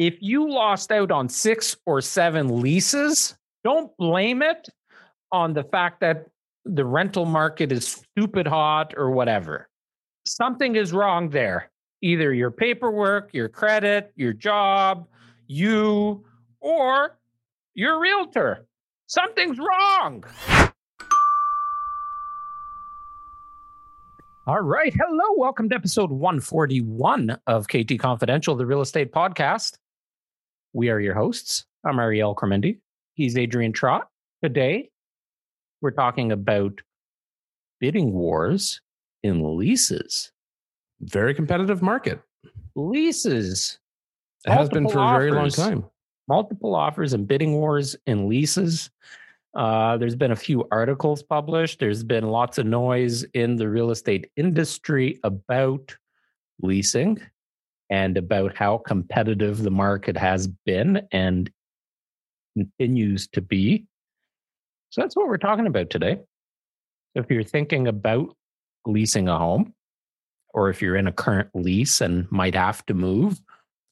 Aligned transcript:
if 0.00 0.16
you 0.20 0.50
lost 0.50 0.90
out 0.92 1.10
on 1.10 1.28
six 1.28 1.76
or 1.84 2.00
seven 2.00 2.62
leases, 2.62 3.36
don't 3.62 3.94
blame 3.98 4.40
it 4.40 4.66
on 5.30 5.52
the 5.52 5.62
fact 5.62 6.00
that 6.00 6.24
the 6.64 6.86
rental 6.86 7.26
market 7.26 7.70
is 7.70 7.86
stupid 7.86 8.46
hot 8.46 8.94
or 8.96 9.10
whatever. 9.10 9.68
Something 10.26 10.76
is 10.76 10.94
wrong 10.94 11.28
there. 11.28 11.70
Either 12.00 12.32
your 12.32 12.50
paperwork, 12.50 13.34
your 13.34 13.50
credit, 13.50 14.10
your 14.16 14.32
job, 14.32 15.06
you, 15.46 16.24
or 16.60 17.18
your 17.74 18.00
realtor. 18.00 18.66
Something's 19.06 19.58
wrong. 19.58 20.24
All 24.46 24.62
right. 24.62 24.94
Hello. 24.94 25.34
Welcome 25.36 25.68
to 25.68 25.74
episode 25.74 26.10
141 26.10 27.36
of 27.46 27.68
KT 27.68 27.98
Confidential, 27.98 28.56
the 28.56 28.64
real 28.64 28.80
estate 28.80 29.12
podcast. 29.12 29.76
We 30.72 30.88
are 30.90 31.00
your 31.00 31.14
hosts. 31.14 31.66
I'm 31.84 31.98
Ariel 31.98 32.32
Cremendi. 32.32 32.78
He's 33.14 33.36
Adrian 33.36 33.72
Trott. 33.72 34.08
Today, 34.40 34.90
we're 35.80 35.90
talking 35.90 36.30
about 36.30 36.80
bidding 37.80 38.12
wars 38.12 38.80
in 39.24 39.56
leases. 39.56 40.30
Very 41.00 41.34
competitive 41.34 41.82
market. 41.82 42.20
Leases. 42.76 43.80
It 44.46 44.52
has 44.52 44.68
been 44.68 44.88
for 44.88 45.00
a 45.00 45.18
very 45.18 45.32
long 45.32 45.50
time. 45.50 45.84
Multiple 46.28 46.76
offers 46.76 47.14
and 47.14 47.26
bidding 47.26 47.54
wars 47.54 47.96
in 48.06 48.28
leases. 48.28 48.90
Uh, 49.56 49.96
there's 49.96 50.14
been 50.14 50.30
a 50.30 50.36
few 50.36 50.68
articles 50.70 51.20
published. 51.20 51.80
There's 51.80 52.04
been 52.04 52.28
lots 52.28 52.58
of 52.58 52.66
noise 52.66 53.24
in 53.34 53.56
the 53.56 53.68
real 53.68 53.90
estate 53.90 54.30
industry 54.36 55.18
about 55.24 55.96
leasing 56.62 57.20
and 57.90 58.16
about 58.16 58.56
how 58.56 58.78
competitive 58.78 59.62
the 59.62 59.70
market 59.70 60.16
has 60.16 60.46
been 60.64 61.02
and 61.12 61.50
continues 62.56 63.26
to 63.28 63.40
be. 63.40 63.84
So 64.90 65.00
that's 65.00 65.16
what 65.16 65.26
we're 65.28 65.36
talking 65.38 65.66
about 65.66 65.90
today. 65.90 66.20
So 67.16 67.22
if 67.22 67.30
you're 67.30 67.42
thinking 67.42 67.88
about 67.88 68.34
leasing 68.86 69.28
a 69.28 69.36
home, 69.36 69.74
or 70.52 70.68
if 70.68 70.80
you're 70.82 70.96
in 70.96 71.06
a 71.06 71.12
current 71.12 71.48
lease 71.54 72.00
and 72.00 72.30
might 72.30 72.54
have 72.54 72.84
to 72.86 72.94
move, 72.94 73.40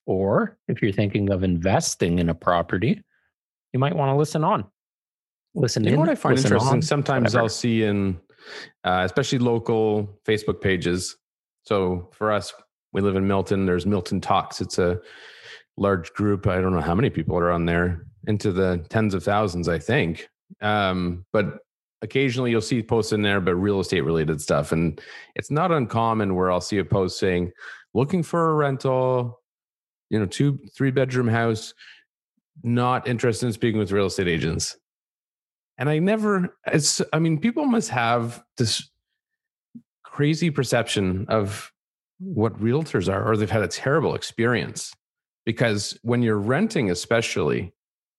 or 0.06 0.56
if 0.66 0.80
you're 0.80 0.92
thinking 0.92 1.30
of 1.30 1.44
investing 1.44 2.18
in 2.18 2.28
a 2.28 2.34
property, 2.34 3.02
you 3.72 3.78
might 3.78 3.94
want 3.94 4.10
to 4.10 4.16
listen 4.16 4.42
on. 4.42 4.64
Listen 5.54 5.84
You 5.84 5.90
know 5.90 5.94
in, 5.94 6.00
what 6.00 6.08
I 6.08 6.14
find 6.14 6.38
interesting? 6.38 6.68
on, 6.68 6.82
Sometimes 6.82 7.34
whatever. 7.34 7.42
I'll 7.42 7.48
see 7.48 7.82
in, 7.84 8.18
uh, 8.84 9.02
especially 9.04 9.38
local 9.38 10.08
Facebook 10.26 10.60
pages. 10.60 11.16
So 11.62 12.08
for 12.12 12.32
us, 12.32 12.52
we 12.92 13.00
live 13.00 13.16
in 13.16 13.26
Milton. 13.26 13.66
There's 13.66 13.86
Milton 13.86 14.20
Talks. 14.20 14.60
It's 14.60 14.78
a 14.78 15.00
large 15.76 16.12
group. 16.12 16.46
I 16.46 16.60
don't 16.60 16.72
know 16.72 16.80
how 16.80 16.94
many 16.94 17.10
people 17.10 17.38
are 17.38 17.50
on 17.50 17.64
there, 17.66 18.06
into 18.26 18.52
the 18.52 18.84
tens 18.88 19.14
of 19.14 19.22
thousands, 19.22 19.68
I 19.68 19.78
think. 19.78 20.28
Um, 20.60 21.24
but 21.32 21.58
occasionally 22.02 22.50
you'll 22.50 22.60
see 22.60 22.82
posts 22.82 23.12
in 23.12 23.22
there, 23.22 23.40
but 23.40 23.54
real 23.54 23.80
estate 23.80 24.00
related 24.02 24.40
stuff. 24.40 24.72
And 24.72 25.00
it's 25.34 25.50
not 25.50 25.72
uncommon 25.72 26.34
where 26.34 26.50
I'll 26.50 26.60
see 26.60 26.78
a 26.78 26.84
post 26.84 27.18
saying, 27.18 27.52
looking 27.94 28.22
for 28.22 28.50
a 28.50 28.54
rental, 28.54 29.40
you 30.10 30.18
know, 30.18 30.26
two, 30.26 30.58
three 30.76 30.90
bedroom 30.90 31.28
house, 31.28 31.74
not 32.62 33.06
interested 33.06 33.46
in 33.46 33.52
speaking 33.52 33.78
with 33.78 33.92
real 33.92 34.06
estate 34.06 34.28
agents. 34.28 34.76
And 35.76 35.88
I 35.88 35.98
never, 35.98 36.56
it's, 36.66 37.00
I 37.12 37.18
mean, 37.20 37.38
people 37.38 37.66
must 37.66 37.90
have 37.90 38.42
this 38.56 38.90
crazy 40.02 40.50
perception 40.50 41.26
of 41.28 41.72
what 42.18 42.58
realtors 42.60 43.12
are, 43.12 43.26
or 43.28 43.36
they've 43.36 43.50
had 43.50 43.62
a 43.62 43.68
terrible 43.68 44.14
experience. 44.14 44.92
Because 45.46 45.98
when 46.02 46.22
you're 46.22 46.38
renting, 46.38 46.90
especially, 46.90 47.72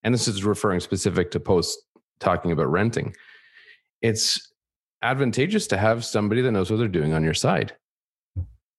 and 0.04 0.14
this 0.14 0.28
is 0.28 0.44
referring 0.44 0.80
specific 0.80 1.32
to 1.32 1.40
posts 1.40 1.82
talking 2.20 2.52
about 2.52 2.72
renting, 2.72 3.16
it's 4.02 4.52
advantageous 5.02 5.68
to 5.68 5.78
have 5.78 6.04
somebody 6.04 6.42
that 6.42 6.52
knows 6.52 6.72
what 6.72 6.78
they're 6.78 6.88
doing 6.88 7.14
on 7.14 7.24
your 7.24 7.34
side. 7.34 7.74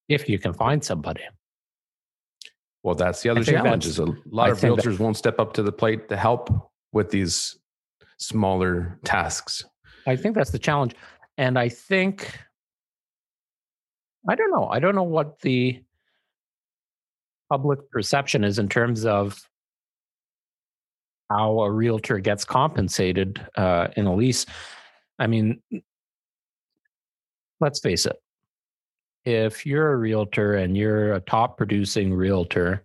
if 0.09 0.29
you 0.29 0.39
can 0.41 0.53
find 0.53 0.83
somebody. 0.83 1.23
Well, 2.83 2.97
that's 2.97 3.23
the 3.23 3.29
other 3.29 3.45
challenge 3.45 3.87
is 3.87 3.99
a 4.01 4.07
lot 4.27 4.49
I 4.49 4.53
of 4.53 4.59
think 4.59 4.75
that- 4.77 4.85
realtors 4.85 4.99
won't 4.99 5.17
step 5.17 5.39
up 5.39 5.53
to 5.53 5.63
the 5.63 5.71
plate 5.71 6.09
to 6.09 6.17
help 6.17 6.51
with 6.93 7.11
these 7.11 7.57
smaller 8.19 8.99
tasks. 9.05 9.65
I 10.07 10.17
think 10.17 10.35
that's 10.35 10.51
the 10.51 10.59
challenge. 10.59 10.95
And 11.39 11.57
I 11.59 11.69
think, 11.69 12.37
I 14.29 14.35
don't 14.35 14.51
know. 14.51 14.69
I 14.69 14.79
don't 14.79 14.95
know 14.95 15.03
what 15.03 15.41
the 15.41 15.83
public 17.49 17.91
perception 17.91 18.45
is 18.45 18.59
in 18.59 18.69
terms 18.69 19.05
of 19.05 19.41
how 21.31 21.61
a 21.61 21.71
realtor 21.71 22.19
gets 22.19 22.45
compensated 22.45 23.45
uh, 23.57 23.89
in 23.97 24.07
a 24.07 24.15
lease. 24.15 24.47
I 25.19 25.27
mean, 25.27 25.61
let's 27.61 27.81
face 27.81 28.07
it. 28.07 28.21
If 29.25 29.67
you're 29.67 29.93
a 29.93 29.97
realtor 29.97 30.55
and 30.55 30.77
you're 30.77 31.15
a 31.15 31.21
top 31.21 31.57
producing 31.57 32.15
realtor, 32.15 32.85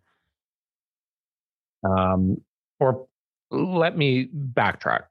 um, 1.84 2.42
or 2.80 3.08
let 3.52 3.98
me 3.98 4.28
backtrack 4.28 5.04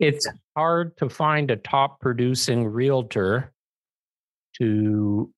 it's 0.00 0.26
hard 0.56 0.96
to 0.96 1.08
find 1.08 1.50
a 1.50 1.56
top 1.56 2.00
producing 2.00 2.66
realtor 2.66 3.52
to 4.60 5.32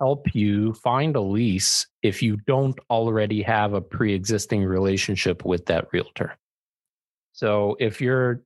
help 0.00 0.34
you 0.34 0.72
find 0.74 1.16
a 1.16 1.20
lease 1.20 1.86
if 2.02 2.22
you 2.22 2.36
don't 2.46 2.78
already 2.90 3.42
have 3.42 3.72
a 3.72 3.80
pre-existing 3.80 4.64
relationship 4.64 5.44
with 5.44 5.66
that 5.66 5.86
realtor. 5.92 6.36
So 7.32 7.76
if 7.80 8.00
you're 8.00 8.42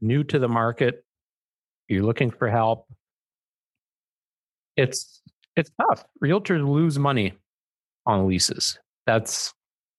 new 0.00 0.24
to 0.24 0.38
the 0.38 0.48
market, 0.48 1.04
you're 1.88 2.04
looking 2.04 2.30
for 2.30 2.48
help, 2.48 2.86
it's 4.76 5.20
it's 5.56 5.70
tough. 5.80 6.04
Realtors 6.24 6.66
lose 6.66 6.98
money 6.98 7.34
on 8.06 8.26
leases. 8.26 8.78
That's 9.06 9.52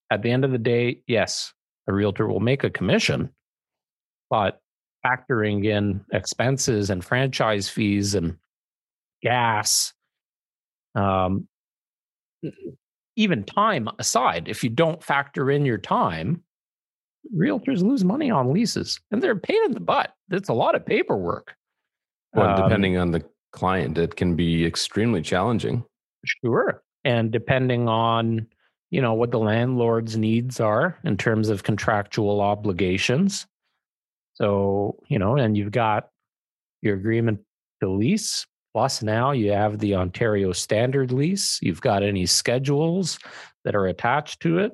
at 0.10 0.24
the 0.24 0.31
end 0.31 0.46
of 0.46 0.52
the 0.52 0.58
day, 0.58 1.02
yes, 1.08 1.54
a 1.88 1.94
realtor 1.94 2.28
will 2.28 2.40
make 2.40 2.64
a 2.64 2.70
commission, 2.70 3.30
but 4.30 4.60
factoring 5.06 5.66
in 5.66 6.04
expenses 6.12 6.90
and 6.90 7.04
franchise 7.04 7.70
fees 7.70 8.16
and 8.16 8.38
gas, 9.23 9.94
um, 10.95 11.47
even 13.16 13.44
time 13.44 13.88
aside, 14.00 14.47
if 14.47 14.63
you 14.63 14.69
don't 14.69 15.03
factor 15.03 15.50
in 15.50 15.66
your 15.66 15.78
time, 15.78 16.44
realtors 17.35 17.81
lose 17.81 18.03
money 18.03 18.29
on 18.29 18.51
leases 18.51 19.00
and 19.09 19.23
they're 19.23 19.31
a 19.31 19.39
pain 19.39 19.63
in 19.66 19.72
the 19.72 19.79
butt. 19.79 20.13
It's 20.29 20.50
a 20.50 20.53
lot 20.53 20.75
of 20.75 20.85
paperwork. 20.85 21.56
Well, 22.33 22.50
Um, 22.50 22.63
depending 22.63 22.97
on 22.97 23.12
the 23.12 23.23
client, 23.51 23.97
it 23.97 24.16
can 24.16 24.35
be 24.35 24.66
extremely 24.66 25.22
challenging. 25.22 25.85
Sure. 26.25 26.83
And 27.06 27.31
depending 27.31 27.88
on, 27.88 28.47
you 28.89 29.01
know, 29.01 29.13
what 29.13 29.31
the 29.31 29.39
landlord's 29.39 30.17
needs 30.17 30.59
are 30.59 30.97
in 31.03 31.17
terms 31.17 31.50
of 31.50 31.63
contractual 31.63 32.41
obligations. 32.41 33.47
So, 34.35 34.97
you 35.07 35.19
know, 35.19 35.35
and 35.35 35.56
you've 35.56 35.72
got 35.72 36.09
your 36.81 36.95
agreement 36.95 37.39
to 37.81 37.89
lease, 37.89 38.45
plus 38.73 39.03
now 39.03 39.31
you 39.31 39.51
have 39.51 39.79
the 39.79 39.95
Ontario 39.95 40.51
standard 40.51 41.11
lease. 41.11 41.59
You've 41.61 41.81
got 41.81 42.03
any 42.03 42.25
schedules 42.25 43.19
that 43.63 43.75
are 43.75 43.88
attached 43.88 44.41
to 44.41 44.59
it. 44.59 44.72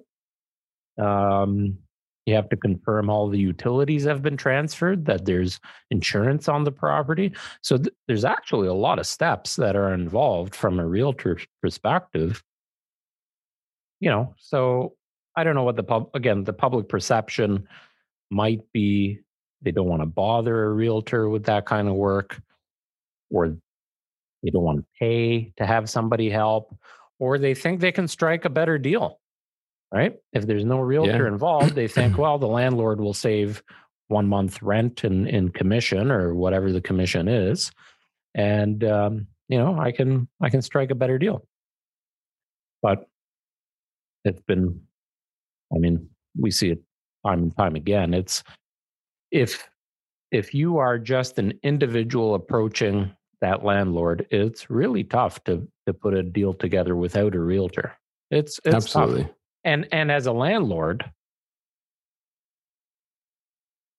Um, 1.04 1.78
you 2.26 2.36
have 2.36 2.50
to 2.50 2.58
confirm 2.58 3.10
all 3.10 3.28
the 3.28 3.40
utilities 3.40 4.04
have 4.04 4.22
been 4.22 4.38
transferred, 4.38 5.06
that 5.06 5.26
there's 5.26 5.60
insurance 5.90 6.48
on 6.48 6.64
the 6.64 6.72
property. 6.72 7.34
So 7.62 7.78
th- 7.78 7.94
there's 8.08 8.26
actually 8.26 8.68
a 8.68 8.74
lot 8.74 9.00
of 9.00 9.08
steps 9.08 9.56
that 9.56 9.76
are 9.76 9.94
involved 9.94 10.54
from 10.56 10.80
a 10.80 10.88
realtor 10.88 11.40
perspective. 11.62 12.44
You 14.00 14.12
know, 14.12 14.36
so 14.38 14.96
I 15.36 15.44
don't 15.44 15.56
know 15.56 15.64
what 15.64 15.76
the 15.76 15.84
pub 15.84 16.10
again, 16.14 16.44
the 16.44 16.54
public 16.54 16.88
perception 16.88 17.68
might 18.30 18.62
be 18.72 19.20
they 19.62 19.72
don't 19.72 19.88
want 19.88 20.02
to 20.02 20.06
bother 20.06 20.66
a 20.66 20.74
realtor 20.74 21.28
with 21.30 21.46
that 21.46 21.66
kind 21.66 21.88
of 21.88 21.96
work, 21.96 22.42
or 23.32 23.58
they 24.44 24.50
don't 24.50 24.64
want 24.64 24.80
to 24.80 24.86
pay 25.00 25.54
to 25.58 25.66
have 25.66 25.90
somebody 25.90 26.30
help, 26.30 26.76
or 27.20 27.38
they 27.38 27.54
think 27.54 27.80
they 27.80 27.92
can 27.92 28.08
strike 28.08 28.46
a 28.46 28.50
better 28.50 28.78
deal. 28.78 29.20
Right? 29.92 30.16
If 30.34 30.46
there's 30.46 30.66
no 30.66 30.80
realtor 30.80 31.26
Yeah. 31.26 31.34
involved, 31.34 31.76
they 31.76 31.88
think, 31.88 32.18
well, 32.18 32.38
the 32.38 32.48
landlord 32.48 33.02
will 33.02 33.14
save 33.14 33.64
one 34.08 34.28
month 34.28 34.62
rent 34.62 35.04
in, 35.04 35.28
in 35.28 35.50
commission 35.50 36.12
or 36.12 36.34
whatever 36.36 36.72
the 36.72 36.82
commission 36.82 37.28
is 37.28 37.72
and 38.36 38.84
um, 38.84 39.28
you 39.48 39.58
know 39.58 39.80
i 39.80 39.92
can 39.92 40.28
i 40.42 40.50
can 40.50 40.62
strike 40.62 40.92
a 40.92 40.96
better 40.96 41.18
deal 41.18 41.46
but 42.82 43.08
it's 44.26 44.42
been 44.42 44.82
i 45.74 45.78
mean 45.78 46.10
we 46.40 46.52
see 46.52 46.70
it 46.70 46.80
time 47.26 47.44
and 47.44 47.58
time 47.58 47.76
again 47.76 48.14
it's 48.14 48.44
if 49.32 49.70
if 50.32 50.54
you 50.54 50.78
are 50.78 50.98
just 51.00 51.40
an 51.40 51.54
individual 51.64 52.36
approaching 52.36 53.12
that 53.42 53.64
landlord 53.64 54.28
it's 54.32 54.70
really 54.70 55.04
tough 55.04 55.44
to 55.44 55.68
to 55.86 55.94
put 55.94 56.14
a 56.14 56.24
deal 56.24 56.54
together 56.54 56.96
without 56.96 57.36
a 57.36 57.40
realtor 57.40 57.96
it's 58.32 58.60
it's 58.66 58.74
tough. 58.74 58.76
Absolutely. 58.76 59.30
and 59.64 59.88
and 59.92 60.12
as 60.12 60.26
a 60.26 60.32
landlord 60.32 61.10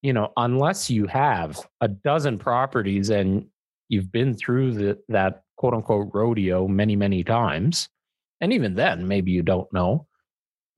you 0.02 0.12
know 0.12 0.32
unless 0.36 0.90
you 0.90 1.06
have 1.06 1.60
a 1.80 1.88
dozen 1.88 2.38
properties 2.38 3.10
and 3.10 3.46
you've 3.88 4.12
been 4.12 4.34
through 4.34 4.72
the, 4.72 4.98
that 5.08 5.42
quote 5.56 5.74
unquote 5.74 6.10
rodeo 6.12 6.68
many 6.68 6.96
many 6.96 7.24
times 7.24 7.88
and 8.40 8.52
even 8.52 8.74
then 8.74 9.06
maybe 9.06 9.30
you 9.30 9.42
don't 9.42 9.72
know 9.72 10.06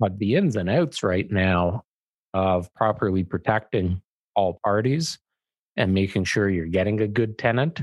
but 0.01 0.19
the 0.19 0.35
ins 0.35 0.57
and 0.57 0.69
outs 0.69 1.03
right 1.03 1.31
now 1.31 1.85
of 2.35 2.73
properly 2.75 3.23
protecting 3.23 4.01
all 4.35 4.59
parties 4.65 5.19
and 5.77 5.93
making 5.93 6.25
sure 6.25 6.49
you're 6.49 6.67
getting 6.67 7.01
a 7.01 7.07
good 7.07 7.39
tenant 7.39 7.83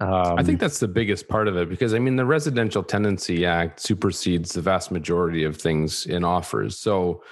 um, 0.00 0.38
I 0.38 0.42
think 0.42 0.60
that's 0.60 0.78
the 0.78 0.88
biggest 0.88 1.28
part 1.28 1.46
of 1.46 1.56
it 1.56 1.68
because 1.68 1.92
I 1.92 1.98
mean 1.98 2.16
the 2.16 2.24
Residential 2.24 2.82
Tenancy 2.82 3.44
Act 3.44 3.80
supersedes 3.80 4.52
the 4.52 4.62
vast 4.62 4.90
majority 4.90 5.44
of 5.44 5.56
things 5.56 6.06
in 6.06 6.24
offers. 6.24 6.78
So 6.78 7.22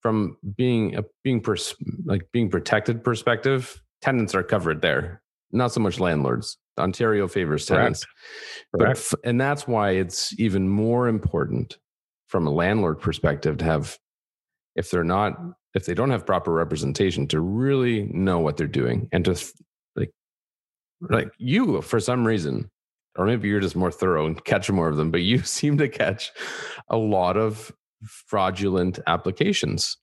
from 0.00 0.36
being 0.56 0.96
a 0.96 1.04
being 1.22 1.40
pers- 1.40 1.76
like 2.04 2.26
being 2.32 2.50
protected 2.50 3.04
perspective, 3.04 3.80
tenants 4.00 4.34
are 4.34 4.42
covered 4.42 4.82
there, 4.82 5.22
not 5.52 5.72
so 5.72 5.80
much 5.80 6.00
landlords. 6.00 6.58
Ontario 6.78 7.28
favors 7.28 7.66
tenants, 7.66 8.06
Correct. 8.74 9.10
but 9.10 9.20
and 9.28 9.40
that's 9.40 9.68
why 9.68 9.90
it's 9.90 10.38
even 10.40 10.68
more 10.68 11.06
important 11.06 11.78
from 12.28 12.46
a 12.46 12.50
landlord 12.50 12.98
perspective 12.98 13.58
to 13.58 13.64
have 13.64 13.98
if 14.74 14.90
they're 14.90 15.04
not 15.04 15.38
if 15.74 15.84
they 15.84 15.94
don't 15.94 16.10
have 16.10 16.26
proper 16.26 16.50
representation 16.52 17.28
to 17.28 17.40
really 17.40 18.04
know 18.04 18.38
what 18.40 18.56
they're 18.56 18.66
doing 18.66 19.08
and 19.12 19.24
to 19.26 19.36
like 21.10 21.30
you 21.38 21.80
for 21.82 22.00
some 22.00 22.26
reason 22.26 22.70
or 23.16 23.26
maybe 23.26 23.48
you're 23.48 23.60
just 23.60 23.76
more 23.76 23.90
thorough 23.90 24.26
and 24.26 24.44
catch 24.44 24.70
more 24.70 24.88
of 24.88 24.96
them 24.96 25.10
but 25.10 25.22
you 25.22 25.38
seem 25.44 25.78
to 25.78 25.88
catch 25.88 26.30
a 26.88 26.96
lot 26.96 27.36
of 27.36 27.72
fraudulent 28.04 28.98
applications 29.06 29.96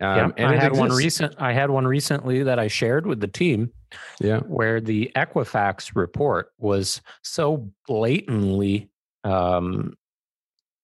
um, 0.00 0.32
yeah, 0.36 0.48
I 0.48 0.54
had 0.54 0.66
exists. 0.68 0.78
one 0.78 0.90
recent. 0.90 1.34
I 1.38 1.52
had 1.52 1.70
one 1.70 1.84
recently 1.84 2.44
that 2.44 2.60
I 2.60 2.68
shared 2.68 3.04
with 3.04 3.18
the 3.18 3.26
team. 3.26 3.72
Yeah, 4.20 4.40
where 4.40 4.80
the 4.80 5.10
Equifax 5.16 5.96
report 5.96 6.52
was 6.56 7.00
so 7.22 7.68
blatantly 7.88 8.90
um, 9.24 9.96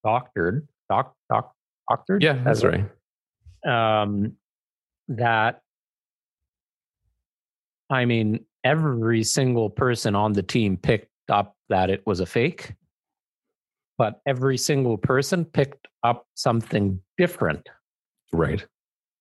doctored, 0.03 0.67
doc, 0.91 1.15
doc, 1.31 1.53
doctored. 1.89 2.25
Yeah, 2.25 2.43
that's 2.43 2.65
right. 2.65 2.87
Um, 3.65 4.33
that 5.07 5.61
I 7.91 8.07
mean, 8.07 8.45
every 8.65 9.23
single 9.23 9.71
person 9.71 10.15
on 10.15 10.33
the 10.33 10.43
team 10.43 10.77
picked 10.77 11.09
up 11.29 11.55
that 11.69 11.91
it 11.91 12.03
was 12.07 12.21
a 12.21 12.27
fake, 12.27 12.75
but 13.99 14.21
every 14.27 14.59
single 14.59 14.97
person 14.99 15.45
picked 15.45 15.87
up 16.03 16.27
something 16.35 17.01
different. 17.17 17.69
Right. 18.33 18.65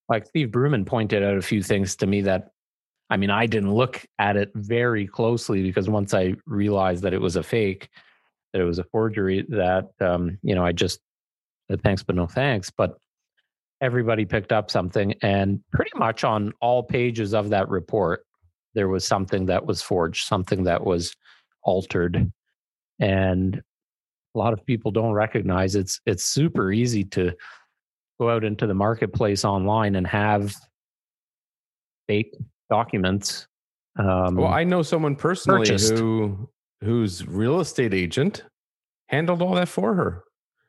Like 0.09 0.25
Steve 0.25 0.49
Bruman 0.49 0.85
pointed 0.85 1.23
out 1.23 1.37
a 1.37 1.41
few 1.41 1.61
things 1.61 1.95
to 1.97 2.07
me 2.07 2.21
that, 2.21 2.51
I 3.09 3.17
mean, 3.17 3.29
I 3.29 3.45
didn't 3.45 3.73
look 3.73 4.05
at 4.17 4.37
it 4.37 4.51
very 4.55 5.05
closely 5.05 5.61
because 5.61 5.89
once 5.89 6.13
I 6.13 6.35
realized 6.45 7.03
that 7.03 7.13
it 7.13 7.21
was 7.21 7.35
a 7.35 7.43
fake, 7.43 7.89
that 8.51 8.61
it 8.61 8.65
was 8.65 8.79
a 8.79 8.83
forgery, 8.85 9.45
that, 9.49 9.89
um, 10.01 10.37
you 10.41 10.55
know, 10.55 10.65
I 10.65 10.71
just 10.71 10.99
said 11.69 11.81
thanks, 11.83 12.03
but 12.03 12.15
no 12.15 12.27
thanks. 12.27 12.71
But 12.71 12.97
everybody 13.81 14.25
picked 14.25 14.51
up 14.51 14.71
something. 14.71 15.13
And 15.21 15.61
pretty 15.71 15.91
much 15.95 16.23
on 16.23 16.53
all 16.61 16.83
pages 16.83 17.33
of 17.33 17.49
that 17.49 17.69
report, 17.69 18.25
there 18.73 18.87
was 18.87 19.05
something 19.05 19.45
that 19.47 19.65
was 19.65 19.81
forged, 19.81 20.25
something 20.25 20.63
that 20.63 20.83
was 20.83 21.15
altered. 21.63 22.31
And 22.99 23.61
a 24.35 24.37
lot 24.37 24.53
of 24.53 24.65
people 24.65 24.91
don't 24.91 25.13
recognize 25.13 25.75
it's 25.75 25.99
it's 26.05 26.23
super 26.23 26.71
easy 26.71 27.03
to 27.05 27.33
go 28.19 28.29
out 28.29 28.43
into 28.43 28.67
the 28.67 28.73
marketplace 28.73 29.45
online 29.45 29.95
and 29.95 30.07
have 30.07 30.55
fake 32.07 32.35
documents. 32.69 33.47
Um, 33.97 34.35
well, 34.35 34.51
I 34.51 34.63
know 34.63 34.81
someone 34.81 35.15
personally 35.15 35.59
purchased. 35.59 35.97
who 35.97 36.49
whose 36.81 37.27
real 37.27 37.59
estate 37.59 37.93
agent 37.93 38.43
handled 39.07 39.41
all 39.41 39.55
that 39.55 39.69
for 39.69 39.93
her. 39.95 40.23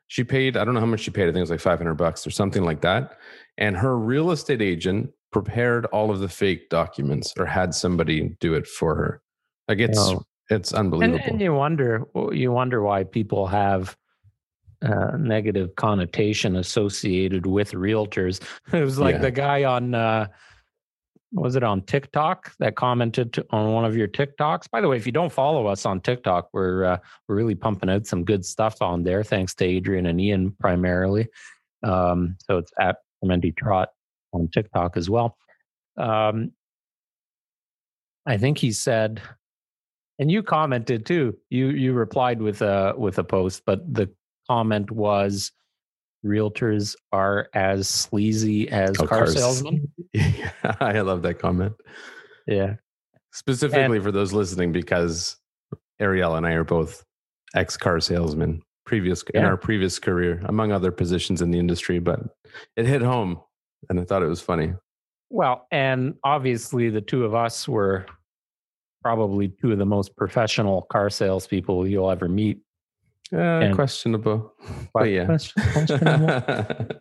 She 0.07 0.23
paid, 0.23 0.55
I 0.55 0.63
don't 0.63 0.75
know 0.75 0.79
how 0.79 0.85
much 0.85 1.01
she 1.01 1.11
paid. 1.11 1.23
I 1.23 1.27
think 1.27 1.37
it 1.37 1.41
was 1.41 1.49
like 1.49 1.59
500 1.59 1.95
bucks 1.95 2.27
or 2.27 2.31
something 2.31 2.63
like 2.63 2.81
that. 2.81 3.17
And 3.57 3.75
her 3.75 3.97
real 3.97 4.31
estate 4.31 4.61
agent 4.61 5.09
prepared 5.31 5.85
all 5.87 6.11
of 6.11 6.19
the 6.19 6.29
fake 6.29 6.69
documents 6.69 7.33
or 7.37 7.45
had 7.45 7.73
somebody 7.73 8.35
do 8.39 8.53
it 8.53 8.67
for 8.67 8.95
her. 8.95 9.21
Like 9.67 9.79
it's 9.79 9.97
know, 9.97 10.23
it's 10.49 10.73
unbelievable. 10.73 11.19
And, 11.19 11.31
and, 11.31 11.41
you 11.41 11.53
wonder 11.53 12.05
you 12.31 12.51
wonder 12.51 12.81
why 12.81 13.03
people 13.03 13.47
have 13.47 13.97
uh, 14.81 15.17
negative 15.17 15.75
connotation 15.75 16.55
associated 16.57 17.45
with 17.45 17.71
realtors. 17.71 18.41
It 18.73 18.83
was 18.83 18.99
like 18.99 19.15
yeah. 19.15 19.21
the 19.21 19.31
guy 19.31 19.63
on 19.63 19.95
uh, 19.95 20.27
was 21.31 21.55
it 21.55 21.63
on 21.63 21.81
TikTok 21.81 22.53
that 22.59 22.75
commented 22.75 23.33
to, 23.33 23.45
on 23.49 23.73
one 23.73 23.83
of 23.83 23.95
your 23.95 24.07
TikToks? 24.07 24.69
By 24.71 24.79
the 24.79 24.87
way, 24.87 24.95
if 24.95 25.05
you 25.05 25.11
don't 25.11 25.31
follow 25.31 25.67
us 25.67 25.85
on 25.85 25.99
TikTok, 26.01 26.49
we're 26.53 26.85
uh, 26.85 26.97
we're 27.27 27.35
really 27.35 27.55
pumping 27.55 27.89
out 27.89 28.05
some 28.05 28.23
good 28.23 28.45
stuff 28.45 28.81
on 28.81 29.03
there. 29.03 29.23
Thanks 29.23 29.53
to 29.55 29.65
Adrian 29.65 30.05
and 30.05 30.21
Ian 30.21 30.51
primarily. 30.59 31.27
Um, 31.83 32.37
so 32.47 32.57
it's 32.57 32.71
at 32.79 32.97
Mendy 33.23 33.55
Trot 33.55 33.89
on 34.35 34.49
TikTok 34.49 34.97
as 34.97 35.09
well. 35.09 35.37
Um, 35.97 36.51
I 38.25 38.37
think 38.37 38.57
he 38.57 38.71
said, 38.71 39.21
and 40.19 40.31
you 40.31 40.43
commented 40.43 41.05
too. 41.05 41.37
You 41.49 41.69
you 41.69 41.93
replied 41.93 42.41
with 42.41 42.61
a 42.61 42.93
with 42.97 43.17
a 43.17 43.23
post, 43.23 43.63
but 43.65 43.81
the 43.93 44.09
comment 44.49 44.91
was, 44.91 45.51
"Realtors 46.25 46.95
are 47.11 47.49
as 47.53 47.87
sleazy 47.87 48.69
as 48.69 48.95
oh, 48.99 49.07
car 49.07 49.27
salesmen." 49.27 49.91
yeah, 50.13 50.51
I 50.63 50.99
love 51.01 51.21
that 51.23 51.39
comment. 51.39 51.73
Yeah, 52.47 52.75
specifically 53.31 53.97
and, 53.97 54.03
for 54.03 54.11
those 54.11 54.33
listening, 54.33 54.71
because 54.71 55.37
Ariel 55.99 56.35
and 56.35 56.47
I 56.47 56.53
are 56.53 56.63
both 56.63 57.03
ex 57.55 57.77
car 57.77 57.99
salesmen 57.99 58.61
previous 58.85 59.23
yeah. 59.33 59.41
in 59.41 59.45
our 59.45 59.57
previous 59.57 59.99
career, 59.99 60.41
among 60.45 60.71
other 60.71 60.91
positions 60.91 61.41
in 61.41 61.51
the 61.51 61.59
industry. 61.59 61.99
But 61.99 62.21
it 62.75 62.85
hit 62.85 63.01
home 63.01 63.41
and 63.89 63.99
I 63.99 64.03
thought 64.03 64.23
it 64.23 64.27
was 64.27 64.41
funny. 64.41 64.73
Well, 65.29 65.67
and 65.71 66.15
obviously 66.23 66.89
the 66.89 67.01
two 67.01 67.25
of 67.25 67.33
us 67.33 67.67
were 67.67 68.05
probably 69.01 69.49
two 69.49 69.71
of 69.71 69.77
the 69.77 69.85
most 69.85 70.15
professional 70.15 70.83
car 70.83 71.09
salespeople 71.09 71.87
you'll 71.87 72.09
ever 72.09 72.27
meet. 72.27 72.59
Uh, 73.35 73.73
questionable, 73.73 74.53
but 74.93 75.03
yeah. 75.03 75.25
questionable. 75.25 76.19
Um, 76.19 76.99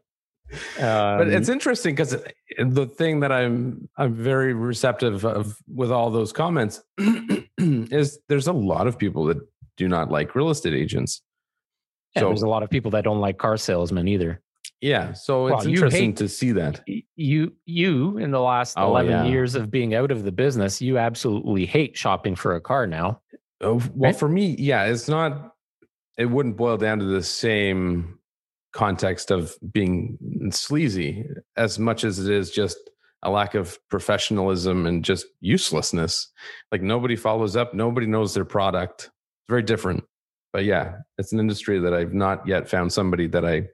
but 0.78 1.28
it's 1.28 1.48
interesting 1.48 1.94
because 1.94 2.16
the 2.58 2.86
thing 2.86 3.20
that 3.20 3.32
I'm 3.32 3.88
I'm 3.96 4.14
very 4.14 4.52
receptive 4.54 5.24
of 5.24 5.56
with 5.72 5.90
all 5.90 6.10
those 6.10 6.32
comments 6.32 6.82
is 7.58 8.18
there's 8.28 8.46
a 8.46 8.52
lot 8.52 8.86
of 8.86 8.98
people 8.98 9.26
that 9.26 9.38
do 9.76 9.88
not 9.88 10.10
like 10.10 10.34
real 10.34 10.50
estate 10.50 10.74
agents. 10.74 11.22
So 12.16 12.28
there's 12.28 12.42
a 12.42 12.48
lot 12.48 12.62
of 12.62 12.70
people 12.70 12.92
that 12.92 13.04
don't 13.04 13.20
like 13.20 13.38
car 13.38 13.56
salesmen 13.56 14.06
either. 14.08 14.40
Yeah, 14.80 15.12
so 15.14 15.46
it's 15.46 15.64
well, 15.64 15.74
interesting 15.74 16.10
hate, 16.10 16.16
to 16.18 16.28
see 16.28 16.52
that. 16.52 16.84
You 17.16 17.54
you 17.64 18.18
in 18.18 18.32
the 18.32 18.40
last 18.40 18.74
oh, 18.76 18.88
11 18.88 19.10
yeah. 19.10 19.24
years 19.24 19.54
of 19.54 19.70
being 19.70 19.94
out 19.94 20.10
of 20.10 20.24
the 20.24 20.32
business, 20.32 20.82
you 20.82 20.98
absolutely 20.98 21.64
hate 21.64 21.96
shopping 21.96 22.36
for 22.36 22.54
a 22.54 22.60
car 22.60 22.86
now. 22.86 23.20
Oh, 23.62 23.76
well, 23.94 24.10
right? 24.10 24.16
for 24.16 24.28
me, 24.28 24.56
yeah, 24.58 24.84
it's 24.84 25.08
not 25.08 25.54
it 26.18 26.26
wouldn't 26.26 26.56
boil 26.56 26.76
down 26.76 26.98
to 26.98 27.04
the 27.06 27.22
same 27.22 28.18
context 28.72 29.30
of 29.30 29.56
being 29.72 30.18
mm, 30.22 30.52
sleazy 30.52 31.24
as 31.56 31.78
much 31.78 32.04
as 32.04 32.18
it 32.18 32.32
is 32.32 32.50
just 32.50 32.78
a 33.22 33.30
lack 33.30 33.54
of 33.54 33.78
professionalism 33.88 34.86
and 34.86 35.04
just 35.04 35.26
uselessness. 35.40 36.30
Like 36.70 36.82
nobody 36.82 37.16
follows 37.16 37.56
up, 37.56 37.72
nobody 37.72 38.06
knows 38.06 38.34
their 38.34 38.44
product. 38.44 39.04
It's 39.04 39.48
very 39.48 39.62
different. 39.62 40.04
But 40.52 40.64
yeah, 40.64 40.98
it's 41.18 41.32
an 41.32 41.40
industry 41.40 41.80
that 41.80 41.94
I've 41.94 42.12
not 42.12 42.46
yet 42.46 42.68
found 42.68 42.92
somebody 42.92 43.26
that 43.28 43.44
I 43.44 43.68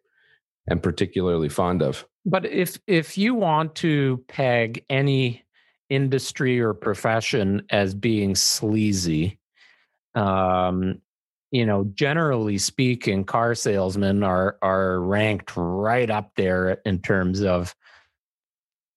am 0.68 0.80
particularly 0.80 1.48
fond 1.48 1.82
of. 1.82 2.06
But 2.24 2.46
if 2.46 2.78
if 2.86 3.16
you 3.16 3.34
want 3.34 3.74
to 3.76 4.22
peg 4.28 4.84
any 4.90 5.44
industry 5.88 6.60
or 6.60 6.74
profession 6.74 7.62
as 7.70 7.94
being 7.94 8.34
sleazy, 8.34 9.38
um, 10.14 11.00
you 11.50 11.66
know, 11.66 11.84
generally 11.94 12.58
speaking, 12.58 13.24
car 13.24 13.54
salesmen 13.54 14.22
are 14.22 14.58
are 14.62 15.00
ranked 15.00 15.52
right 15.56 16.10
up 16.10 16.32
there 16.36 16.80
in 16.84 17.00
terms 17.00 17.42
of 17.42 17.74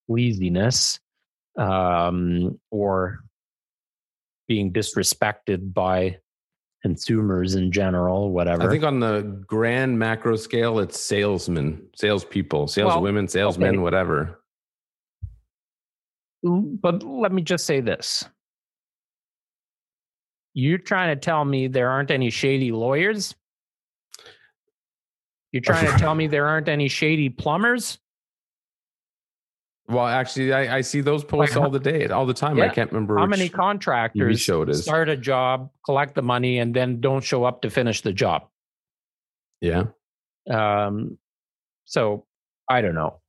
sleaziness 0.08 0.98
um, 1.58 2.58
or 2.70 3.20
being 4.46 4.72
disrespected 4.72 5.72
by 5.72 6.18
consumers 6.84 7.54
in 7.54 7.72
general, 7.72 8.30
whatever. 8.30 8.64
I 8.64 8.68
think 8.68 8.84
on 8.84 9.00
the 9.00 9.22
grand 9.46 9.98
macro 9.98 10.36
scale, 10.36 10.80
it's 10.80 11.00
salesmen, 11.00 11.82
salespeople, 11.96 12.68
saleswomen, 12.68 13.24
well, 13.24 13.28
salesmen, 13.28 13.70
okay. 13.70 13.78
whatever. 13.78 14.42
But 16.42 17.02
let 17.02 17.32
me 17.32 17.40
just 17.40 17.64
say 17.64 17.80
this. 17.80 18.28
You're 20.52 20.76
trying 20.76 21.16
to 21.16 21.18
tell 21.18 21.42
me 21.46 21.68
there 21.68 21.88
aren't 21.88 22.10
any 22.10 22.28
shady 22.28 22.70
lawyers? 22.70 23.34
You're 25.52 25.62
trying 25.62 25.90
to 25.90 25.98
tell 25.98 26.14
me 26.14 26.26
there 26.26 26.46
aren't 26.46 26.68
any 26.68 26.88
shady 26.88 27.30
plumbers? 27.30 27.98
Well, 29.86 30.06
actually, 30.06 30.52
I, 30.54 30.78
I 30.78 30.80
see 30.80 31.02
those 31.02 31.22
posts 31.24 31.54
Like, 31.56 31.62
all 31.64 31.70
the 31.70 31.78
day, 31.78 32.06
all 32.08 32.24
the 32.24 32.32
time. 32.32 32.58
I 32.60 32.68
can't 32.70 32.90
remember 32.90 33.18
How 33.18 33.26
many 33.26 33.48
contractors 33.50 34.40
show 34.40 34.62
it 34.62 34.70
is. 34.70 34.82
start 34.82 35.10
a 35.10 35.16
job, 35.16 35.70
collect 35.84 36.14
the 36.14 36.22
money, 36.22 36.58
and 36.58 36.74
then 36.74 37.00
don't 37.00 37.22
show 37.22 37.44
up 37.44 37.60
to 37.62 37.70
finish 37.70 38.00
the 38.00 38.12
job? 38.12 38.46
Yeah, 39.60 39.84
Um, 40.50 41.18
so 41.84 42.24
I 42.68 42.80
don't 42.80 42.94
know. 42.94 43.20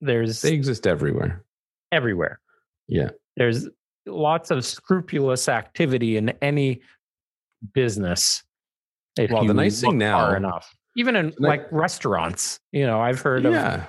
There's 0.00 0.42
they 0.42 0.52
exist 0.52 0.86
everywhere. 0.86 1.44
everywhere. 1.92 2.40
Yeah. 2.88 3.10
There's 3.36 3.68
lots 4.06 4.50
of 4.50 4.64
scrupulous 4.64 5.48
activity 5.48 6.16
in 6.16 6.30
any 6.42 6.80
business. 7.72 8.42
Well, 9.30 9.44
the 9.44 9.54
nice 9.54 9.80
thing 9.80 9.98
now- 9.98 10.34
enough, 10.34 10.74
even 10.96 11.14
in 11.16 11.26
Like- 11.38 11.62
like 11.62 11.72
restaurants, 11.72 12.58
you 12.72 12.86
know, 12.86 13.00
I've 13.00 13.20
heard 13.20 13.44
of 13.46 13.52
Yeah, 13.52 13.86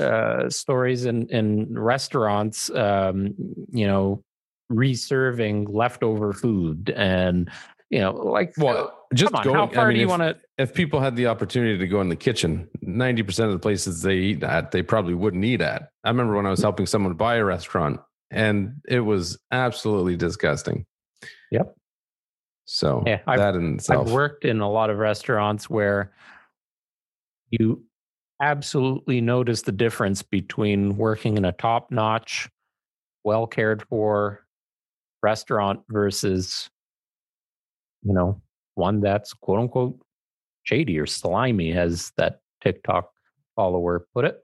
uh, 0.00 0.48
stories 0.50 1.04
in 1.04 1.28
in 1.28 1.78
restaurants, 1.78 2.70
um, 2.70 3.34
you 3.70 3.86
know, 3.86 4.22
reserving 4.68 5.66
leftover 5.66 6.32
food 6.32 6.92
and 6.96 7.50
you 7.90 7.98
know, 7.98 8.12
like 8.12 8.54
well, 8.56 9.06
just 9.14 9.32
come 9.32 9.38
on, 9.40 9.44
going. 9.44 9.56
how 9.56 9.66
far 9.66 9.84
I 9.84 9.88
mean, 9.88 9.96
do 9.96 10.00
you 10.00 10.08
want 10.08 10.22
to? 10.22 10.36
if 10.58 10.72
people 10.72 11.00
had 11.00 11.16
the 11.16 11.26
opportunity 11.26 11.76
to 11.76 11.86
go 11.88 12.00
in 12.00 12.08
the 12.08 12.16
kitchen, 12.16 12.68
ninety 12.80 13.22
percent 13.22 13.48
of 13.48 13.52
the 13.52 13.58
places 13.58 14.02
they 14.02 14.16
eat 14.16 14.42
at, 14.44 14.70
they 14.70 14.82
probably 14.82 15.14
wouldn't 15.14 15.44
eat 15.44 15.60
at. 15.60 15.90
I 16.04 16.08
remember 16.10 16.36
when 16.36 16.46
I 16.46 16.50
was 16.50 16.60
helping 16.62 16.86
someone 16.86 17.14
buy 17.14 17.36
a 17.36 17.44
restaurant, 17.44 18.00
and 18.30 18.74
it 18.88 19.00
was 19.00 19.38
absolutely 19.50 20.16
disgusting. 20.16 20.86
Yep. 21.50 21.74
So 22.66 23.02
Yeah, 23.04 23.18
I've- 23.26 23.40
that 23.40 23.56
in 23.56 23.74
itself, 23.74 24.06
I've 24.06 24.12
worked 24.12 24.44
in 24.44 24.60
a 24.60 24.70
lot 24.70 24.90
of 24.90 24.98
restaurants 24.98 25.68
where 25.68 26.12
you 27.50 27.82
absolutely 28.40 29.20
notice 29.20 29.62
the 29.62 29.72
difference 29.72 30.22
between 30.22 30.96
working 30.96 31.36
in 31.36 31.44
a 31.44 31.52
top 31.52 31.90
notch, 31.90 32.48
well 33.24 33.46
cared 33.46 33.82
for 33.88 34.44
restaurant 35.22 35.80
versus, 35.88 36.70
you 38.02 38.14
know, 38.14 38.40
one 38.74 39.00
that's 39.00 39.32
quote 39.34 39.60
unquote 39.60 40.00
shady 40.62 40.98
or 40.98 41.06
slimy, 41.06 41.72
as 41.72 42.12
that 42.16 42.40
TikTok 42.62 43.10
follower 43.56 44.06
put 44.14 44.24
it. 44.24 44.38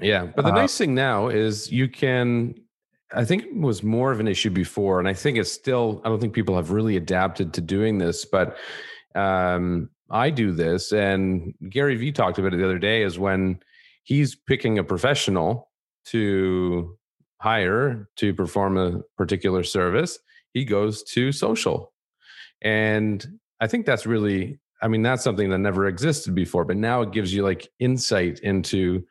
Yeah, 0.00 0.26
but 0.26 0.42
the 0.42 0.52
Uh, 0.52 0.56
nice 0.56 0.76
thing 0.76 0.94
now 0.94 1.28
is 1.28 1.72
you 1.72 1.88
can. 1.88 2.54
I 3.12 3.24
think 3.24 3.44
it 3.44 3.56
was 3.56 3.82
more 3.82 4.12
of 4.12 4.20
an 4.20 4.28
issue 4.28 4.50
before, 4.50 4.98
and 4.98 5.08
I 5.08 5.14
think 5.14 5.38
it's 5.38 5.50
still. 5.50 6.02
I 6.04 6.08
don't 6.08 6.20
think 6.20 6.34
people 6.34 6.54
have 6.56 6.70
really 6.70 6.96
adapted 6.96 7.54
to 7.54 7.60
doing 7.62 7.98
this, 7.98 8.26
but 8.26 8.56
um, 9.14 9.88
I 10.10 10.30
do 10.30 10.52
this, 10.52 10.92
and 10.92 11.54
Gary 11.68 11.96
Vee 11.96 12.12
talked 12.12 12.38
about 12.38 12.54
it 12.54 12.58
the 12.58 12.64
other 12.64 12.78
day. 12.78 13.02
Is 13.02 13.18
when 13.18 13.60
he's 14.04 14.34
picking 14.34 14.78
a 14.78 14.84
professional 14.84 15.70
to 16.06 16.96
hire 17.40 18.08
to 18.16 18.34
perform 18.34 18.76
a 18.78 19.00
particular 19.16 19.62
service, 19.62 20.18
he 20.54 20.64
goes 20.64 21.02
to 21.04 21.32
social, 21.32 21.92
and 22.62 23.26
I 23.60 23.66
think 23.66 23.86
that's 23.86 24.06
really. 24.06 24.58
I 24.80 24.86
mean, 24.86 25.02
that's 25.02 25.24
something 25.24 25.50
that 25.50 25.58
never 25.58 25.88
existed 25.88 26.36
before, 26.36 26.64
but 26.64 26.76
now 26.76 27.02
it 27.02 27.10
gives 27.10 27.34
you 27.34 27.42
like 27.42 27.68
insight 27.80 28.38
into 28.38 29.04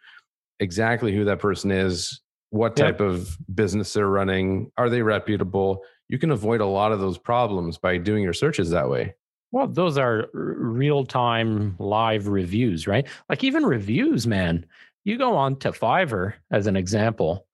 exactly 0.62 1.14
who 1.14 1.26
that 1.26 1.40
person 1.40 1.72
is, 1.72 2.22
what 2.52 2.78
type 2.78 3.02
of 3.02 3.38
business 3.54 3.92
they're 3.92 4.08
running, 4.08 4.72
are 4.78 4.90
they 4.90 5.02
reputable? 5.02 5.82
You 6.08 6.18
can 6.20 6.32
avoid 6.32 6.62
a 6.62 6.66
lot 6.66 6.94
of 6.94 7.02
those 7.02 7.18
problems 7.18 7.78
by 7.78 7.98
doing 7.98 8.24
your 8.24 8.32
searches 8.32 8.70
that 8.70 8.90
way. 8.90 9.14
Well, 9.52 9.68
those 9.68 9.98
are 9.98 10.30
real 10.34 11.06
time 11.06 11.76
live 11.80 12.28
reviews, 12.28 12.86
right? 12.86 13.08
Like 13.30 13.44
even 13.44 13.66
reviews, 13.66 14.28
man. 14.28 14.66
You 15.06 15.18
go 15.18 15.36
on 15.36 15.56
to 15.60 15.72
Fiverr 15.72 16.34
as 16.52 16.68
an 16.68 16.76
example, 16.76 17.48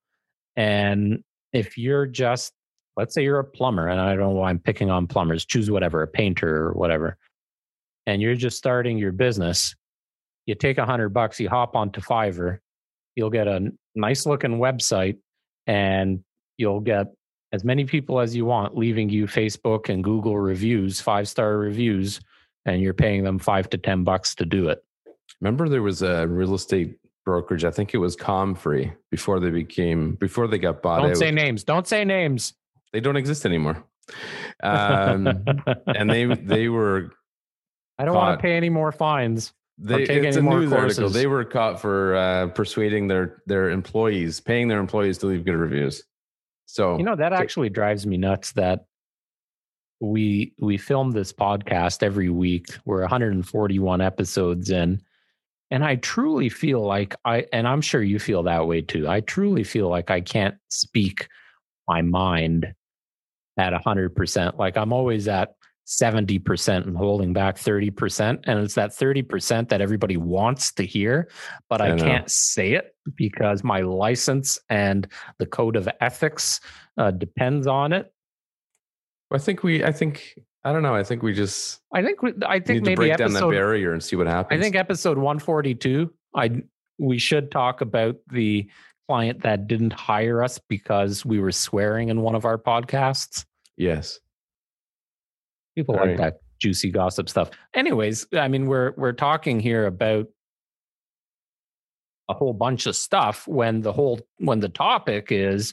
and 0.56 1.22
if 1.52 1.78
you're 1.78 2.06
just, 2.06 2.52
let's 2.96 3.14
say 3.14 3.22
you're 3.22 3.38
a 3.38 3.44
plumber, 3.44 3.86
and 3.88 4.00
I 4.00 4.10
don't 4.10 4.18
know 4.18 4.30
why 4.30 4.50
I'm 4.50 4.58
picking 4.58 4.90
on 4.90 5.06
plumbers, 5.06 5.44
choose 5.44 5.70
whatever, 5.70 6.02
a 6.02 6.08
painter 6.08 6.66
or 6.66 6.72
whatever, 6.72 7.16
and 8.06 8.20
you're 8.20 8.34
just 8.34 8.58
starting 8.58 8.98
your 8.98 9.12
business, 9.12 9.76
you 10.46 10.56
take 10.56 10.78
a 10.78 10.84
hundred 10.84 11.10
bucks, 11.10 11.38
you 11.38 11.48
hop 11.48 11.76
onto 11.76 12.00
Fiverr, 12.00 12.58
you'll 13.14 13.30
get 13.30 13.46
a 13.46 13.70
nice 13.94 14.26
looking 14.26 14.58
website, 14.58 15.18
and 15.68 16.24
you'll 16.58 16.80
get 16.80 17.06
as 17.54 17.62
many 17.62 17.84
people 17.84 18.18
as 18.18 18.34
you 18.34 18.44
want 18.44 18.76
leaving 18.76 19.08
you 19.08 19.26
Facebook 19.26 19.88
and 19.88 20.02
Google 20.02 20.36
reviews, 20.36 21.00
five 21.00 21.28
star 21.28 21.56
reviews, 21.56 22.20
and 22.66 22.82
you're 22.82 22.92
paying 22.92 23.22
them 23.22 23.38
five 23.38 23.70
to 23.70 23.78
10 23.78 24.02
bucks 24.02 24.34
to 24.34 24.44
do 24.44 24.68
it. 24.68 24.84
Remember, 25.40 25.68
there 25.68 25.82
was 25.82 26.02
a 26.02 26.26
real 26.26 26.54
estate 26.54 26.98
brokerage. 27.24 27.64
I 27.64 27.70
think 27.70 27.94
it 27.94 27.98
was 27.98 28.16
Comfree 28.16 28.92
before 29.08 29.38
they 29.38 29.50
became 29.50 30.16
before 30.16 30.48
they 30.48 30.58
got 30.58 30.82
bought 30.82 31.02
Don't 31.02 31.12
out. 31.12 31.16
say 31.16 31.30
names. 31.30 31.62
Don't 31.62 31.86
say 31.86 32.04
names. 32.04 32.54
they 32.92 33.00
don't 33.00 33.16
exist 33.16 33.46
anymore. 33.46 33.82
Um, 34.62 35.26
and 35.86 36.10
they 36.10 36.26
they 36.26 36.68
were 36.68 37.10
I 37.98 38.04
don't 38.04 38.14
want 38.14 38.38
to 38.38 38.42
pay 38.42 38.54
any 38.54 38.68
more 38.68 38.92
fines. 38.92 39.54
they 39.78 40.02
it's 40.02 40.36
a 40.36 40.42
news 40.42 40.72
article. 40.72 41.08
They 41.08 41.26
were 41.26 41.44
caught 41.44 41.80
for 41.80 42.14
uh, 42.14 42.48
persuading 42.48 43.08
their 43.08 43.42
their 43.46 43.70
employees, 43.70 44.40
paying 44.40 44.68
their 44.68 44.78
employees 44.78 45.18
to 45.18 45.26
leave 45.26 45.44
good 45.46 45.56
reviews. 45.56 46.04
So 46.66 46.98
You 46.98 47.04
know, 47.04 47.16
that 47.16 47.32
actually 47.32 47.70
drives 47.70 48.06
me 48.06 48.16
nuts 48.16 48.52
that 48.52 48.86
we 50.00 50.52
we 50.58 50.76
film 50.76 51.12
this 51.12 51.32
podcast 51.32 52.02
every 52.02 52.28
week. 52.28 52.68
We're 52.84 53.00
141 53.00 54.00
episodes 54.00 54.70
in. 54.70 55.00
And 55.70 55.84
I 55.84 55.96
truly 55.96 56.48
feel 56.48 56.82
like 56.82 57.14
I 57.24 57.46
and 57.52 57.66
I'm 57.66 57.80
sure 57.80 58.02
you 58.02 58.18
feel 58.18 58.42
that 58.44 58.66
way 58.66 58.82
too. 58.82 59.08
I 59.08 59.20
truly 59.20 59.64
feel 59.64 59.88
like 59.88 60.10
I 60.10 60.20
can't 60.20 60.56
speak 60.68 61.28
my 61.88 62.02
mind 62.02 62.74
at 63.56 63.72
100%. 63.72 64.58
Like 64.58 64.76
I'm 64.76 64.92
always 64.92 65.28
at 65.28 65.54
70% 65.86 66.86
and 66.86 66.96
holding 66.96 67.32
back 67.32 67.56
30%. 67.56 68.40
And 68.44 68.58
it's 68.60 68.74
that 68.74 68.90
30% 68.90 69.68
that 69.68 69.80
everybody 69.80 70.16
wants 70.16 70.72
to 70.74 70.84
hear, 70.84 71.28
but 71.68 71.80
I, 71.80 71.92
I 71.92 71.96
can't 71.96 72.30
say 72.30 72.72
it 72.72 72.94
because 73.16 73.62
my 73.62 73.80
license 73.80 74.58
and 74.70 75.06
the 75.38 75.46
code 75.46 75.76
of 75.76 75.88
ethics 76.00 76.60
uh, 76.96 77.10
depends 77.10 77.66
on 77.66 77.92
it. 77.92 78.12
I 79.32 79.38
think 79.38 79.64
we. 79.64 79.82
I 79.82 79.90
think 79.90 80.38
I 80.62 80.72
don't 80.72 80.82
know. 80.82 80.94
I 80.94 81.02
think 81.02 81.22
we 81.22 81.34
just 81.34 81.80
I 81.92 82.02
think 82.02 82.22
we, 82.22 82.32
I 82.46 82.60
think 82.60 82.68
need 82.68 82.74
to 82.74 82.82
maybe 82.82 82.94
break 82.94 83.16
down 83.16 83.32
that 83.32 83.50
barrier 83.50 83.92
and 83.92 84.02
see 84.02 84.14
what 84.14 84.28
happens. 84.28 84.58
I 84.58 84.62
think 84.62 84.76
episode 84.76 85.18
142 85.18 86.12
I 86.34 86.62
we 86.98 87.18
should 87.18 87.50
talk 87.50 87.80
about 87.80 88.16
the 88.30 88.68
client 89.08 89.42
that 89.42 89.66
didn't 89.66 89.92
hire 89.92 90.42
us 90.42 90.58
because 90.68 91.24
we 91.24 91.38
were 91.38 91.52
swearing 91.52 92.08
in 92.08 92.22
one 92.22 92.34
of 92.34 92.44
our 92.44 92.58
podcasts. 92.58 93.44
yes. 93.76 94.20
People 95.74 95.94
All 95.94 96.00
like 96.00 96.10
right. 96.10 96.18
that 96.18 96.40
juicy 96.60 96.90
gossip 96.90 97.28
stuff. 97.28 97.50
Anyways, 97.74 98.26
I 98.32 98.48
mean 98.48 98.66
we're 98.66 98.92
we're 98.96 99.12
talking 99.12 99.60
here 99.60 99.86
about 99.86 100.26
a 102.28 102.34
whole 102.34 102.52
bunch 102.54 102.86
of 102.86 102.96
stuff 102.96 103.46
when 103.46 103.82
the 103.82 103.92
whole 103.92 104.20
when 104.38 104.60
the 104.60 104.68
topic 104.68 105.28
is 105.30 105.72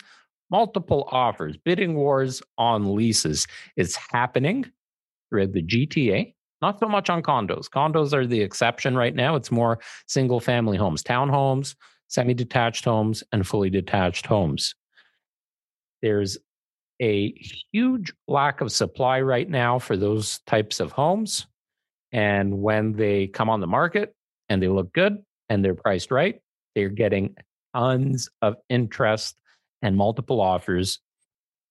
multiple 0.49 1.07
offers, 1.11 1.55
bidding 1.57 1.95
wars 1.95 2.41
on 2.57 2.95
leases. 2.95 3.47
It's 3.77 3.97
happening 4.11 4.65
through 5.29 5.47
the 5.47 5.63
GTA, 5.63 6.33
not 6.61 6.79
so 6.79 6.87
much 6.87 7.09
on 7.09 7.23
condos. 7.23 7.69
Condos 7.69 8.13
are 8.13 8.27
the 8.27 8.41
exception 8.41 8.95
right 8.95 9.15
now. 9.15 9.35
It's 9.35 9.49
more 9.49 9.79
single 10.07 10.41
family 10.41 10.77
homes, 10.77 11.03
townhomes, 11.03 11.75
semi 12.09 12.33
detached 12.33 12.83
homes, 12.83 13.23
and 13.31 13.47
fully 13.47 13.69
detached 13.69 14.25
homes. 14.25 14.75
There's 16.01 16.37
a 17.01 17.33
huge 17.73 18.13
lack 18.27 18.61
of 18.61 18.71
supply 18.71 19.21
right 19.21 19.49
now 19.49 19.79
for 19.79 19.97
those 19.97 20.39
types 20.45 20.79
of 20.79 20.91
homes. 20.91 21.47
And 22.11 22.61
when 22.61 22.93
they 22.93 23.27
come 23.27 23.49
on 23.49 23.59
the 23.59 23.67
market 23.67 24.15
and 24.49 24.61
they 24.61 24.67
look 24.67 24.93
good 24.93 25.17
and 25.49 25.65
they're 25.65 25.75
priced 25.75 26.11
right, 26.11 26.39
they're 26.75 26.89
getting 26.89 27.35
tons 27.75 28.29
of 28.41 28.55
interest 28.69 29.35
and 29.81 29.97
multiple 29.97 30.39
offers. 30.39 30.99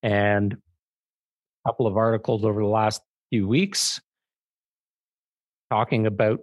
And 0.02 0.54
a 0.54 1.68
couple 1.68 1.86
of 1.86 1.96
articles 1.96 2.44
over 2.44 2.60
the 2.60 2.68
last 2.68 3.02
few 3.30 3.46
weeks 3.46 4.00
talking 5.70 6.06
about 6.06 6.40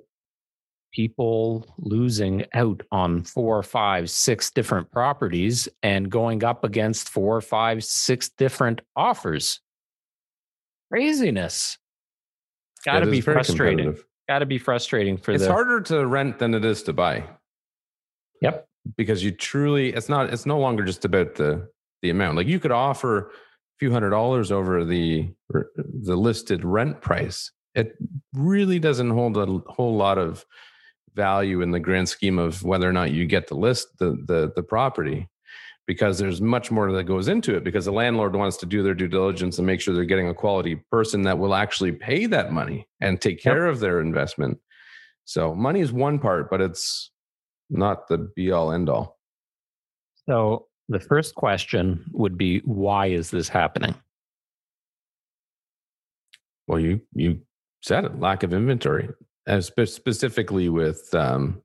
people 0.91 1.75
losing 1.77 2.45
out 2.53 2.81
on 2.91 3.23
four, 3.23 3.61
five, 3.63 4.09
six 4.09 4.51
different 4.51 4.91
properties 4.91 5.67
and 5.83 6.09
going 6.09 6.43
up 6.43 6.63
against 6.63 7.09
four, 7.09 7.41
five, 7.41 7.83
six 7.83 8.29
different 8.29 8.81
offers. 8.95 9.59
Craziness. 10.91 11.77
Got 12.85 13.01
to 13.01 13.07
be 13.07 13.21
frustrating. 13.21 13.97
Got 14.29 14.39
to 14.39 14.45
be 14.45 14.57
frustrating 14.57 15.17
for 15.17 15.31
It's 15.31 15.45
the. 15.45 15.51
harder 15.51 15.81
to 15.81 16.05
rent 16.05 16.39
than 16.39 16.53
it 16.53 16.65
is 16.65 16.83
to 16.83 16.93
buy. 16.93 17.23
Yep. 18.41 18.67
Because 18.95 19.23
you 19.23 19.31
truly, 19.31 19.93
it's 19.93 20.09
not. 20.09 20.31
It's 20.31 20.45
no 20.45 20.59
longer 20.59 20.85
just 20.85 21.03
about 21.05 21.35
the 21.35 21.67
the 22.01 22.09
amount. 22.09 22.37
Like 22.37 22.47
you 22.47 22.59
could 22.59 22.71
offer 22.71 23.17
a 23.19 23.29
few 23.79 23.91
hundred 23.91 24.11
dollars 24.11 24.51
over 24.51 24.85
the 24.85 25.29
the 25.49 26.15
listed 26.15 26.63
rent 26.63 27.01
price. 27.01 27.51
It 27.75 27.95
really 28.33 28.79
doesn't 28.79 29.09
hold 29.09 29.37
a 29.37 29.45
whole 29.67 29.95
lot 29.95 30.17
of 30.17 30.45
value 31.17 31.61
in 31.61 31.71
the 31.71 31.79
grand 31.79 32.07
scheme 32.07 32.39
of 32.39 32.63
whether 32.63 32.87
or 32.87 32.93
not 32.93 33.11
you 33.11 33.25
get 33.25 33.47
the 33.47 33.55
list 33.55 33.97
the 33.97 34.11
the, 34.27 34.53
the 34.55 34.63
property 34.63 35.27
because 35.87 36.19
there's 36.19 36.39
much 36.41 36.69
more 36.69 36.91
that 36.91 37.03
goes 37.03 37.27
into 37.27 37.55
it 37.55 37.63
because 37.63 37.85
the 37.85 37.91
landlord 37.91 38.35
wants 38.35 38.57
to 38.57 38.65
do 38.65 38.83
their 38.83 38.93
due 38.93 39.07
diligence 39.07 39.57
and 39.57 39.65
make 39.65 39.81
sure 39.81 39.95
they're 39.95 40.05
getting 40.05 40.29
a 40.29 40.33
quality 40.33 40.75
person 40.91 41.23
that 41.23 41.39
will 41.39 41.55
actually 41.55 41.91
pay 41.91 42.25
that 42.25 42.51
money 42.51 42.87
and 43.01 43.19
take 43.19 43.41
care 43.41 43.65
yep. 43.65 43.73
of 43.73 43.79
their 43.79 43.99
investment. 43.99 44.59
So 45.25 45.55
money 45.55 45.81
is 45.81 45.91
one 45.91 46.19
part 46.19 46.49
but 46.49 46.61
it's 46.61 47.11
not 47.69 48.07
the 48.07 48.17
be 48.35 48.51
all 48.51 48.71
end 48.71 48.89
all 48.89 49.17
so 50.27 50.67
the 50.89 50.99
first 50.99 51.35
question 51.35 52.05
would 52.11 52.37
be 52.37 52.59
why 52.59 53.07
is 53.07 53.29
this 53.29 53.49
happening? 53.49 53.95
Well 56.67 56.79
you 56.79 57.01
you 57.13 57.41
said 57.81 58.05
it 58.05 58.19
lack 58.19 58.43
of 58.43 58.53
inventory 58.53 59.09
spe- 59.59 59.85
specifically 59.85 60.69
with 60.69 61.13
um, 61.13 61.61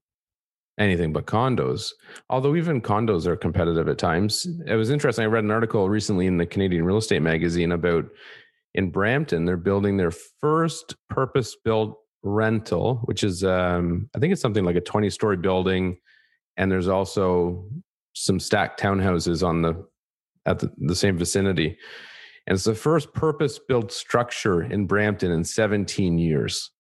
anything 0.79 1.13
but 1.13 1.27
condos. 1.27 1.93
Although 2.31 2.57
even 2.57 2.81
condos 2.81 3.27
are 3.27 3.37
competitive 3.37 3.89
at 3.89 3.99
times. 3.99 4.47
It 4.67 4.75
was 4.75 4.91
interesting. 4.91 5.25
I 5.25 5.29
read 5.29 5.45
an 5.45 5.51
article 5.51 5.89
recently 5.89 6.27
in 6.27 6.39
the 6.39 6.47
Canadian 6.47 6.85
Real 6.85 6.99
Estate 6.99 7.23
Magazine 7.23 7.73
about 7.73 8.07
in 8.75 8.91
Brampton, 8.91 9.45
they're 9.45 9.57
building 9.57 9.97
their 9.97 10.11
first 10.11 10.95
purpose 11.11 11.57
built 11.63 11.99
rental, 12.23 13.01
which 13.05 13.23
is, 13.23 13.45
um, 13.45 14.09
I 14.15 14.19
think 14.19 14.33
it's 14.33 14.41
something 14.41 14.65
like 14.65 14.77
a 14.77 14.81
20 14.81 15.11
story 15.11 15.37
building. 15.37 15.99
And 16.57 16.71
there's 16.71 16.89
also 16.89 17.67
some 18.15 18.41
stacked 18.41 18.81
townhouses 18.81 19.47
on 19.47 19.63
the, 19.63 19.87
at 20.47 20.59
the, 20.59 20.73
the 20.79 20.97
same 20.97 21.19
vicinity. 21.19 21.77
And 22.47 22.55
it's 22.55 22.65
the 22.65 22.75
first 22.75 23.13
purpose 23.13 23.59
built 23.59 23.93
structure 23.93 24.63
in 24.63 24.87
Brampton 24.87 25.31
in 25.31 25.45
17 25.45 26.19
years. 26.19 26.71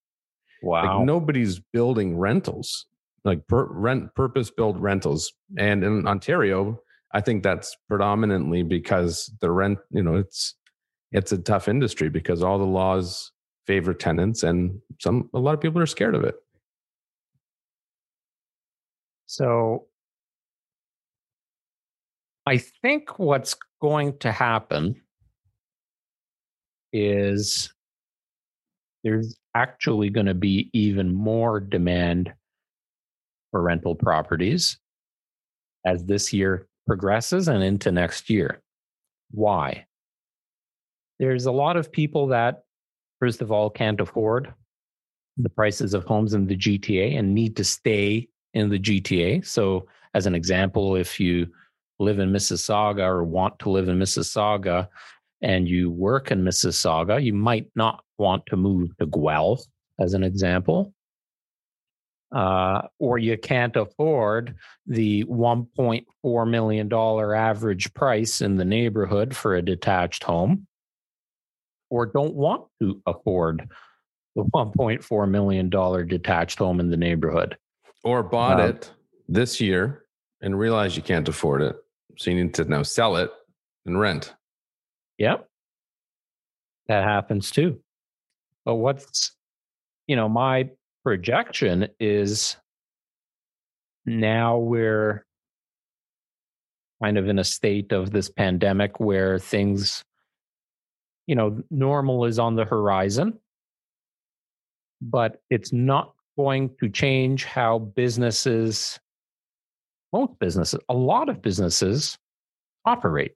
Wow. 0.62 0.98
Like 0.98 1.06
nobody's 1.06 1.58
building 1.58 2.16
rentals, 2.16 2.86
like 3.24 3.46
per, 3.46 3.64
rent 3.64 4.14
purpose 4.14 4.50
built 4.50 4.76
rentals. 4.76 5.32
And 5.58 5.84
in 5.84 6.06
Ontario, 6.06 6.80
I 7.12 7.20
think 7.20 7.42
that's 7.42 7.76
predominantly 7.88 8.62
because 8.62 9.30
the 9.40 9.50
rent, 9.50 9.78
you 9.90 10.02
know, 10.02 10.16
it's 10.16 10.54
it's 11.10 11.32
a 11.32 11.38
tough 11.38 11.68
industry 11.68 12.08
because 12.08 12.42
all 12.42 12.58
the 12.58 12.64
laws 12.64 13.32
favor 13.66 13.92
tenants 13.92 14.42
and 14.42 14.80
some 15.00 15.28
a 15.34 15.38
lot 15.38 15.54
of 15.54 15.60
people 15.60 15.80
are 15.80 15.86
scared 15.86 16.14
of 16.14 16.24
it. 16.24 16.34
So 19.26 19.86
I 22.46 22.58
think 22.58 23.18
what's 23.18 23.56
going 23.80 24.18
to 24.18 24.32
happen 24.32 25.00
is 26.92 27.72
there's 29.04 29.36
actually 29.54 30.10
going 30.10 30.26
to 30.26 30.34
be 30.34 30.70
even 30.72 31.12
more 31.14 31.60
demand 31.60 32.32
for 33.50 33.62
rental 33.62 33.94
properties 33.94 34.78
as 35.86 36.04
this 36.04 36.32
year 36.32 36.66
progresses 36.86 37.48
and 37.48 37.62
into 37.62 37.92
next 37.92 38.30
year. 38.30 38.60
Why? 39.30 39.86
There's 41.18 41.46
a 41.46 41.52
lot 41.52 41.76
of 41.76 41.92
people 41.92 42.28
that, 42.28 42.64
first 43.20 43.42
of 43.42 43.52
all, 43.52 43.70
can't 43.70 44.00
afford 44.00 44.52
the 45.36 45.50
prices 45.50 45.94
of 45.94 46.04
homes 46.04 46.34
in 46.34 46.46
the 46.46 46.56
GTA 46.56 47.18
and 47.18 47.34
need 47.34 47.56
to 47.56 47.64
stay 47.64 48.28
in 48.54 48.68
the 48.68 48.78
GTA. 48.78 49.46
So, 49.46 49.86
as 50.14 50.26
an 50.26 50.34
example, 50.34 50.96
if 50.96 51.18
you 51.18 51.46
live 51.98 52.18
in 52.18 52.30
Mississauga 52.30 53.06
or 53.06 53.24
want 53.24 53.58
to 53.60 53.70
live 53.70 53.88
in 53.88 53.98
Mississauga 53.98 54.88
and 55.42 55.68
you 55.68 55.90
work 55.90 56.30
in 56.30 56.44
Mississauga, 56.44 57.22
you 57.22 57.34
might 57.34 57.66
not 57.74 58.04
want 58.18 58.46
to 58.46 58.56
move 58.56 58.96
to 58.98 59.06
Guelph, 59.06 59.62
as 59.98 60.14
an 60.14 60.22
example. 60.22 60.94
Uh, 62.34 62.82
or 62.98 63.18
you 63.18 63.36
can't 63.36 63.76
afford 63.76 64.54
the 64.86 65.22
$1.4 65.24 66.50
million 66.50 66.90
average 66.90 67.92
price 67.92 68.40
in 68.40 68.56
the 68.56 68.64
neighborhood 68.64 69.36
for 69.36 69.56
a 69.56 69.62
detached 69.62 70.24
home, 70.24 70.66
or 71.90 72.06
don't 72.06 72.34
want 72.34 72.64
to 72.80 73.02
afford 73.04 73.68
the 74.34 74.44
$1.4 74.54 75.28
million 75.28 75.68
detached 76.08 76.58
home 76.58 76.80
in 76.80 76.90
the 76.90 76.96
neighborhood. 76.96 77.56
Or 78.02 78.22
bought 78.22 78.60
um, 78.60 78.70
it 78.70 78.90
this 79.28 79.60
year 79.60 80.06
and 80.40 80.58
realize 80.58 80.96
you 80.96 81.02
can't 81.02 81.28
afford 81.28 81.60
it. 81.60 81.76
So 82.16 82.30
you 82.30 82.42
need 82.42 82.54
to 82.54 82.64
now 82.64 82.82
sell 82.82 83.16
it 83.16 83.30
and 83.84 84.00
rent. 84.00 84.34
Yep. 85.18 85.48
That 86.88 87.04
happens 87.04 87.50
too. 87.50 87.80
But 88.64 88.76
what's, 88.76 89.34
you 90.06 90.16
know, 90.16 90.28
my 90.28 90.70
projection 91.04 91.88
is 92.00 92.56
now 94.04 94.58
we're 94.58 95.24
kind 97.02 97.18
of 97.18 97.28
in 97.28 97.38
a 97.38 97.44
state 97.44 97.92
of 97.92 98.10
this 98.10 98.28
pandemic 98.28 99.00
where 99.00 99.38
things, 99.38 100.04
you 101.26 101.34
know, 101.34 101.62
normal 101.70 102.24
is 102.24 102.38
on 102.38 102.54
the 102.54 102.64
horizon, 102.64 103.38
but 105.00 105.40
it's 105.50 105.72
not 105.72 106.14
going 106.36 106.70
to 106.80 106.88
change 106.88 107.44
how 107.44 107.78
businesses, 107.78 108.98
most 110.12 110.38
businesses, 110.38 110.80
a 110.88 110.94
lot 110.94 111.28
of 111.28 111.42
businesses 111.42 112.18
operate. 112.84 113.34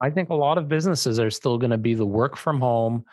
I 0.00 0.10
think 0.10 0.30
a 0.30 0.34
lot 0.34 0.58
of 0.58 0.68
businesses 0.68 1.18
are 1.18 1.30
still 1.30 1.58
going 1.58 1.70
to 1.70 1.78
be 1.78 1.94
the 1.94 2.06
work 2.06 2.36
from 2.36 2.60
home. 2.60 3.04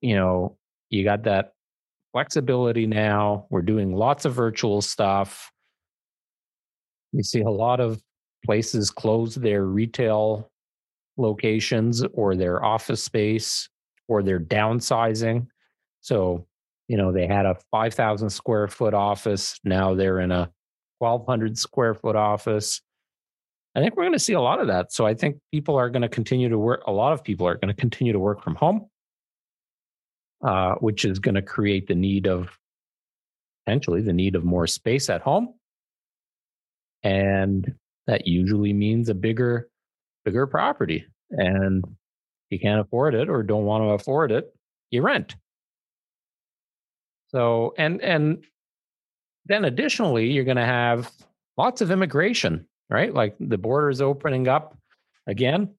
You 0.00 0.16
know, 0.16 0.56
you 0.90 1.04
got 1.04 1.24
that 1.24 1.52
flexibility 2.12 2.86
now. 2.86 3.46
We're 3.50 3.62
doing 3.62 3.92
lots 3.92 4.24
of 4.24 4.34
virtual 4.34 4.80
stuff. 4.80 5.50
You 7.12 7.22
see 7.22 7.40
a 7.40 7.50
lot 7.50 7.80
of 7.80 8.00
places 8.44 8.90
close 8.90 9.34
their 9.34 9.64
retail 9.64 10.50
locations 11.16 12.04
or 12.14 12.36
their 12.36 12.64
office 12.64 13.02
space 13.02 13.68
or 14.06 14.22
they're 14.22 14.40
downsizing. 14.40 15.46
So, 16.00 16.46
you 16.86 16.96
know, 16.96 17.12
they 17.12 17.26
had 17.26 17.44
a 17.44 17.56
5,000 17.70 18.30
square 18.30 18.68
foot 18.68 18.94
office. 18.94 19.58
Now 19.64 19.94
they're 19.94 20.20
in 20.20 20.30
a 20.30 20.50
1,200 20.98 21.58
square 21.58 21.94
foot 21.94 22.16
office. 22.16 22.80
I 23.78 23.80
think 23.80 23.96
we're 23.96 24.02
going 24.02 24.12
to 24.12 24.18
see 24.18 24.32
a 24.32 24.40
lot 24.40 24.60
of 24.60 24.66
that. 24.66 24.92
So 24.92 25.06
I 25.06 25.14
think 25.14 25.38
people 25.52 25.76
are 25.76 25.88
going 25.88 26.02
to 26.02 26.08
continue 26.08 26.48
to 26.48 26.58
work. 26.58 26.82
A 26.88 26.92
lot 26.92 27.12
of 27.12 27.22
people 27.22 27.46
are 27.46 27.54
going 27.54 27.68
to 27.68 27.80
continue 27.80 28.12
to 28.12 28.18
work 28.18 28.42
from 28.42 28.56
home, 28.56 28.88
uh, 30.44 30.74
which 30.80 31.04
is 31.04 31.20
going 31.20 31.36
to 31.36 31.42
create 31.42 31.86
the 31.86 31.94
need 31.94 32.26
of 32.26 32.48
potentially 33.64 34.02
the 34.02 34.12
need 34.12 34.34
of 34.34 34.44
more 34.44 34.66
space 34.66 35.08
at 35.08 35.20
home. 35.20 35.54
And 37.04 37.72
that 38.08 38.26
usually 38.26 38.72
means 38.72 39.10
a 39.10 39.14
bigger, 39.14 39.68
bigger 40.24 40.48
property. 40.48 41.06
And 41.30 41.84
you 42.50 42.58
can't 42.58 42.80
afford 42.80 43.14
it 43.14 43.28
or 43.28 43.44
don't 43.44 43.64
want 43.64 43.84
to 43.84 43.90
afford 43.90 44.32
it, 44.32 44.52
you 44.90 45.02
rent. 45.02 45.36
So, 47.28 47.74
and, 47.78 48.02
and 48.02 48.44
then 49.46 49.64
additionally, 49.64 50.32
you're 50.32 50.42
going 50.42 50.56
to 50.56 50.64
have 50.64 51.12
lots 51.56 51.80
of 51.80 51.92
immigration 51.92 52.66
right? 52.90 53.12
Like 53.12 53.36
the 53.38 53.58
border 53.58 53.90
is 53.90 54.00
opening 54.00 54.48
up 54.48 54.76
again. 55.26 55.74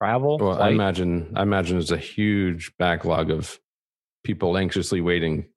Travel. 0.00 0.38
Well, 0.38 0.54
flight. 0.54 0.68
I 0.68 0.70
imagine. 0.70 1.32
I 1.34 1.42
imagine 1.42 1.76
there's 1.76 1.90
a 1.90 1.96
huge 1.96 2.72
backlog 2.78 3.30
of 3.30 3.58
people 4.22 4.56
anxiously 4.56 5.00
waiting. 5.00 5.48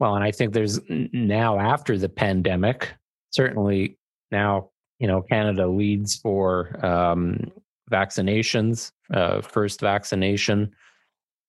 Well, 0.00 0.16
and 0.16 0.24
I 0.24 0.32
think 0.32 0.52
there's 0.52 0.80
now 0.88 1.58
after 1.58 1.96
the 1.96 2.08
pandemic, 2.08 2.92
certainly 3.30 3.98
now 4.32 4.70
you 4.98 5.06
know 5.06 5.22
Canada 5.22 5.68
leads 5.68 6.16
for 6.16 6.84
um, 6.84 7.52
vaccinations, 7.90 8.90
uh, 9.14 9.40
first 9.40 9.80
vaccination 9.80 10.72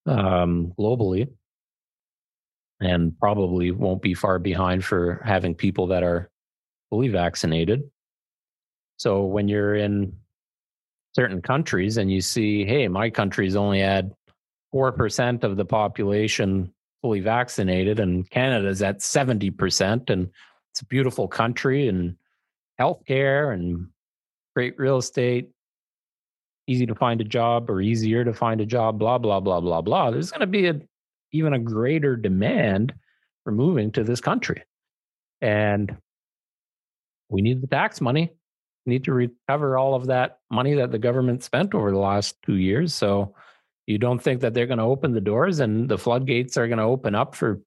um, 0.06 0.73
globally, 0.80 1.27
and 2.80 3.17
probably 3.19 3.71
won't 3.71 4.03
be 4.03 4.13
far 4.13 4.38
behind 4.38 4.86
for 4.86 5.21
having 5.25 5.56
people 5.56 5.88
that 5.88 6.03
are 6.03 6.30
fully 6.89 7.08
vaccinated. 7.10 7.84
So 8.97 9.23
when 9.26 9.47
you're 9.47 9.76
in 9.76 10.13
certain 11.13 11.41
countries 11.41 11.97
and 11.97 12.12
you 12.12 12.21
see, 12.21 12.65
hey, 12.65 12.88
my 12.88 13.10
country's 13.10 13.56
only 13.56 13.80
had 13.80 14.13
4% 14.73 15.43
of 15.43 15.58
the 15.58 15.65
population 15.65 16.73
fully 17.02 17.19
vaccinated 17.19 18.00
and 18.00 18.30
Canada's 18.30 18.82
at 18.82 19.00
70%. 19.00 20.10
And 20.10 20.30
it's 20.71 20.82
a 20.82 20.86
beautiful 20.86 21.28
country 21.28 21.88
and 21.88 22.15
healthcare 22.80 23.54
and 23.54 23.88
great 24.56 24.78
real 24.78 24.97
estate, 24.97 25.50
easy 26.67 26.86
to 26.86 26.95
find 26.95 27.21
a 27.21 27.23
job 27.23 27.69
or 27.69 27.82
easier 27.82 28.23
to 28.23 28.34
find 28.34 28.62
a 28.62 28.65
job, 28.65 29.00
blah, 29.00 29.17
blah, 29.17 29.39
blah, 29.39 29.60
blah, 29.60 29.82
blah. 29.82 30.12
There's 30.12 30.32
going 30.32 30.41
to 30.41 30.47
be 30.47 30.67
a, 30.67 30.80
even 31.32 31.54
a 31.54 31.60
greater 31.60 32.15
demand 32.15 32.93
for 33.43 33.52
moving 33.52 33.91
to 33.93 34.04
this 34.04 34.21
country. 34.21 34.63
And 35.41 35.95
we 37.29 37.41
need 37.41 37.61
the 37.61 37.67
tax 37.67 38.01
money. 38.01 38.31
We 38.85 38.93
need 38.93 39.03
to 39.05 39.13
recover 39.13 39.77
all 39.77 39.95
of 39.95 40.07
that 40.07 40.39
money 40.49 40.73
that 40.75 40.91
the 40.91 40.99
government 40.99 41.43
spent 41.43 41.73
over 41.75 41.91
the 41.91 41.97
last 41.97 42.41
two 42.43 42.55
years. 42.55 42.93
So 42.93 43.35
you 43.85 43.97
don't 43.97 44.21
think 44.21 44.41
that 44.41 44.53
they're 44.53 44.65
going 44.67 44.77
to 44.79 44.83
open 44.85 45.13
the 45.13 45.21
doors 45.21 45.59
and 45.59 45.89
the 45.89 45.97
floodgates 45.97 46.57
are 46.57 46.67
going 46.67 46.77
to 46.77 46.83
open 46.85 47.15
up 47.15 47.35
for 47.35 47.61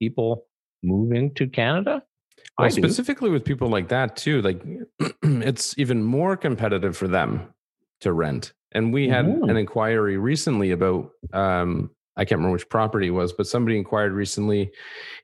people 0.00 0.46
moving 0.82 1.32
to 1.34 1.46
Canada? 1.46 2.02
Well, 2.58 2.66
I 2.66 2.70
do. 2.70 2.82
specifically 2.82 3.30
with 3.30 3.44
people 3.44 3.68
like 3.68 3.88
that 3.88 4.16
too, 4.16 4.42
like 4.42 4.62
it's 5.22 5.76
even 5.78 6.02
more 6.02 6.36
competitive 6.36 6.96
for 6.96 7.08
them 7.08 7.52
to 8.00 8.12
rent. 8.12 8.52
And 8.72 8.92
we 8.92 9.08
had 9.08 9.26
Mhm. 9.26 9.48
an 9.50 9.56
inquiry 9.56 10.16
recently 10.18 10.70
about 10.72 11.10
um 11.32 11.90
I 12.16 12.24
can't 12.24 12.38
remember 12.38 12.54
which 12.54 12.68
property 12.68 13.06
it 13.08 13.10
was, 13.10 13.32
but 13.32 13.46
somebody 13.46 13.76
inquired 13.78 14.12
recently 14.12 14.72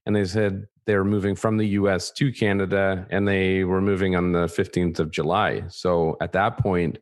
and 0.07 0.15
they 0.15 0.25
said 0.25 0.67
they 0.87 0.97
were 0.97 1.05
moving 1.05 1.35
from 1.35 1.57
the 1.57 1.67
US 1.69 2.11
to 2.13 2.33
Canada 2.33 3.07
and 3.11 3.27
they 3.27 3.65
were 3.65 3.81
moving 3.81 4.17
on 4.17 4.33
the 4.33 4.47
15th 4.47 4.99
of 4.99 5.11
July. 5.11 5.63
So 5.69 6.17
at 6.21 6.33
that 6.33 6.59
point 6.59 6.99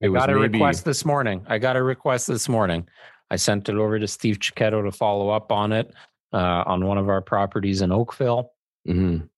it 0.00 0.06
I 0.06 0.08
was 0.10 0.20
got 0.20 0.30
a 0.30 0.34
maybe 0.34 0.58
request 0.58 0.84
this 0.84 1.04
morning. 1.04 1.44
I 1.48 1.58
got 1.58 1.76
a 1.76 1.82
request 1.82 2.26
this 2.26 2.48
morning. 2.48 2.86
I 3.30 3.36
sent 3.36 3.68
it 3.68 3.74
over 3.74 3.98
to 3.98 4.06
Steve 4.06 4.38
Chiquetto 4.38 4.82
to 4.82 4.92
follow 4.92 5.30
up 5.30 5.50
on 5.50 5.72
it 5.72 5.92
uh, 6.32 6.62
on 6.66 6.84
one 6.84 6.98
of 6.98 7.08
our 7.08 7.20
properties 7.22 7.82
in 7.82 7.90
Oakville. 7.92 8.52
Mhm. 8.86 9.28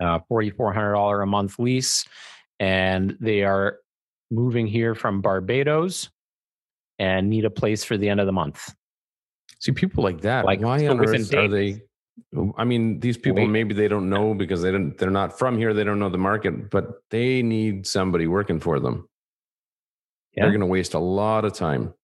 uh, 0.00 0.18
$4,400 0.30 1.22
a 1.22 1.26
month 1.26 1.58
lease. 1.58 2.04
And 2.58 3.16
they 3.20 3.42
are 3.44 3.78
moving 4.30 4.66
here 4.66 4.94
from 4.94 5.20
Barbados 5.20 6.10
and 6.98 7.28
need 7.28 7.44
a 7.44 7.50
place 7.50 7.84
for 7.84 7.96
the 7.96 8.08
end 8.08 8.20
of 8.20 8.26
the 8.26 8.32
month. 8.32 8.74
See 9.60 9.72
people 9.72 10.02
like 10.02 10.20
that. 10.22 10.44
Like, 10.44 10.60
why 10.60 10.78
so 10.80 10.90
on 10.90 11.00
earth 11.00 11.34
are 11.34 11.48
they? 11.48 11.82
I 12.56 12.64
mean, 12.64 13.00
these 13.00 13.16
people 13.16 13.46
maybe 13.46 13.74
they 13.74 13.88
don't 13.88 14.08
know 14.08 14.34
because 14.34 14.62
they 14.62 14.70
don't. 14.70 14.96
They're 14.96 15.10
not 15.10 15.38
from 15.38 15.58
here. 15.58 15.74
They 15.74 15.84
don't 15.84 15.98
know 15.98 16.08
the 16.08 16.18
market, 16.18 16.70
but 16.70 17.02
they 17.10 17.42
need 17.42 17.86
somebody 17.86 18.26
working 18.26 18.60
for 18.60 18.78
them. 18.78 19.08
Yeah. 20.32 20.44
They're 20.44 20.52
going 20.52 20.60
to 20.60 20.66
waste 20.66 20.94
a 20.94 20.98
lot 20.98 21.44
of 21.44 21.54
time. 21.54 21.94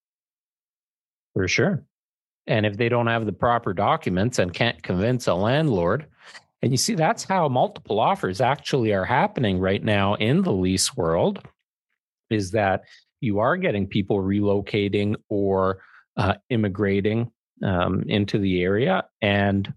For 1.34 1.46
sure. 1.46 1.84
And 2.46 2.66
if 2.66 2.76
they 2.76 2.88
don't 2.88 3.06
have 3.06 3.26
the 3.26 3.32
proper 3.32 3.72
documents 3.72 4.38
and 4.38 4.52
can't 4.52 4.82
convince 4.82 5.28
a 5.28 5.34
landlord, 5.34 6.06
and 6.62 6.72
you 6.72 6.76
see, 6.76 6.94
that's 6.94 7.24
how 7.24 7.48
multiple 7.48 8.00
offers 8.00 8.40
actually 8.40 8.92
are 8.92 9.04
happening 9.04 9.58
right 9.58 9.82
now 9.82 10.14
in 10.14 10.42
the 10.42 10.52
lease 10.52 10.96
world, 10.96 11.40
is 12.30 12.50
that 12.52 12.82
you 13.20 13.38
are 13.38 13.56
getting 13.56 13.86
people 13.86 14.18
relocating 14.18 15.14
or 15.28 15.82
uh, 16.16 16.34
immigrating 16.48 17.30
um, 17.62 18.02
into 18.08 18.38
the 18.38 18.62
area, 18.62 19.04
and 19.22 19.72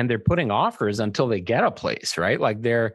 and 0.00 0.08
they're 0.08 0.18
putting 0.18 0.50
offers 0.50 0.98
until 0.98 1.28
they 1.28 1.40
get 1.40 1.62
a 1.62 1.70
place, 1.70 2.16
right? 2.16 2.40
Like 2.40 2.62
they're 2.62 2.94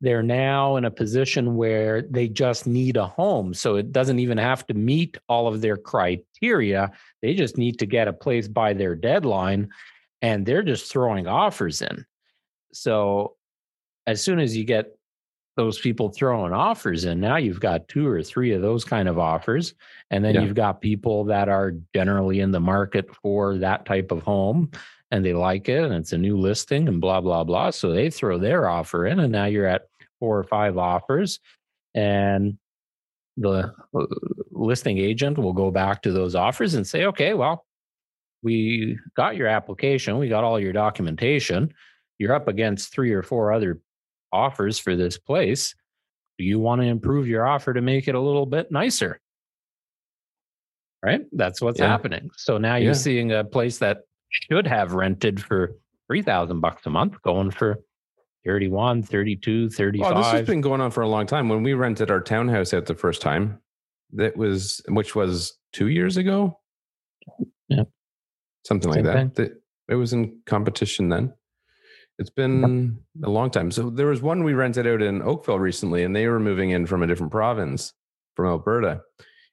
they're 0.00 0.22
now 0.22 0.76
in 0.76 0.84
a 0.84 0.90
position 0.90 1.54
where 1.54 2.02
they 2.02 2.26
just 2.26 2.66
need 2.66 2.96
a 2.96 3.06
home. 3.06 3.54
So 3.54 3.76
it 3.76 3.92
doesn't 3.92 4.18
even 4.18 4.38
have 4.38 4.66
to 4.66 4.74
meet 4.74 5.16
all 5.28 5.46
of 5.46 5.60
their 5.60 5.76
criteria. 5.76 6.90
They 7.20 7.34
just 7.34 7.56
need 7.56 7.78
to 7.78 7.86
get 7.86 8.08
a 8.08 8.12
place 8.12 8.48
by 8.48 8.72
their 8.72 8.96
deadline 8.96 9.68
and 10.20 10.44
they're 10.44 10.64
just 10.64 10.90
throwing 10.90 11.28
offers 11.28 11.82
in. 11.82 12.04
So 12.72 13.36
as 14.08 14.20
soon 14.20 14.40
as 14.40 14.56
you 14.56 14.64
get 14.64 14.86
those 15.56 15.78
people 15.78 16.08
throwing 16.08 16.52
offers 16.52 17.04
in, 17.04 17.20
now 17.20 17.36
you've 17.36 17.60
got 17.60 17.86
two 17.86 18.08
or 18.08 18.24
three 18.24 18.52
of 18.54 18.62
those 18.62 18.84
kind 18.84 19.08
of 19.08 19.20
offers. 19.20 19.74
And 20.10 20.24
then 20.24 20.34
Yeah. 20.34 20.40
you've 20.42 20.56
got 20.56 20.80
people 20.80 21.24
that 21.26 21.48
are 21.48 21.74
generally 21.94 22.40
in 22.40 22.50
the 22.50 22.58
market 22.58 23.14
for 23.22 23.58
that 23.58 23.84
type 23.84 24.10
of 24.10 24.22
home 24.22 24.72
and 25.12 25.22
they 25.24 25.34
like 25.34 25.68
it 25.68 25.84
and 25.84 25.92
it's 25.92 26.14
a 26.14 26.18
new 26.18 26.38
listing 26.38 26.88
and 26.88 26.98
blah, 27.00 27.20
blah, 27.20 27.44
blah. 27.44 27.70
So 27.70 27.92
they 27.92 28.08
throw 28.08 28.38
their 28.38 28.66
offer 28.68 29.06
in 29.06 29.20
and 29.20 29.30
now 29.30 29.44
you're 29.44 29.66
at 29.66 29.82
four 30.18 30.38
or 30.38 30.44
five 30.44 30.78
offers. 30.78 31.38
And 31.94 32.56
the 33.36 33.74
uh, 33.94 34.06
listing 34.50 34.96
agent 34.96 35.36
will 35.36 35.52
go 35.52 35.70
back 35.70 36.00
to 36.02 36.12
those 36.12 36.34
offers 36.34 36.72
and 36.74 36.86
say, 36.86 37.04
okay, 37.04 37.34
well, 37.34 37.66
we 38.42 38.98
got 39.14 39.36
your 39.36 39.48
application, 39.48 40.18
we 40.18 40.28
got 40.30 40.44
all 40.44 40.58
your 40.58 40.72
documentation. 40.72 41.74
You're 42.18 42.34
up 42.34 42.48
against 42.48 42.90
three 42.92 43.12
or 43.12 43.22
four 43.22 43.52
other 43.52 43.80
offers 44.32 44.78
for 44.78 44.96
this 44.96 45.18
place. 45.18 45.74
Do 46.38 46.44
you 46.46 46.58
want 46.58 46.80
to 46.80 46.86
improve 46.86 47.28
your 47.28 47.46
offer 47.46 47.74
to 47.74 47.82
make 47.82 48.08
it 48.08 48.14
a 48.14 48.20
little 48.20 48.46
bit 48.46 48.72
nicer? 48.72 49.20
Right? 51.04 51.20
That's 51.32 51.60
what's 51.60 51.80
Yeah. 51.80 51.88
happening. 51.88 52.30
So 52.36 52.56
now 52.56 52.76
Yeah. 52.76 52.86
you're 52.86 52.94
seeing 52.94 53.32
a 53.32 53.44
place 53.44 53.78
that 53.78 54.04
should 54.32 54.66
have 54.66 54.92
rented 54.92 55.42
for 55.42 55.76
3000 56.08 56.60
bucks 56.60 56.86
a 56.86 56.90
month 56.90 57.20
going 57.22 57.50
for 57.50 57.78
31, 58.44 59.02
32, 59.04 59.70
35. 59.70 60.10
Well, 60.12 60.22
this 60.22 60.32
has 60.32 60.46
been 60.46 60.60
going 60.60 60.80
on 60.80 60.90
for 60.90 61.02
a 61.02 61.08
long 61.08 61.26
time. 61.26 61.48
When 61.48 61.62
we 61.62 61.74
rented 61.74 62.10
our 62.10 62.20
townhouse 62.20 62.74
out 62.74 62.86
the 62.86 62.94
first 62.94 63.22
time, 63.22 63.60
that 64.14 64.36
was 64.36 64.80
which 64.88 65.14
was 65.14 65.58
two 65.72 65.88
years 65.88 66.16
ago. 66.16 66.58
Yeah. 67.68 67.84
something 68.66 68.90
like 68.90 69.04
that. 69.04 69.34
That- 69.36 69.62
It 69.88 69.94
was 69.94 70.12
in 70.12 70.40
competition 70.46 71.08
then. 71.08 71.32
It's 72.18 72.30
been 72.30 72.98
a 73.24 73.30
long 73.30 73.50
time. 73.50 73.70
So 73.70 73.90
there 73.90 74.06
was 74.06 74.22
one 74.22 74.44
we 74.44 74.52
rented 74.54 74.86
out 74.86 75.02
in 75.02 75.22
Oakville 75.22 75.58
recently, 75.58 76.04
and 76.04 76.14
they 76.14 76.28
were 76.28 76.38
moving 76.40 76.70
in 76.70 76.86
from 76.86 77.02
a 77.02 77.06
different 77.06 77.32
province, 77.32 77.92
from 78.36 78.46
Alberta, 78.46 79.00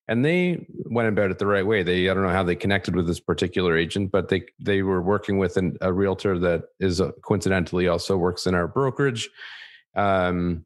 and 0.09 0.25
they 0.25 0.65
went 0.85 1.07
about 1.07 1.29
it 1.29 1.37
the 1.37 1.45
right 1.45 1.65
way. 1.65 1.83
They 1.83 2.09
I 2.09 2.13
don't 2.13 2.23
know 2.23 2.29
how 2.29 2.43
they 2.43 2.55
connected 2.55 2.95
with 2.95 3.05
this 3.05 3.19
particular 3.19 3.77
agent, 3.77 4.11
but 4.11 4.27
they 4.27 4.43
they 4.59 4.81
were 4.81 5.01
working 5.01 5.37
with 5.37 5.55
an, 5.55 5.77
a 5.81 5.93
realtor 5.93 6.39
that 6.39 6.63
is 6.79 6.99
uh 6.99 7.11
coincidentally 7.23 7.87
also 7.87 8.17
works 8.17 8.47
in 8.47 8.55
our 8.55 8.67
brokerage. 8.67 9.29
Um, 9.95 10.65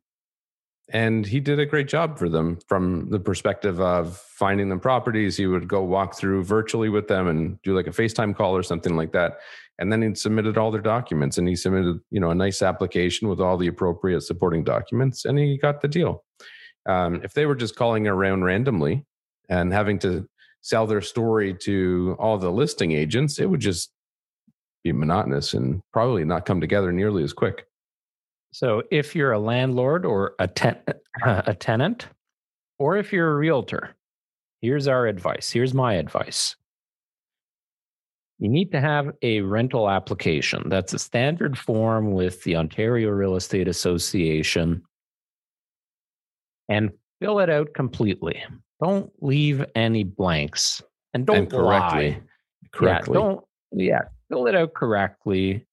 and 0.92 1.26
he 1.26 1.40
did 1.40 1.60
a 1.60 1.66
great 1.66 1.88
job 1.88 2.18
for 2.18 2.30
them 2.30 2.60
from 2.68 3.10
the 3.10 3.20
perspective 3.20 3.82
of 3.82 4.18
finding 4.18 4.70
them 4.70 4.80
properties. 4.80 5.36
He 5.36 5.48
would 5.48 5.68
go 5.68 5.84
walk 5.84 6.16
through 6.16 6.44
virtually 6.44 6.90
with 6.90 7.08
them 7.08 7.28
and 7.28 7.62
do 7.64 7.76
like 7.76 7.88
a 7.88 7.92
FaceTime 7.92 8.36
call 8.36 8.56
or 8.56 8.64
something 8.64 8.96
like 8.96 9.12
that. 9.12 9.40
And 9.80 9.92
then 9.92 10.02
he 10.02 10.14
submitted 10.16 10.58
all 10.58 10.72
their 10.72 10.82
documents 10.82 11.38
and 11.38 11.48
he 11.48 11.56
submitted, 11.56 12.00
you 12.12 12.20
know, 12.20 12.32
a 12.32 12.36
nice 12.36 12.62
application 12.62 13.28
with 13.28 13.40
all 13.40 13.58
the 13.58 13.68
appropriate 13.68 14.22
supporting 14.22 14.64
documents 14.64 15.26
and 15.26 15.38
he 15.40 15.58
got 15.58 15.82
the 15.82 15.88
deal. 15.88 16.24
Um, 16.86 17.22
if 17.24 17.34
they 17.34 17.46
were 17.46 17.56
just 17.56 17.76
calling 17.76 18.08
around 18.08 18.44
randomly 18.44 19.06
and 19.50 19.74
having 19.74 20.00
to 20.00 20.28
sell 20.62 20.88
their 20.88 21.02
story 21.02 21.54
to 21.54 22.16
all 22.20 22.38
the 22.38 22.52
listing 22.52 22.92
agents, 22.92 23.40
it 23.40 23.50
would 23.50 23.60
just 23.60 23.92
be 24.84 24.92
monotonous 24.92 25.54
and 25.54 25.82
probably 25.92 26.26
not 26.26 26.46
come 26.46 26.62
together 26.62 26.92
nearly 26.92 27.24
as 27.24 27.34
quick. 27.34 27.68
So 28.52 28.84
if 28.92 29.16
you're 29.16 29.32
a 29.32 29.40
landlord 29.40 30.06
or 30.06 30.36
a, 30.40 30.48
ten- 30.48 30.80
a 31.26 31.56
tenant, 31.56 32.08
or 32.80 32.98
if 32.98 33.12
you're 33.12 33.32
a 33.32 33.36
realtor, 33.36 33.96
here's 34.62 34.88
our 34.88 35.08
advice. 35.08 35.52
Here's 35.52 35.74
my 35.74 35.96
advice. 35.96 36.56
You 38.40 38.50
need 38.50 38.72
to 38.72 38.82
have 38.82 39.12
a 39.22 39.42
rental 39.42 39.90
application. 39.90 40.68
That's 40.68 40.94
a 40.94 41.00
standard 41.00 41.58
form 41.58 42.12
with 42.12 42.44
the 42.44 42.58
Ontario 42.58 43.10
Real 43.10 43.36
Estate 43.36 43.68
Association. 43.68 44.84
And 46.68 46.92
fill 47.22 47.40
it 47.40 47.50
out 47.50 47.74
completely. 47.74 48.44
Don't 48.84 49.12
leave 49.22 49.64
any 49.76 50.04
blanks. 50.04 50.82
And 51.14 51.26
don't 51.26 51.38
and 51.38 51.50
correctly. 51.50 52.12
lie. 52.12 52.22
Correctly. 52.74 53.14
Yeah, 53.14 53.22
don't 53.22 53.46
yeah, 53.72 54.02
fill 54.30 54.48
it 54.48 54.56
out 54.56 54.74
correctly. 54.74 55.66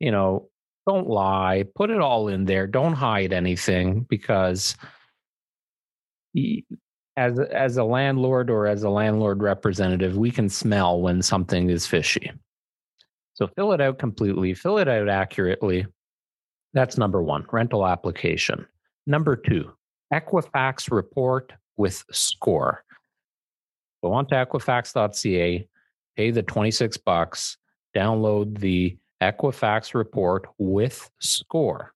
You 0.00 0.10
know, 0.10 0.48
don't 0.86 1.08
lie. 1.08 1.64
Put 1.74 1.90
it 1.90 2.00
all 2.00 2.28
in 2.28 2.44
there. 2.44 2.66
Don't 2.66 2.92
hide 2.92 3.32
anything 3.32 4.06
because 4.10 4.76
as 7.16 7.38
as 7.38 7.78
a 7.78 7.84
landlord 7.84 8.50
or 8.50 8.66
as 8.66 8.82
a 8.82 8.90
landlord 8.90 9.42
representative, 9.42 10.18
we 10.18 10.30
can 10.30 10.48
smell 10.48 11.00
when 11.00 11.22
something 11.22 11.70
is 11.70 11.86
fishy. 11.86 12.30
So 13.32 13.46
fill 13.46 13.72
it 13.72 13.80
out 13.80 13.98
completely, 13.98 14.52
fill 14.52 14.78
it 14.78 14.88
out 14.88 15.08
accurately. 15.08 15.86
That's 16.74 16.98
number 16.98 17.22
1, 17.22 17.46
rental 17.50 17.86
application. 17.86 18.66
Number 19.06 19.36
2, 19.36 19.70
Equifax 20.12 20.90
report 20.90 21.52
with 21.78 22.04
score. 22.10 22.84
Go 24.04 24.12
on 24.12 24.26
to 24.26 24.34
equifax.ca, 24.34 25.66
pay 26.16 26.30
the 26.30 26.42
26 26.42 26.96
bucks, 26.98 27.56
download 27.96 28.58
the 28.58 28.98
Equifax 29.22 29.94
report 29.94 30.46
with 30.58 31.10
score 31.18 31.92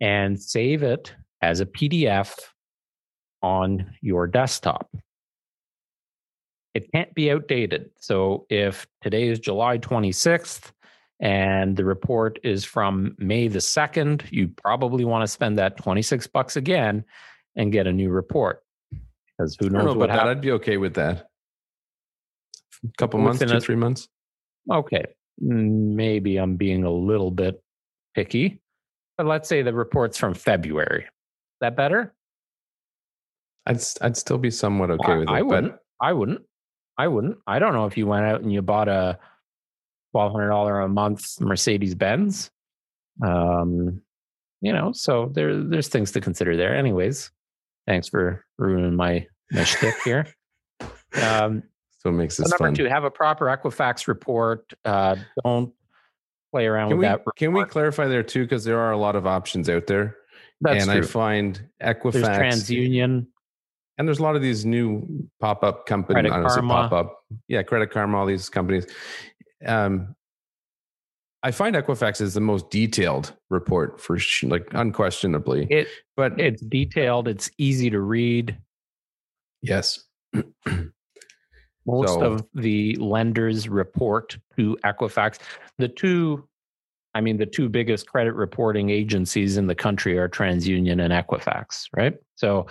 and 0.00 0.40
save 0.40 0.82
it 0.82 1.14
as 1.40 1.60
a 1.60 1.66
PDF 1.66 2.38
on 3.42 3.90
your 4.02 4.26
desktop. 4.26 4.90
It 6.74 6.90
can't 6.92 7.12
be 7.14 7.30
outdated. 7.30 7.90
So 7.98 8.46
if 8.50 8.86
today 9.00 9.28
is 9.28 9.38
July 9.38 9.78
26th 9.78 10.72
and 11.20 11.76
the 11.76 11.84
report 11.84 12.38
is 12.44 12.64
from 12.64 13.14
May 13.18 13.48
the 13.48 13.58
2nd, 13.58 14.30
you 14.30 14.48
probably 14.48 15.04
want 15.04 15.22
to 15.22 15.28
spend 15.28 15.58
that 15.58 15.78
26 15.78 16.26
bucks 16.28 16.56
again 16.56 17.04
and 17.56 17.72
get 17.72 17.86
a 17.86 17.92
new 17.92 18.10
report. 18.10 18.62
Because 19.40 19.56
who 19.58 19.66
I 19.66 19.68
knows 19.70 19.84
know 19.94 19.98
what 19.98 20.10
about 20.10 20.24
that. 20.24 20.28
I'd 20.28 20.40
be 20.40 20.52
okay 20.52 20.76
with 20.76 20.94
that. 20.94 21.26
A 22.84 22.88
couple 22.98 23.20
months, 23.20 23.40
two, 23.40 23.56
a- 23.56 23.60
three 23.60 23.76
months. 23.76 24.08
Okay. 24.70 25.04
Mm, 25.42 25.94
Maybe 25.94 26.36
I'm 26.36 26.56
being 26.56 26.84
a 26.84 26.90
little 26.90 27.30
bit 27.30 27.62
picky, 28.14 28.60
but 29.16 29.26
let's 29.26 29.48
say 29.48 29.62
the 29.62 29.72
report's 29.72 30.18
from 30.18 30.34
February. 30.34 31.06
That 31.60 31.76
better? 31.76 32.14
I'd 33.66 33.80
I'd 34.00 34.16
still 34.16 34.38
be 34.38 34.50
somewhat 34.50 34.90
okay 34.90 35.12
I- 35.12 35.16
with 35.18 35.28
it. 35.28 35.32
I 35.32 35.42
wouldn't. 35.42 35.74
I 36.00 36.12
wouldn't. 36.12 36.40
I 36.98 37.08
wouldn't. 37.08 37.38
I 37.46 37.58
don't 37.58 37.72
know 37.72 37.86
if 37.86 37.96
you 37.96 38.06
went 38.06 38.26
out 38.26 38.42
and 38.42 38.52
you 38.52 38.60
bought 38.62 38.88
a 38.88 39.18
twelve 40.12 40.32
hundred 40.32 40.48
dollar 40.48 40.80
a 40.80 40.88
month 40.88 41.40
Mercedes 41.40 41.94
Benz. 41.94 42.50
Um, 43.24 44.02
you 44.60 44.72
know, 44.72 44.92
so 44.92 45.30
there 45.32 45.62
there's 45.62 45.88
things 45.88 46.12
to 46.12 46.20
consider 46.20 46.56
there. 46.56 46.74
Anyways, 46.76 47.30
thanks 47.90 48.08
for 48.08 48.44
ruining 48.56 48.94
my 48.94 49.26
my 49.50 49.64
shtick 49.64 49.94
here. 50.04 50.26
Um, 51.20 51.64
so 51.98 52.10
it 52.10 52.12
makes 52.12 52.36
so 52.36 52.44
this 52.44 52.52
number 52.52 52.66
fun. 52.66 52.74
two, 52.74 52.84
have 52.84 53.02
a 53.02 53.10
proper 53.10 53.46
Equifax 53.46 54.06
report. 54.06 54.72
Uh, 54.84 55.16
don't 55.42 55.74
play 56.52 56.68
around 56.68 56.90
Can 56.90 56.98
with 56.98 57.04
we 57.04 57.08
that. 57.08 57.22
can 57.36 57.52
we 57.52 57.64
clarify 57.64 58.06
there 58.06 58.22
too? 58.22 58.44
Because 58.44 58.62
there 58.62 58.78
are 58.78 58.92
a 58.92 58.96
lot 58.96 59.16
of 59.16 59.26
options 59.26 59.68
out 59.68 59.88
there, 59.88 60.16
That's 60.60 60.84
and 60.84 60.92
true. 60.92 61.02
I 61.02 61.04
find 61.04 61.60
Equifax 61.82 62.12
There's 62.12 62.28
TransUnion. 62.28 63.26
and 63.98 64.08
there's 64.08 64.20
a 64.20 64.22
lot 64.22 64.36
of 64.36 64.40
these 64.42 64.64
new 64.64 65.28
pop-up 65.40 65.84
companies. 65.86 66.22
Credit 66.22 66.32
I 66.32 66.40
don't 66.40 66.48
say 66.50 66.54
Karma. 66.60 66.74
pop-up, 66.88 67.24
yeah, 67.48 67.64
Credit 67.64 67.90
Karma, 67.90 68.18
all 68.18 68.26
these 68.26 68.48
companies. 68.48 68.86
Um, 69.66 70.14
I 71.42 71.50
find 71.52 71.74
Equifax 71.74 72.20
is 72.20 72.34
the 72.34 72.40
most 72.40 72.68
detailed 72.70 73.34
report 73.48 74.00
for 74.00 74.18
like 74.42 74.68
unquestionably, 74.72 75.66
It 75.70 75.88
but 76.16 76.38
it's 76.38 76.60
detailed. 76.62 77.28
It's 77.28 77.50
easy 77.58 77.88
to 77.90 78.00
read. 78.00 78.58
yes, 79.62 80.06
Most 81.86 82.14
So- 82.14 82.20
of 82.34 82.46
the 82.54 82.94
lenders 82.96 83.68
report 83.68 84.38
to 84.56 84.76
Equifax. 84.84 85.38
The 85.78 85.88
two, 85.88 86.46
I 87.14 87.22
mean, 87.22 87.38
the 87.38 87.46
two 87.46 87.68
biggest 87.70 88.06
credit 88.06 88.34
reporting 88.34 88.90
agencies 88.90 89.56
in 89.56 89.66
the 89.66 89.74
country 89.74 90.18
are 90.18 90.28
TransUnion 90.28 91.02
and 91.02 91.12
Equifax, 91.12 91.86
right? 91.96 92.14
So 92.36 92.66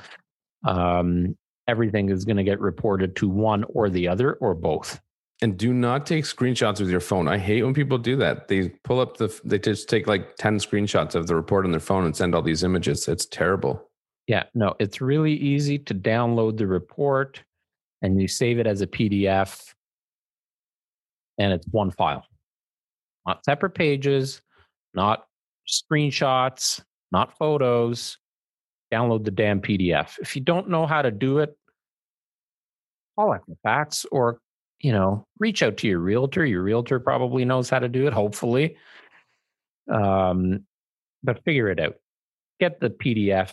um, 0.64 1.36
everything 1.68 2.10
is 2.10 2.24
going 2.24 2.38
to 2.38 2.44
get 2.44 2.60
reported 2.60 3.16
to 3.18 3.28
one 3.28 3.64
or 3.70 3.90
the 3.90 4.08
other 4.08 4.34
or 4.36 4.54
both. 4.54 5.02
And 5.42 5.58
do 5.58 5.74
not 5.74 6.06
take 6.06 6.26
screenshots 6.26 6.80
with 6.80 6.90
your 6.90 7.00
phone. 7.00 7.28
I 7.28 7.38
hate 7.38 7.64
when 7.64 7.74
people 7.74 7.98
do 7.98 8.16
that. 8.18 8.48
They 8.48 8.70
pull 8.84 9.00
up 9.00 9.18
the, 9.18 9.40
they 9.46 9.60
just 9.60 9.90
take 9.90 10.08
like 10.08 10.36
ten 10.36 10.58
screenshots 10.58 11.16
of 11.16 11.28
the 11.28 11.36
report 11.36 11.66
on 11.66 11.72
their 11.72 11.80
phone 11.80 12.06
and 12.06 12.16
send 12.16 12.36
all 12.36 12.42
these 12.42 12.64
images. 12.64 13.08
It's 13.08 13.26
terrible. 13.26 13.90
Yeah, 14.28 14.44
no, 14.54 14.76
it's 14.80 15.02
really 15.02 15.34
easy 15.34 15.80
to 15.80 15.96
download 15.96 16.58
the 16.58 16.68
report 16.68 17.44
and 18.02 18.22
you 18.22 18.28
save 18.28 18.60
it 18.60 18.68
as 18.68 18.82
a 18.82 18.88
PDF 18.88 19.74
and 21.40 21.54
it's 21.54 21.66
one 21.72 21.90
file. 21.90 22.26
Not 23.26 23.44
separate 23.44 23.74
pages, 23.74 24.42
not 24.94 25.26
screenshots, 25.68 26.82
not 27.12 27.38
photos. 27.38 28.18
Download 28.94 29.24
the 29.24 29.32
damn 29.32 29.62
PDF. 29.62 30.20
If 30.20 30.36
you 30.36 30.42
don't 30.42 30.70
know 30.70 30.86
how 30.86 31.02
to 31.02 31.12
do 31.12 31.40
it, 31.40 31.56
call 33.18 33.38
Equifax 33.38 34.06
or, 34.12 34.40
you 34.80 34.92
know, 34.92 35.26
reach 35.40 35.62
out 35.62 35.78
to 35.78 35.88
your 35.88 36.00
realtor. 36.00 36.46
Your 36.46 36.64
realtor 36.64 37.00
probably 37.00 37.46
knows 37.46 37.70
how 37.70 37.80
to 37.80 37.90
do 37.90 38.08
it, 38.08 38.14
hopefully. 38.14 38.78
Um, 39.92 40.66
but 41.24 41.44
figure 41.44 41.70
it 41.70 41.80
out. 41.80 41.96
Get 42.60 42.80
the 42.80 42.90
PDF 42.90 43.52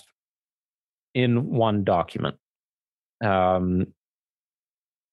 in 1.15 1.51
one 1.51 1.85
document. 1.85 2.37
Um, 3.25 3.87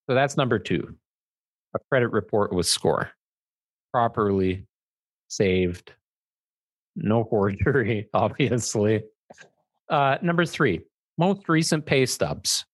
so 0.08 0.16
that's 0.16 0.38
number 0.38 0.60
two 0.60 0.96
a 1.76 1.80
credit 1.90 2.10
report 2.10 2.54
with 2.54 2.68
score, 2.68 3.10
properly 3.92 4.68
saved, 5.28 5.94
no 6.96 7.24
forgery, 7.24 8.10
obviously. 8.14 9.02
Uh, 9.90 10.18
number 10.22 10.46
three, 10.46 10.82
most 11.18 11.50
recent 11.50 11.84
pay 11.86 12.06
stubs, 12.06 12.66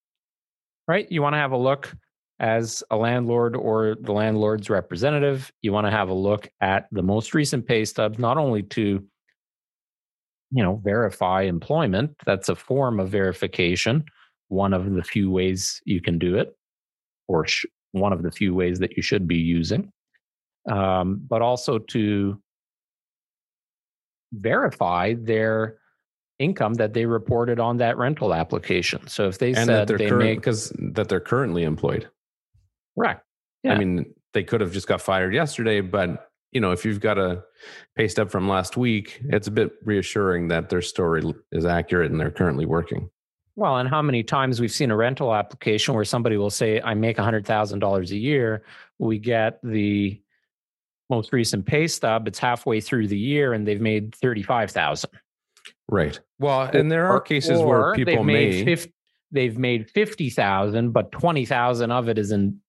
right? 0.87 1.09
You 1.09 1.21
want 1.21 1.33
to 1.33 1.37
have 1.37 1.53
a 1.53 1.57
look 1.57 1.95
as 2.39 2.83
a 2.89 2.97
landlord 2.97 3.55
or 3.55 3.95
the 3.99 4.11
landlord's 4.11 4.69
representative. 4.69 5.51
You 5.61 5.73
want 5.73 5.87
to 5.87 5.91
have 5.91 6.09
a 6.09 6.13
look 6.13 6.49
at 6.61 6.87
the 6.91 7.03
most 7.03 7.33
recent 7.33 7.67
pay 7.67 7.85
stubs, 7.85 8.19
not 8.19 8.37
only 8.37 8.63
to 8.63 9.03
you 10.51 10.63
know 10.63 10.81
verify 10.83 11.43
employment 11.43 12.15
that's 12.25 12.49
a 12.49 12.55
form 12.55 12.99
of 12.99 13.09
verification 13.09 14.03
one 14.47 14.73
of 14.73 14.93
the 14.93 15.03
few 15.03 15.29
ways 15.29 15.81
you 15.85 16.01
can 16.01 16.17
do 16.17 16.37
it 16.37 16.55
or 17.27 17.45
sh- 17.45 17.65
one 17.91 18.13
of 18.13 18.23
the 18.23 18.31
few 18.31 18.53
ways 18.53 18.79
that 18.79 18.97
you 18.97 19.03
should 19.03 19.27
be 19.27 19.37
using 19.37 19.91
um, 20.69 21.21
but 21.27 21.41
also 21.41 21.77
to 21.77 22.41
verify 24.33 25.13
their 25.19 25.77
income 26.39 26.73
that 26.75 26.93
they 26.93 27.05
reported 27.05 27.59
on 27.59 27.77
that 27.77 27.97
rental 27.97 28.33
application 28.33 29.05
so 29.07 29.27
if 29.27 29.37
they 29.37 29.53
and 29.53 29.67
said 29.67 29.87
they 29.87 30.07
current 30.07 30.23
make 30.23 30.39
because 30.39 30.71
that 30.93 31.09
they're 31.09 31.19
currently 31.19 31.63
employed. 31.63 32.09
Correct 32.99 33.25
I 33.67 33.75
mean, 33.77 34.13
they 34.33 34.43
could 34.43 34.61
have 34.61 34.71
just 34.71 34.87
got 34.87 35.01
fired 35.01 35.33
yesterday, 35.33 35.81
but 35.81 36.29
you 36.51 36.61
know, 36.61 36.71
if 36.71 36.85
you've 36.85 36.99
got 36.99 37.17
a 37.17 37.43
pay 37.95 38.07
stub 38.07 38.31
from 38.31 38.47
last 38.47 38.77
week, 38.77 39.21
it's 39.25 39.47
a 39.47 39.51
bit 39.51 39.73
reassuring 39.83 40.47
that 40.47 40.69
their 40.69 40.81
story 40.81 41.23
is 41.51 41.65
accurate 41.65 42.09
and 42.09 42.19
they're 42.19 42.31
currently 42.31 42.65
working. 42.65 43.09
Well, 43.55 43.77
and 43.77 43.89
how 43.89 44.01
many 44.01 44.23
times 44.23 44.59
we've 44.59 44.71
seen 44.71 44.89
a 44.89 44.95
rental 44.95 45.35
application 45.35 45.93
where 45.93 46.05
somebody 46.05 46.37
will 46.37 46.49
say, 46.49 46.81
I 46.81 46.93
make 46.93 47.17
$100,000 47.17 48.09
a 48.11 48.15
year. 48.17 48.63
We 48.97 49.19
get 49.19 49.59
the 49.63 50.21
most 51.09 51.33
recent 51.33 51.65
pay 51.65 51.87
stub, 51.87 52.27
it's 52.27 52.39
halfway 52.39 52.79
through 52.81 53.07
the 53.07 53.17
year 53.17 53.53
and 53.53 53.67
they've 53.67 53.81
made 53.81 54.15
35,000. 54.15 55.09
Right. 55.89 56.19
Well, 56.39 56.61
and 56.61 56.91
there 56.91 57.07
are 57.07 57.17
Or- 57.17 57.21
cases 57.21 57.61
where 57.61 57.93
people 57.95 58.15
they've 58.15 58.25
may 58.25 58.49
made 58.49 58.65
50, 58.65 58.93
they've 59.31 59.57
made 59.57 59.89
50,000 59.91 60.91
but 60.91 61.11
20,000 61.11 61.91
of 61.91 62.09
it 62.09 62.17
is 62.17 62.31
in 62.31 62.61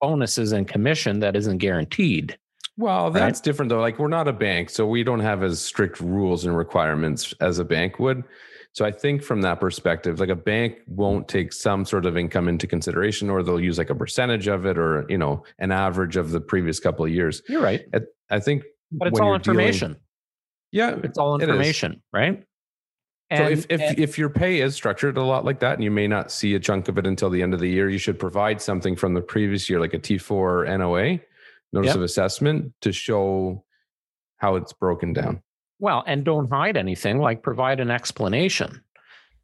bonuses 0.00 0.52
and 0.52 0.66
commission 0.66 1.20
that 1.20 1.36
isn't 1.36 1.58
guaranteed. 1.58 2.38
Well, 2.76 3.10
that's 3.10 3.40
different 3.40 3.68
though. 3.68 3.80
Like 3.80 3.98
we're 3.98 4.08
not 4.08 4.26
a 4.28 4.32
bank, 4.32 4.70
so 4.70 4.86
we 4.86 5.04
don't 5.04 5.20
have 5.20 5.42
as 5.42 5.60
strict 5.60 6.00
rules 6.00 6.44
and 6.46 6.56
requirements 6.56 7.34
as 7.40 7.58
a 7.58 7.64
bank 7.64 7.98
would. 7.98 8.24
So 8.72 8.84
I 8.84 8.92
think 8.92 9.22
from 9.22 9.42
that 9.42 9.58
perspective, 9.60 10.20
like 10.20 10.28
a 10.28 10.36
bank 10.36 10.76
won't 10.86 11.26
take 11.28 11.52
some 11.52 11.84
sort 11.84 12.06
of 12.06 12.16
income 12.16 12.48
into 12.48 12.66
consideration, 12.66 13.28
or 13.28 13.42
they'll 13.42 13.60
use 13.60 13.76
like 13.78 13.90
a 13.90 13.94
percentage 13.94 14.46
of 14.46 14.64
it, 14.64 14.78
or 14.78 15.04
you 15.08 15.18
know, 15.18 15.42
an 15.58 15.72
average 15.72 16.16
of 16.16 16.30
the 16.30 16.40
previous 16.40 16.78
couple 16.80 17.04
of 17.04 17.10
years. 17.10 17.42
You're 17.48 17.60
right. 17.62 17.82
I 18.30 18.38
think, 18.40 18.62
But 18.92 19.08
it's 19.08 19.20
all 19.20 19.30
you're 19.30 19.38
dealing- 19.40 19.58
information. 19.60 19.96
yeah. 20.70 20.96
it's 21.02 21.18
all 21.18 21.34
it 21.34 21.42
is. 21.42 21.48
Right? 23.30 23.38
so 23.38 23.44
if 23.52 23.66
if, 23.68 23.80
and- 23.80 23.98
if 23.98 24.18
your 24.18 24.28
pay 24.30 24.60
is 24.60 24.74
structured 24.74 25.16
a 25.16 25.22
lot 25.24 25.44
like 25.44 25.60
that, 25.60 25.74
and 25.74 25.84
you 25.84 25.90
may 25.90 26.06
not 26.08 26.30
see 26.30 26.54
a 26.54 26.60
chunk 26.60 26.88
of 26.88 26.98
it 26.98 27.06
until 27.06 27.30
the 27.30 27.42
end 27.42 27.54
of 27.54 27.60
the 27.60 27.68
year, 27.68 27.88
you 27.88 27.98
should 27.98 28.18
provide 28.18 28.60
something 28.60 28.96
from 28.96 29.14
the 29.14 29.20
previous 29.20 29.68
year, 29.70 29.80
like 29.80 29.94
a 29.94 29.98
T4 29.98 30.30
or 30.30 30.64
NOA, 30.66 31.20
notice 31.72 31.88
Yep. 31.88 31.96
of 31.96 32.02
assessment, 32.02 32.72
to 32.82 32.92
show 32.92 33.64
how 34.38 34.56
it's 34.56 34.72
broken 34.72 35.12
down. 35.12 35.42
well, 35.78 36.02
and 36.06 36.24
don't 36.24 36.50
hide 36.50 36.76
anything, 36.76 37.18
like 37.18 37.42
provide 37.42 37.80
an 37.80 37.90
explanation. 37.90 38.82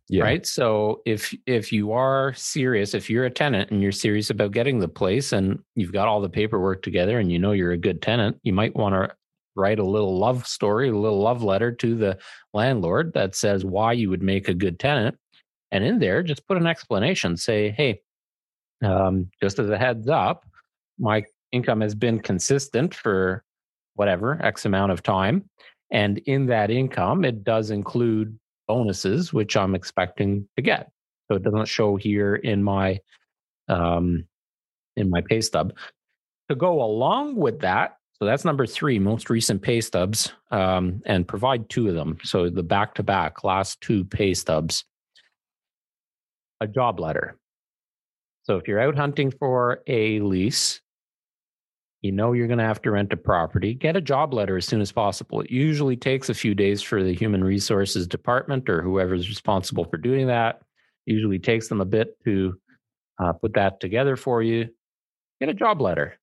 Yeah. 0.09 0.22
right 0.22 0.46
so 0.46 1.03
if 1.05 1.35
if 1.46 1.72
you 1.72 1.90
are 1.90 2.33
serious 2.35 2.94
if 2.94 3.11
you're 3.11 3.25
a 3.25 3.31
tenant 3.31 3.72
and 3.72 3.83
you're 3.83 3.90
serious 3.90 4.31
about 4.31 4.53
getting 4.53 4.79
the 4.79 4.87
place 4.87 5.33
and 5.33 5.59
you've 5.75 5.90
got 5.92 6.07
all 6.07 6.20
the 6.20 6.29
paperwork 6.29 6.83
together 6.83 7.18
and 7.18 7.33
you 7.33 7.40
know 7.40 7.51
you're 7.51 7.72
a 7.72 7.77
good 7.77 8.01
tenant 8.01 8.38
you 8.44 8.53
might 8.53 8.77
want 8.77 8.94
to 8.94 9.12
write 9.57 9.79
a 9.79 9.85
little 9.85 10.19
love 10.19 10.47
story 10.47 10.88
a 10.88 10.97
little 10.97 11.21
love 11.21 11.42
letter 11.42 11.73
to 11.73 11.95
the 11.95 12.16
landlord 12.55 13.12
that 13.14 13.35
says 13.35 13.64
why 13.64 13.92
you 13.92 14.11
would 14.11 14.23
make 14.23 14.49
a 14.49 14.55
good 14.55 14.79
tenant 14.79 15.16
and 15.73 15.85
in 15.85 15.99
there 15.99 16.23
just 16.23 16.47
put 16.47 16.57
an 16.57 16.66
explanation 16.66 17.37
say 17.37 17.71
hey 17.71 18.01
um, 18.85 19.31
just 19.42 19.59
as 19.59 19.71
a 19.71 19.79
heads 19.79 20.09
up 20.09 20.45
my 20.99 21.25
income 21.53 21.81
has 21.81 21.95
been 21.95 22.21
consistent 22.21 22.95
for 22.95 23.42
whatever 23.95 24.38
x 24.45 24.64
amount 24.64 24.92
of 24.92 25.03
time 25.03 25.49
and 25.90 26.19
in 26.19 26.47
that 26.47 26.71
income 26.71 27.25
it 27.25 27.45
does 27.45 27.71
include 27.71 28.38
bonuses, 28.66 29.33
which 29.33 29.57
I'm 29.57 29.75
expecting 29.75 30.49
to 30.57 30.62
get. 30.62 30.90
So 31.29 31.37
it 31.37 31.42
doesn't 31.42 31.66
show 31.66 31.97
here 31.97 32.37
in 32.37 32.62
my 32.62 33.01
um, 33.69 34.27
in 34.97 35.11
my 35.11 35.23
pay 35.23 35.40
stub. 35.40 35.73
To 36.49 36.55
go 36.55 36.83
along 36.83 37.37
with 37.37 37.61
that, 37.61 37.95
so 38.18 38.24
that's 38.24 38.46
number 38.46 38.66
three, 38.66 38.98
most 38.98 39.29
recent 39.29 39.61
pay 39.61 39.81
stubs, 39.83 40.33
um, 40.50 41.02
and 41.05 41.29
provide 41.29 41.68
two 41.68 41.88
of 41.88 41.94
them. 41.94 42.16
So 42.24 42.48
the 42.48 42.62
back 42.62 42.94
to 42.94 43.02
back 43.02 43.44
last 43.44 43.81
two 43.83 44.05
pay 44.05 44.33
stubs. 44.33 44.85
A 46.62 46.66
job 46.66 46.98
letter. 46.98 47.37
So 48.44 48.57
if 48.57 48.66
you're 48.66 48.81
out 48.81 48.96
hunting 48.96 49.31
for 49.31 49.83
a 49.87 50.20
lease, 50.20 50.81
you 52.00 52.11
know 52.11 52.33
you're 52.33 52.46
going 52.46 52.59
to 52.59 52.64
have 52.64 52.81
to 52.83 52.90
rent 52.90 53.12
a 53.12 53.16
property, 53.18 53.74
get 53.74 53.96
a 53.96 54.00
job 54.00 54.33
letter 54.33 54.57
as 54.57 54.64
soon 54.64 54.81
as 54.81 54.92
possible. 54.92 55.42
It 55.42 55.50
usually 55.50 55.96
takes 55.96 56.31
a 56.31 56.35
few 56.35 56.55
days 56.55 56.81
for 56.81 57.02
the 57.02 57.14
human 57.14 57.44
resources 57.44 58.07
department 58.07 58.70
or 58.70 58.81
whoever's 58.81 59.29
responsible 59.29 59.85
for 59.85 59.98
doing 59.98 60.26
that. 60.29 60.62
Usually 61.05 61.38
takes 61.38 61.68
them 61.68 61.83
a 61.83 61.85
bit 61.85 62.16
to 62.24 62.55
uh, 63.18 63.33
put 63.35 63.52
that 63.55 63.81
together 63.81 64.16
for 64.16 64.42
you. 64.42 64.68
Get 65.40 65.50
a 65.50 65.55
job 65.55 65.83
letter. 65.83 66.18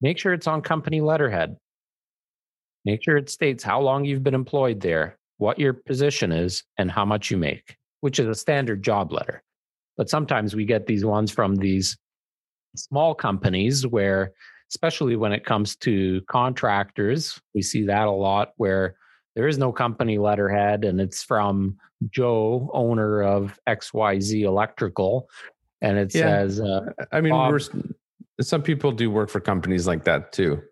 Make 0.00 0.18
sure 0.18 0.32
it's 0.32 0.46
on 0.46 0.62
company 0.62 1.00
letterhead. 1.00 1.56
Make 2.84 3.02
sure 3.04 3.16
it 3.16 3.28
states 3.28 3.62
how 3.62 3.80
long 3.80 4.04
you've 4.04 4.22
been 4.22 4.34
employed 4.34 4.80
there, 4.80 5.18
what 5.38 5.58
your 5.58 5.74
position 5.74 6.32
is, 6.32 6.64
and 6.78 6.90
how 6.90 7.04
much 7.04 7.30
you 7.30 7.36
make, 7.36 7.76
which 8.00 8.18
is 8.18 8.26
a 8.26 8.34
standard 8.34 8.82
job 8.82 9.12
letter. 9.12 9.42
But 9.98 10.08
sometimes 10.08 10.56
we 10.56 10.64
get 10.64 10.86
these 10.86 11.04
ones 11.04 11.30
from 11.30 11.56
these 11.56 11.98
small 12.76 13.14
companies 13.14 13.86
where 13.86 14.32
especially 14.70 15.16
when 15.16 15.32
it 15.32 15.44
comes 15.44 15.74
to 15.74 16.20
contractors. 16.28 17.40
We 17.54 17.62
see 17.62 17.84
that 17.86 18.06
a 18.06 18.10
lot 18.12 18.52
where 18.56 18.94
there 19.34 19.48
is 19.48 19.58
no 19.58 19.72
company 19.72 20.16
letterhead 20.16 20.84
and 20.84 21.00
it's 21.00 21.22
from 21.24 21.76
Joe, 22.10 22.70
owner 22.72 23.22
of 23.22 23.58
XYZ 23.68 24.42
Electrical. 24.44 25.28
And 25.82 25.98
it 25.98 26.14
Yeah. 26.14 26.22
says, 26.22 26.60
uh, 26.60 26.92
I 27.10 27.20
mean, 27.20 27.32
Bob- 27.32 27.50
we're, 27.50 27.60
some 28.40 28.62
people 28.62 28.92
do 28.92 29.10
work 29.10 29.28
for 29.30 29.40
companies 29.40 29.86
like 29.86 30.04
that 30.04 30.32
too. 30.32 30.62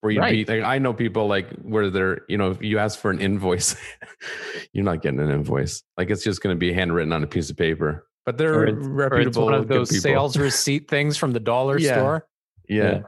Where 0.00 0.10
you 0.12 0.20
Right. 0.20 0.46
be 0.46 0.52
like, 0.60 0.64
I 0.64 0.78
know 0.78 0.92
people 0.92 1.28
like 1.28 1.48
where 1.62 1.88
they're, 1.88 2.22
you 2.28 2.36
know, 2.36 2.50
if 2.50 2.60
you 2.62 2.78
ask 2.78 2.98
for 2.98 3.10
an 3.10 3.20
invoice, 3.20 3.76
you're 4.72 4.84
not 4.84 5.00
getting 5.02 5.20
an 5.20 5.30
invoice. 5.30 5.82
Like 5.96 6.10
it's 6.10 6.24
just 6.24 6.42
going 6.42 6.54
to 6.56 6.58
be 6.58 6.72
handwritten 6.72 7.12
on 7.12 7.22
a 7.22 7.26
piece 7.26 7.50
of 7.50 7.56
paper. 7.56 8.06
But 8.26 8.36
they're 8.38 8.54
or 8.54 8.66
it's, 8.66 8.78
or 8.78 8.80
it's 8.80 8.92
reputable. 9.12 9.44
one 9.44 9.54
of 9.54 9.68
those 9.68 9.90
people. 9.90 10.02
sales 10.02 10.36
receipt 10.36 10.88
things 10.88 11.16
from 11.16 11.32
the 11.32 11.40
dollar 11.40 11.78
Yeah. 11.80 11.92
store. 11.92 12.26
Yeah. 12.68 13.02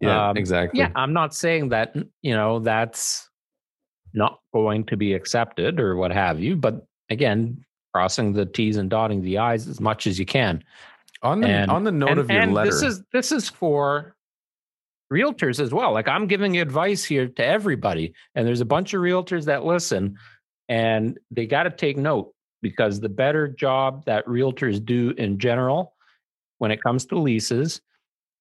Yeah, 0.00 0.28
Um, 0.30 0.36
exactly. 0.36 0.80
Yeah, 0.80 0.90
I'm 0.94 1.12
not 1.12 1.34
saying 1.34 1.70
that, 1.70 1.94
you 2.22 2.34
know, 2.34 2.58
that's 2.60 3.28
not 4.12 4.40
going 4.52 4.84
to 4.86 4.96
be 4.96 5.14
accepted 5.14 5.80
or 5.80 5.96
what 5.96 6.12
have 6.12 6.38
you, 6.40 6.56
but 6.56 6.86
again, 7.10 7.64
crossing 7.94 8.32
the 8.32 8.44
T's 8.46 8.76
and 8.76 8.90
dotting 8.90 9.22
the 9.22 9.38
I's 9.38 9.66
as 9.68 9.80
much 9.80 10.06
as 10.06 10.18
you 10.18 10.26
can. 10.26 10.62
On 11.22 11.40
the 11.40 11.48
And- 11.48 11.70
on 11.70 11.84
the 11.84 11.92
note 11.92 12.10
and 12.10 12.20
of 12.20 12.30
your 12.30 12.40
and 12.40 12.54
letter, 12.54 12.70
this 12.70 12.82
is 12.82 13.02
this 13.12 13.32
is 13.32 13.48
for 13.48 14.16
realtors 15.12 15.60
as 15.60 15.72
well. 15.72 15.92
Like 15.92 16.08
I'm 16.08 16.26
giving 16.26 16.58
advice 16.58 17.04
here 17.04 17.28
to 17.28 17.44
everybody, 17.44 18.12
and 18.34 18.46
there's 18.46 18.60
a 18.60 18.66
bunch 18.66 18.94
of 18.94 19.00
realtors 19.00 19.44
that 19.46 19.64
listen, 19.64 20.16
and 20.68 21.18
they 21.30 21.46
got 21.46 21.64
to 21.64 21.70
take 21.70 21.96
note 21.96 22.32
because 22.62 23.00
the 23.00 23.08
better 23.08 23.48
job 23.48 24.04
that 24.06 24.26
realtors 24.26 24.84
do 24.84 25.10
in 25.16 25.38
general 25.38 25.94
when 26.58 26.70
it 26.70 26.82
comes 26.82 27.04
to 27.06 27.18
leases, 27.18 27.80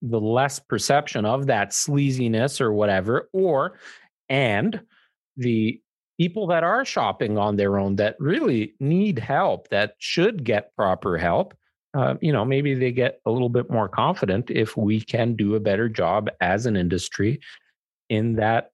the 0.01 0.19
less 0.19 0.59
perception 0.59 1.25
of 1.25 1.47
that 1.47 1.71
sleaziness 1.71 2.59
or 2.61 2.73
whatever, 2.73 3.29
or 3.33 3.77
and 4.29 4.81
the 5.37 5.79
people 6.17 6.47
that 6.47 6.63
are 6.63 6.85
shopping 6.85 7.37
on 7.37 7.57
their 7.57 7.77
own 7.77 7.97
that 7.97 8.15
really 8.19 8.73
need 8.79 9.19
help 9.19 9.67
that 9.69 9.95
should 9.99 10.43
get 10.43 10.73
proper 10.75 11.17
help 11.17 11.53
uh, 11.95 12.15
you 12.21 12.31
know, 12.31 12.43
maybe 12.43 12.73
they 12.73 12.91
get 12.91 13.21
a 13.25 13.31
little 13.31 13.49
bit 13.49 13.69
more 13.69 13.87
confident 13.87 14.51
if 14.51 14.75
we 14.75 14.99
can 14.99 15.35
do 15.35 15.55
a 15.55 15.59
better 15.59 15.87
job 15.87 16.29
as 16.41 16.65
an 16.65 16.75
industry 16.75 17.39
in 18.09 18.35
that 18.35 18.71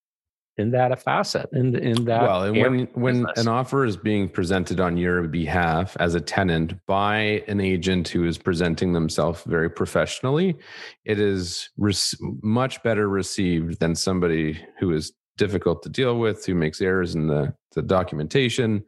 in 0.57 0.71
that 0.71 1.01
facet 1.01 1.49
in 1.53 1.75
in 1.75 2.05
that 2.05 2.23
well, 2.23 2.43
and 2.43 2.57
when 2.57 2.87
when 2.93 3.15
business. 3.23 3.39
an 3.39 3.47
offer 3.47 3.85
is 3.85 3.95
being 3.95 4.27
presented 4.27 4.79
on 4.79 4.97
your 4.97 5.23
behalf 5.27 5.95
as 5.99 6.13
a 6.13 6.21
tenant 6.21 6.73
by 6.87 7.43
an 7.47 7.61
agent 7.61 8.07
who 8.09 8.25
is 8.25 8.37
presenting 8.37 8.91
themselves 8.93 9.43
very 9.45 9.69
professionally, 9.69 10.57
it 11.05 11.19
is 11.19 11.69
res- 11.77 12.15
much 12.41 12.83
better 12.83 13.07
received 13.07 13.79
than 13.79 13.95
somebody 13.95 14.59
who 14.79 14.91
is 14.91 15.13
difficult 15.37 15.81
to 15.83 15.89
deal 15.89 16.19
with, 16.19 16.45
who 16.45 16.53
makes 16.53 16.81
errors 16.81 17.15
in 17.15 17.27
the 17.27 17.53
the 17.73 17.81
documentation. 17.81 18.83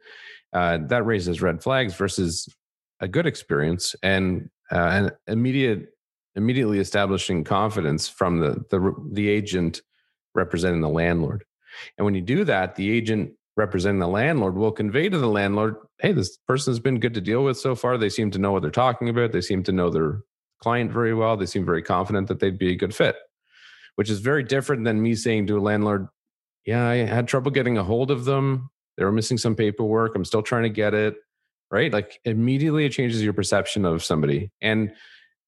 Uh, 0.52 0.78
that 0.86 1.04
raises 1.04 1.42
red 1.42 1.62
flags 1.62 1.94
versus 1.94 2.48
a 3.04 3.08
good 3.08 3.26
experience 3.26 3.94
and 4.02 4.48
uh, 4.72 4.76
an 4.76 5.10
immediate 5.26 5.90
immediately 6.36 6.80
establishing 6.80 7.44
confidence 7.44 8.08
from 8.08 8.40
the 8.40 8.64
the 8.70 8.94
the 9.12 9.28
agent 9.28 9.82
representing 10.34 10.80
the 10.80 10.88
landlord. 10.88 11.44
And 11.98 12.04
when 12.04 12.14
you 12.14 12.22
do 12.22 12.44
that, 12.44 12.74
the 12.74 12.90
agent 12.90 13.32
representing 13.56 14.00
the 14.00 14.08
landlord 14.08 14.56
will 14.56 14.72
convey 14.72 15.08
to 15.08 15.18
the 15.18 15.28
landlord, 15.28 15.76
hey, 16.00 16.12
this 16.12 16.36
person 16.48 16.72
has 16.72 16.80
been 16.80 16.98
good 16.98 17.14
to 17.14 17.20
deal 17.20 17.44
with 17.44 17.58
so 17.58 17.74
far. 17.74 17.96
They 17.96 18.08
seem 18.08 18.30
to 18.32 18.38
know 18.38 18.50
what 18.50 18.62
they're 18.62 18.70
talking 18.70 19.08
about. 19.08 19.32
They 19.32 19.40
seem 19.40 19.62
to 19.64 19.72
know 19.72 19.90
their 19.90 20.22
client 20.60 20.90
very 20.90 21.14
well. 21.14 21.36
They 21.36 21.46
seem 21.46 21.64
very 21.64 21.82
confident 21.82 22.26
that 22.28 22.40
they'd 22.40 22.58
be 22.58 22.72
a 22.72 22.76
good 22.76 22.94
fit, 22.94 23.16
which 23.94 24.10
is 24.10 24.20
very 24.20 24.42
different 24.42 24.84
than 24.84 25.02
me 25.02 25.14
saying 25.14 25.46
to 25.48 25.58
a 25.58 25.60
landlord, 25.60 26.08
yeah, 26.66 26.88
I 26.88 26.96
had 26.96 27.28
trouble 27.28 27.50
getting 27.50 27.78
a 27.78 27.84
hold 27.84 28.10
of 28.10 28.24
them. 28.24 28.70
They 28.96 29.04
were 29.04 29.12
missing 29.12 29.38
some 29.38 29.54
paperwork. 29.54 30.16
I'm 30.16 30.24
still 30.24 30.42
trying 30.42 30.62
to 30.64 30.70
get 30.70 30.94
it. 30.94 31.14
Right. 31.74 31.92
Like 31.92 32.20
immediately 32.24 32.84
it 32.86 32.90
changes 32.92 33.22
your 33.22 33.32
perception 33.32 33.84
of 33.84 34.04
somebody. 34.04 34.50
And 34.62 34.92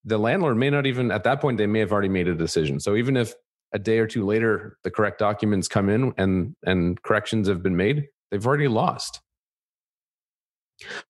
the 0.04 0.18
landlord 0.18 0.56
may 0.56 0.70
not 0.70 0.84
even, 0.86 1.10
at 1.12 1.22
that 1.24 1.40
point, 1.40 1.56
they 1.58 1.66
may 1.68 1.78
have 1.80 1.92
already 1.92 2.08
made 2.08 2.26
a 2.28 2.34
decision. 2.34 2.80
So 2.80 2.96
even 2.96 3.16
if 3.16 3.34
a 3.72 3.78
day 3.78 3.98
or 3.98 4.06
two 4.06 4.24
later 4.24 4.76
the 4.84 4.90
correct 4.90 5.18
documents 5.18 5.66
come 5.68 5.88
in 5.88 6.12
and 6.16 6.54
and 6.64 7.02
corrections 7.02 7.48
have 7.48 7.62
been 7.64 7.76
made 7.76 8.06
they've 8.30 8.46
already 8.46 8.68
lost 8.68 9.20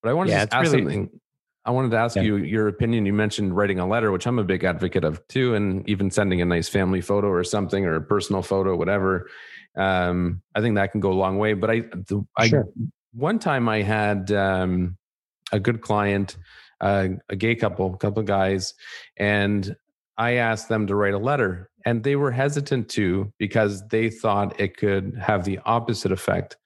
but 0.02 0.08
i 0.08 0.12
wanted 0.14 0.30
Yeah, 0.30 0.46
to 0.46 0.54
ask 0.56 0.62
really- 0.72 0.82
something 0.82 1.20
i 1.66 1.70
wanted 1.70 1.90
to 1.90 1.98
ask 1.98 2.16
Yeah. 2.16 2.22
you 2.22 2.36
your 2.36 2.66
opinion 2.68 3.04
you 3.06 3.12
mentioned 3.12 3.54
writing 3.56 3.78
a 3.78 3.86
letter 3.86 4.10
which 4.10 4.26
i'm 4.26 4.38
a 4.38 4.44
big 4.44 4.64
advocate 4.64 5.04
of 5.04 5.20
too 5.28 5.54
and 5.54 5.86
even 5.88 6.10
sending 6.10 6.40
a 6.40 6.44
nice 6.46 6.68
family 6.68 7.02
photo 7.02 7.28
or 7.28 7.44
something 7.44 7.84
or 7.84 7.94
a 7.96 8.00
personal 8.02 8.42
photo 8.42 8.74
whatever 8.74 9.28
um 9.76 10.42
i 10.54 10.60
think 10.62 10.74
that 10.76 10.90
can 10.92 11.00
go 11.00 11.12
a 11.12 11.20
long 11.24 11.36
way 11.38 11.52
but 11.52 11.70
i 11.70 11.80
the, 12.08 12.24
i 12.38 12.48
Sure. 12.48 12.66
one 13.12 13.38
time 13.38 13.68
i 13.68 13.82
had 13.82 14.32
um 14.32 14.96
a 15.52 15.60
good 15.60 15.80
client 15.80 16.36
uh, 16.80 17.08
a 17.28 17.36
gay 17.36 17.54
couple 17.54 17.94
a 17.94 17.98
couple 17.98 18.20
of 18.20 18.26
guys 18.26 18.74
and 19.16 19.76
I 20.18 20.36
asked 20.36 20.70
them 20.70 20.86
to 20.86 20.94
write 20.94 21.12
a 21.12 21.18
letter, 21.18 21.68
and 21.84 22.02
they 22.02 22.16
were 22.16 22.30
hesitant 22.30 22.88
to 22.92 23.34
because 23.38 23.86
they 23.88 24.08
thought 24.08 24.58
it 24.58 24.78
could 24.78 25.14
have 25.20 25.44
the 25.44 25.58
opposite 25.66 26.10
effect. 26.10 26.56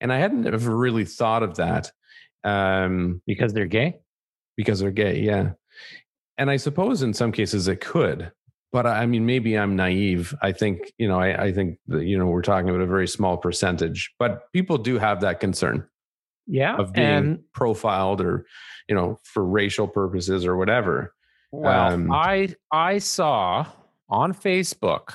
And 0.00 0.12
I 0.12 0.18
hadn't 0.18 0.46
ever 0.46 0.76
really 0.76 1.04
thought 1.04 1.42
of 1.42 1.56
that 1.56 1.90
um, 2.44 3.20
because 3.26 3.52
they're 3.52 3.66
gay. 3.66 3.98
because 4.60 4.80
they're 4.80 4.90
gay. 4.90 5.18
Yeah. 5.20 5.52
And 6.36 6.50
I 6.50 6.56
suppose 6.58 7.02
in 7.02 7.14
some 7.14 7.32
cases 7.32 7.66
it 7.66 7.80
could, 7.80 8.30
but 8.72 8.86
I 8.86 9.06
mean, 9.06 9.24
maybe 9.24 9.58
I'm 9.58 9.74
naive. 9.74 10.34
I 10.42 10.52
think, 10.52 10.92
you 10.98 11.08
know, 11.08 11.18
I, 11.18 11.44
I 11.44 11.52
think 11.52 11.78
that, 11.88 12.04
you 12.04 12.18
know, 12.18 12.26
we're 12.26 12.42
talking 12.42 12.68
about 12.68 12.82
a 12.82 12.86
very 12.86 13.08
small 13.08 13.38
percentage, 13.38 14.12
but 14.18 14.52
people 14.52 14.76
do 14.78 14.98
have 14.98 15.22
that 15.22 15.40
concern 15.40 15.88
Yeah, 16.52 16.76
of 16.76 16.92
being 16.92 17.06
and 17.06 17.44
profiled 17.54 18.20
or, 18.20 18.44
you 18.88 18.94
know, 18.96 19.20
for 19.22 19.44
racial 19.44 19.86
purposes 19.86 20.44
or 20.44 20.56
whatever. 20.56 21.14
Well, 21.52 21.92
Um, 21.94 22.10
I 22.12 22.54
I 22.72 22.98
saw 22.98 23.66
on 24.08 24.34
Facebook, 24.34 25.14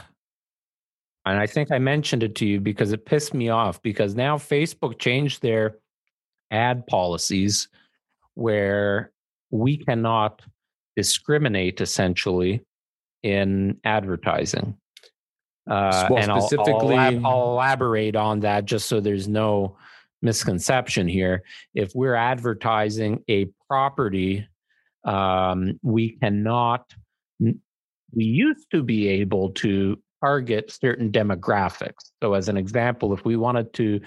and 1.26 1.38
I 1.38 1.46
think 1.46 1.72
I 1.72 1.80
mentioned 1.80 2.24
it 2.24 2.36
to 2.36 2.46
you 2.46 2.62
because 2.62 2.94
it 2.94 3.06
pissed 3.06 3.34
me 3.34 3.50
off 3.50 3.82
because 3.82 4.16
now 4.16 4.38
Facebook 4.38 4.98
changed 4.98 5.42
their 5.42 5.78
ad 6.52 6.88
policies 6.88 7.68
where 8.36 9.12
we 9.52 9.78
cannot 9.78 10.42
discriminate 10.96 11.82
essentially 11.82 12.62
in 13.24 13.78
advertising. 13.84 14.78
Uh, 15.70 16.08
Well, 16.10 16.22
and 16.22 16.32
I'll- 16.32 16.38
I'll, 16.38 16.48
specifically- 16.48 16.96
elab- 16.96 17.26
I'll 17.26 17.52
elaborate 17.54 18.16
on 18.16 18.42
that 18.42 18.66
just 18.66 18.88
so 18.88 19.00
there's 19.02 19.28
no 19.28 19.78
misconception 20.26 21.08
here. 21.08 21.44
If 21.74 21.94
we're 21.96 22.16
advertising 22.16 23.24
a 23.30 23.46
property 23.70 24.46
um, 25.06 25.80
we 25.84 26.18
cannot 26.18 26.94
we 27.40 28.24
used 28.24 28.66
to 28.72 28.82
be 28.82 29.08
able 29.08 29.52
to 29.52 30.02
target 30.24 30.72
certain 30.72 31.12
demographics 31.12 32.12
so 32.22 32.34
as 32.34 32.50
an 32.50 32.58
example 32.58 33.14
if 33.14 33.24
we 33.24 33.36
wanted 33.36 33.72
to 33.74 34.02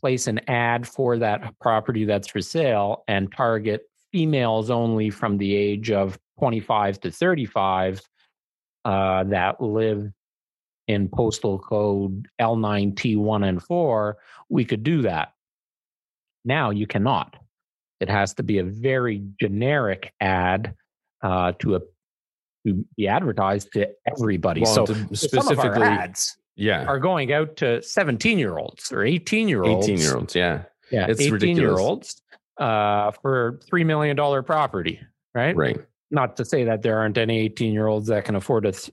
place 0.00 0.26
an 0.26 0.40
ad 0.48 0.88
for 0.88 1.18
that 1.18 1.54
property 1.60 2.04
that's 2.04 2.28
for 2.28 2.40
sale 2.40 3.04
and 3.08 3.30
target 3.32 3.82
females 4.10 4.70
only 4.70 5.10
from 5.10 5.36
the 5.36 5.54
age 5.54 5.90
of 5.90 6.18
25 6.38 7.00
to 7.00 7.10
35 7.10 8.00
uh, 8.84 9.24
that 9.24 9.60
live 9.60 10.10
in 10.88 11.08
postal 11.08 11.58
code 11.58 12.26
L9T1 12.40 13.48
and 13.48 13.62
4, 13.62 14.18
we 14.48 14.64
could 14.64 14.82
do 14.82 15.02
that. 15.02 15.31
Now 16.44 16.70
you 16.70 16.86
cannot. 16.86 17.36
It 18.00 18.08
has 18.08 18.34
to 18.34 18.42
be 18.42 18.58
a 18.58 18.64
very 18.64 19.22
generic 19.40 20.12
ad 20.20 20.74
uh, 21.22 21.52
to 21.60 21.76
a 21.76 21.80
to 22.66 22.84
be 22.96 23.08
advertised 23.08 23.72
to 23.72 23.88
everybody. 24.06 24.60
Well, 24.62 24.74
so 24.74 24.86
to 24.86 24.94
some 24.94 25.02
of 25.02 25.10
our 25.10 25.16
specifically, 25.16 25.82
ads 25.82 26.36
yeah, 26.56 26.84
are 26.84 26.98
going 27.00 27.32
out 27.32 27.56
to 27.56 27.82
17 27.82 28.38
year 28.38 28.56
olds 28.58 28.92
or 28.92 29.04
18 29.04 29.48
year 29.48 29.62
olds. 29.64 29.88
18 29.88 30.00
year 30.00 30.16
olds. 30.16 30.34
Yeah. 30.34 30.62
Yeah, 30.90 31.06
It's 31.08 31.20
18 31.20 31.32
ridiculous. 31.32 31.58
year 31.60 31.78
olds 31.78 32.22
uh, 32.58 33.10
for 33.22 33.58
$3 33.72 33.86
million 33.86 34.16
property, 34.44 35.00
right? 35.34 35.56
Right. 35.56 35.78
Not 36.10 36.36
to 36.36 36.44
say 36.44 36.64
that 36.64 36.82
there 36.82 36.98
aren't 36.98 37.16
any 37.18 37.38
18 37.40 37.72
year 37.72 37.86
olds 37.86 38.06
that 38.08 38.24
can 38.26 38.36
afford 38.36 38.66
a 38.66 38.72
th- 38.72 38.90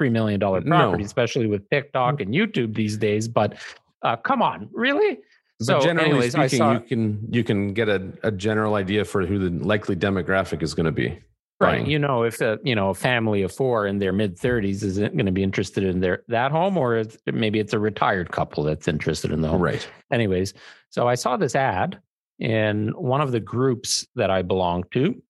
$3 0.00 0.10
million 0.10 0.40
property, 0.40 0.68
No. 0.68 0.94
especially 1.04 1.46
with 1.46 1.68
TikTok 1.70 2.20
and 2.22 2.32
YouTube 2.34 2.74
these 2.74 2.96
days. 2.96 3.28
But 3.28 3.58
uh, 4.02 4.16
come 4.16 4.40
on, 4.42 4.68
really? 4.72 5.18
But 5.58 5.66
So, 5.66 5.80
generally 5.80 6.10
anyways, 6.10 6.32
speaking, 6.32 6.58
saw- 6.58 6.72
you 6.72 6.80
can 6.80 7.28
you 7.30 7.44
can 7.44 7.72
get 7.72 7.88
a, 7.88 8.12
a 8.22 8.30
general 8.30 8.74
idea 8.74 9.04
for 9.04 9.26
who 9.26 9.38
the 9.38 9.64
likely 9.64 9.96
demographic 9.96 10.62
is 10.62 10.74
going 10.74 10.86
to 10.86 10.92
be. 10.92 11.18
Right. 11.60 11.86
You 11.86 11.98
know, 12.00 12.24
if 12.24 12.40
a 12.40 12.58
you 12.64 12.74
know 12.74 12.90
a 12.90 12.94
family 12.94 13.42
of 13.42 13.52
four 13.52 13.86
in 13.86 13.98
their 13.98 14.12
mid 14.12 14.36
thirties 14.36 14.82
isn't 14.82 15.14
going 15.14 15.26
to 15.26 15.32
be 15.32 15.44
interested 15.44 15.84
in 15.84 16.00
their 16.00 16.24
that 16.26 16.50
home, 16.50 16.76
or 16.76 16.96
it's, 16.96 17.16
maybe 17.26 17.60
it's 17.60 17.72
a 17.72 17.78
retired 17.78 18.32
couple 18.32 18.64
that's 18.64 18.88
interested 18.88 19.30
in 19.30 19.42
the 19.42 19.48
home. 19.48 19.62
Right. 19.62 19.88
Anyways, 20.10 20.54
so 20.90 21.06
I 21.06 21.14
saw 21.14 21.36
this 21.36 21.54
ad 21.54 22.00
in 22.40 22.88
one 22.96 23.20
of 23.20 23.30
the 23.30 23.38
groups 23.38 24.04
that 24.16 24.28
I 24.28 24.42
belong 24.42 24.84
to, 24.90 25.22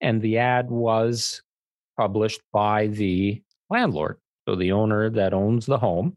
and 0.00 0.22
the 0.22 0.38
ad 0.38 0.70
was 0.70 1.42
published 1.98 2.42
by 2.52 2.86
the 2.86 3.42
landlord. 3.68 4.18
So 4.48 4.54
the 4.54 4.70
owner 4.70 5.10
that 5.10 5.34
owns 5.34 5.66
the 5.66 5.78
home 5.78 6.16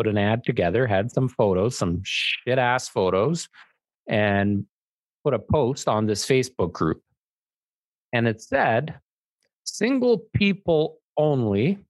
put 0.00 0.08
an 0.08 0.16
ad 0.16 0.42
together, 0.44 0.86
had 0.86 1.12
some 1.12 1.28
photos, 1.28 1.76
some 1.76 2.00
shit 2.02 2.58
ass 2.58 2.88
photos, 2.88 3.50
and 4.08 4.64
put 5.22 5.34
a 5.34 5.38
post 5.38 5.88
on 5.88 6.06
this 6.06 6.26
Facebook 6.26 6.72
group. 6.72 7.02
And 8.14 8.26
it 8.26 8.40
said, 8.40 8.98
single 9.64 10.24
people 10.34 11.00
only. 11.18 11.84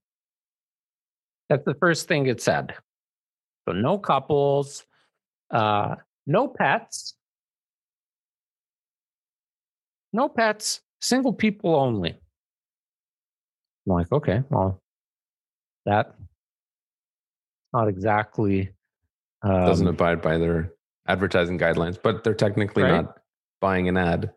That's 1.47 1.63
the 1.63 1.73
first 1.75 2.09
thing 2.09 2.27
it 2.27 2.41
said. 2.41 2.73
So 3.63 3.71
no 3.71 3.97
couples, 3.97 4.83
uh, 5.49 5.95
no 6.27 6.49
pets, 6.49 7.15
no 10.11 10.27
pets, 10.27 10.81
single 10.99 11.31
people 11.31 11.75
only. 11.75 12.09
I'm 12.09 13.93
like, 13.93 14.11
okay, 14.11 14.43
well, 14.49 14.81
that 15.85 16.13
not 17.73 17.87
exactly 17.87 18.69
um, 19.43 19.65
doesn't 19.65 19.87
abide 19.87 20.21
by 20.21 20.37
their 20.37 20.73
advertising 21.07 21.57
guidelines, 21.57 21.97
but 22.01 22.23
they're 22.23 22.33
technically 22.33 22.83
right? 22.83 23.03
not 23.03 23.17
buying 23.59 23.87
an 23.87 23.97
ad. 23.97 24.31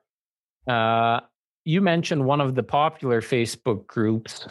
Uh, 0.69 1.21
you 1.65 1.81
mentioned 1.81 2.25
one 2.25 2.41
of 2.41 2.55
the 2.55 2.63
popular 2.63 3.21
Facebook 3.21 3.87
groups. 3.87 4.47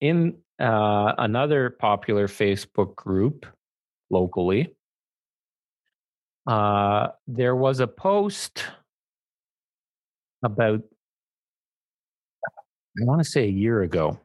In 0.00 0.36
uh, 0.60 1.12
another 1.16 1.70
popular 1.70 2.28
Facebook 2.28 2.94
group 2.96 3.46
locally, 4.10 4.74
uh, 6.46 7.08
there 7.26 7.56
was 7.56 7.80
a 7.80 7.86
post 7.86 8.64
about, 10.42 10.82
I 13.00 13.04
want 13.04 13.22
to 13.22 13.28
say 13.28 13.44
a 13.44 13.50
year 13.50 13.82
ago. 13.82 14.18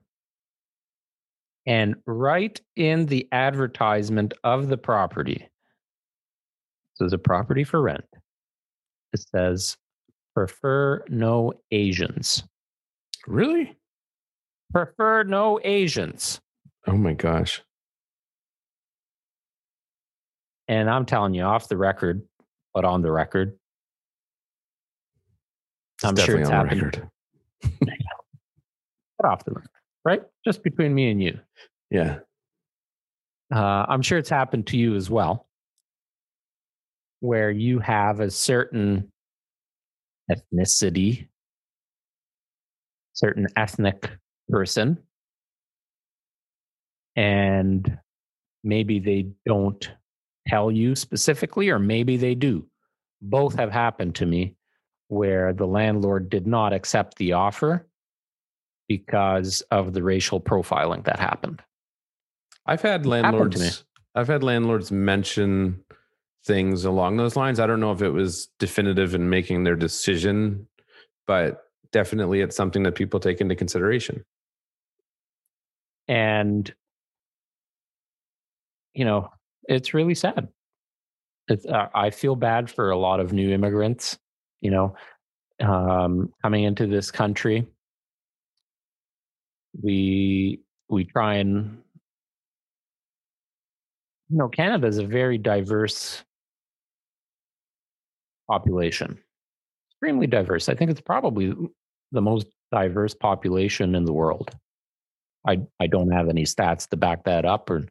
And 1.69 1.97
right 2.07 2.59
in 2.75 3.05
the 3.05 3.27
advertisement 3.31 4.33
of 4.43 4.69
the 4.69 4.77
property, 4.77 5.47
so 6.95 7.03
there's 7.03 7.13
a 7.13 7.19
property 7.19 7.63
for 7.63 7.79
rent. 7.79 8.03
It 9.13 9.23
says, 9.35 9.77
prefer 10.33 11.03
no 11.09 11.53
Asians. 11.69 12.43
Really? 13.27 13.77
Prefer 14.71 15.23
no 15.25 15.59
Asians. 15.63 16.41
Oh 16.87 16.97
my 16.97 17.13
gosh. 17.13 17.61
And 20.67 20.89
I'm 20.89 21.05
telling 21.05 21.35
you 21.35 21.43
off 21.43 21.69
the 21.69 21.77
record, 21.77 22.23
but 22.73 22.83
on 22.83 23.03
the 23.03 23.11
record, 23.11 23.59
it's 25.97 26.03
I'm 26.03 26.15
sure 26.15 26.39
it's 26.39 26.49
happened. 26.49 26.81
Record. 26.81 27.09
but 29.19 29.27
off 29.27 29.45
the 29.45 29.51
record, 29.51 29.69
right? 30.09 30.23
Just 30.43 30.63
between 30.63 30.95
me 30.95 31.11
and 31.11 31.21
you. 31.21 31.39
Yeah. 31.91 32.19
Uh, 33.53 33.85
I'm 33.87 34.01
sure 34.01 34.17
it's 34.17 34.29
happened 34.29 34.65
to 34.67 34.77
you 34.77 34.95
as 34.95 35.07
well, 35.07 35.47
where 37.19 37.51
you 37.51 37.77
have 37.77 38.19
a 38.19 38.31
certain 38.31 39.11
ethnicity, 40.31 41.27
certain 43.13 43.47
ethnic 43.55 44.09
person, 44.49 44.97
and 47.15 47.99
maybe 48.63 48.97
they 48.97 49.27
don't 49.45 49.91
tell 50.47 50.71
you 50.71 50.95
specifically, 50.95 51.69
or 51.69 51.77
maybe 51.77 52.17
they 52.17 52.33
do. 52.33 52.65
Both 53.21 53.55
have 53.55 53.71
happened 53.71 54.15
to 54.15 54.25
me 54.25 54.55
where 55.09 55.53
the 55.53 55.67
landlord 55.67 56.31
did 56.31 56.47
not 56.47 56.73
accept 56.73 57.15
the 57.17 57.33
offer 57.33 57.88
because 58.89 59.61
of 59.71 59.93
the 59.93 60.03
racial 60.03 60.41
profiling 60.41 61.05
that 61.05 61.19
happened. 61.19 61.61
I've 62.65 62.81
had 62.81 63.05
landlords 63.05 63.85
I've 64.15 64.27
had 64.27 64.43
landlords 64.43 64.91
mention 64.91 65.85
things 66.45 66.83
along 66.83 67.17
those 67.17 67.35
lines. 67.35 67.59
I 67.59 67.67
don't 67.67 67.79
know 67.79 67.91
if 67.91 68.01
it 68.01 68.09
was 68.09 68.49
definitive 68.57 69.15
in 69.15 69.29
making 69.29 69.63
their 69.63 69.75
decision, 69.75 70.67
but 71.27 71.61
definitely 71.91 72.41
it's 72.41 72.55
something 72.55 72.83
that 72.83 72.95
people 72.95 73.19
take 73.19 73.39
into 73.39 73.55
consideration. 73.55 74.25
And 76.07 76.73
you 78.95 79.05
know, 79.05 79.29
it's 79.63 79.93
really 79.93 80.15
sad. 80.15 80.49
It's, 81.47 81.65
uh, 81.65 81.87
I 81.93 82.09
feel 82.09 82.35
bad 82.35 82.69
for 82.69 82.89
a 82.89 82.97
lot 82.97 83.19
of 83.19 83.31
new 83.31 83.51
immigrants, 83.53 84.17
you 84.61 84.71
know, 84.71 84.95
um, 85.61 86.33
coming 86.41 86.63
into 86.63 86.87
this 86.87 87.11
country. 87.11 87.67
We 89.81 90.59
we 90.89 91.05
try 91.05 91.35
and 91.35 91.83
you 94.29 94.37
know, 94.37 94.47
Canada 94.47 94.87
is 94.87 94.99
a 94.99 95.05
very 95.05 95.37
diverse 95.37 96.23
population, 98.47 99.17
extremely 99.91 100.27
diverse. 100.27 100.69
I 100.69 100.75
think 100.75 100.91
it's 100.91 101.01
probably 101.01 101.53
the 102.11 102.21
most 102.21 102.47
diverse 102.71 103.13
population 103.15 103.95
in 103.95 104.05
the 104.05 104.13
world. 104.13 104.51
I 105.47 105.61
I 105.79 105.87
don't 105.87 106.11
have 106.11 106.29
any 106.29 106.43
stats 106.43 106.87
to 106.89 106.97
back 106.97 107.23
that 107.25 107.45
up, 107.45 107.69
or 107.69 107.85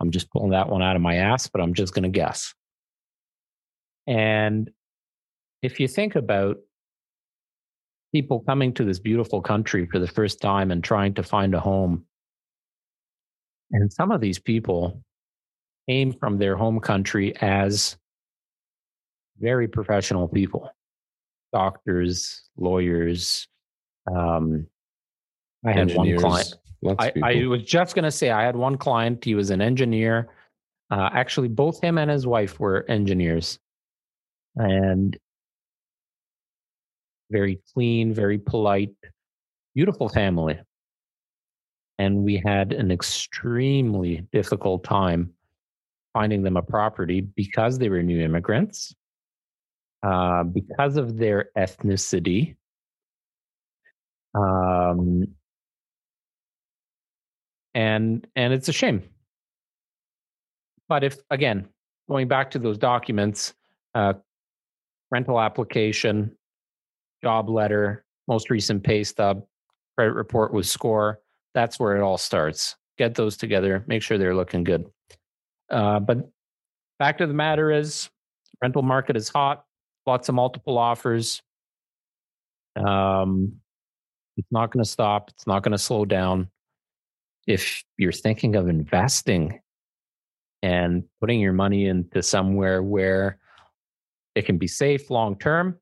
I'm 0.00 0.10
just 0.10 0.30
pulling 0.30 0.50
that 0.50 0.68
one 0.68 0.82
out 0.82 0.96
of 0.96 1.02
my 1.02 1.16
ass, 1.16 1.48
but 1.48 1.60
I'm 1.60 1.74
just 1.74 1.94
going 1.94 2.04
to 2.04 2.08
guess. 2.08 2.54
And 4.06 4.70
if 5.62 5.80
you 5.80 5.88
think 5.88 6.14
about 6.14 6.58
people 8.14 8.40
coming 8.46 8.72
to 8.72 8.84
this 8.84 9.00
beautiful 9.00 9.42
country 9.42 9.86
for 9.90 9.98
the 9.98 10.06
first 10.06 10.40
time 10.40 10.70
and 10.70 10.84
trying 10.84 11.12
to 11.14 11.22
find 11.22 11.52
a 11.52 11.60
home, 11.60 12.04
and 13.72 13.92
some 13.92 14.12
of 14.12 14.20
these 14.20 14.38
people 14.38 15.02
came 15.88 16.12
from 16.12 16.38
their 16.38 16.56
home 16.56 16.78
country 16.78 17.34
as 17.42 17.96
very 19.40 19.66
professional 19.66 20.28
people 20.28 20.70
doctors, 21.52 22.42
lawyers. 22.56 23.46
Um, 24.12 24.66
I 25.64 25.72
had 25.72 25.90
Engineers, 25.90 26.22
one 26.22 26.32
client. 26.32 26.54
I, 26.98 27.12
I, 27.22 27.46
was 27.46 27.62
just 27.62 27.94
going 27.94 28.04
to 28.04 28.10
say, 28.10 28.30
I 28.30 28.42
had 28.42 28.56
one 28.56 28.76
client. 28.76 29.24
He 29.24 29.34
was 29.34 29.50
an 29.50 29.62
engineer. 29.62 30.28
Uh, 30.90 31.10
actually, 31.12 31.48
both 31.48 31.80
him 31.80 31.96
and 31.96 32.10
his 32.10 32.26
wife 32.26 32.60
were 32.60 32.84
engineers. 32.88 33.58
And 34.56 35.16
very 37.34 37.60
clean, 37.72 38.14
very 38.14 38.38
polite, 38.38 38.94
beautiful 39.74 40.08
family. 40.08 40.56
And 41.98 42.22
we 42.22 42.40
had 42.44 42.72
an 42.72 42.90
extremely 42.92 44.26
difficult 44.32 44.84
time 44.84 45.32
finding 46.12 46.44
them 46.44 46.56
a 46.56 46.62
property 46.62 47.20
because 47.20 47.78
they 47.78 47.88
were 47.88 48.02
new 48.02 48.20
immigrants, 48.20 48.94
uh, 50.04 50.44
because 50.44 50.96
of 50.96 51.16
their 51.18 51.50
ethnicity. 51.58 52.54
Um, 54.34 55.24
and 57.74 58.26
and 58.36 58.52
it's 58.52 58.68
a 58.68 58.72
shame. 58.72 59.02
But 60.88 61.02
if 61.02 61.16
again, 61.30 61.68
going 62.08 62.28
back 62.28 62.52
to 62.52 62.58
those 62.60 62.78
documents, 62.78 63.54
uh, 63.94 64.14
rental 65.10 65.40
application, 65.40 66.36
job 67.24 67.48
letter, 67.48 68.04
most 68.28 68.50
recent 68.50 68.84
pay 68.84 69.02
stub, 69.02 69.42
credit 69.96 70.12
report 70.12 70.52
with 70.52 70.66
score, 70.66 71.20
that's 71.54 71.80
where 71.80 71.96
it 71.96 72.02
all 72.02 72.18
starts. 72.18 72.76
Get 72.98 73.14
those 73.14 73.38
together, 73.38 73.82
make 73.86 74.02
sure 74.02 74.18
they're 74.18 74.34
looking 74.34 74.62
good. 74.62 74.84
Uh, 75.70 76.00
but 76.00 76.28
fact 76.98 77.22
of 77.22 77.28
the 77.28 77.34
matter 77.34 77.72
is, 77.72 78.10
rental 78.60 78.82
market 78.82 79.16
is 79.16 79.30
hot. 79.30 79.64
Lots 80.06 80.28
of 80.28 80.34
multiple 80.34 80.76
offers. 80.76 81.40
Um, 82.76 83.54
it's 84.36 84.52
not 84.52 84.70
going 84.70 84.84
to 84.84 84.90
stop. 84.90 85.30
It's 85.30 85.46
not 85.46 85.62
going 85.62 85.72
to 85.72 85.78
slow 85.78 86.04
down. 86.04 86.50
If 87.46 87.82
you're 87.96 88.12
thinking 88.12 88.54
of 88.54 88.68
investing 88.68 89.60
and 90.62 91.04
putting 91.20 91.40
your 91.40 91.54
money 91.54 91.86
into 91.86 92.22
somewhere 92.22 92.82
where 92.82 93.38
it 94.34 94.44
can 94.44 94.58
be 94.58 94.66
safe 94.66 95.08
long 95.08 95.38
term, 95.38 95.78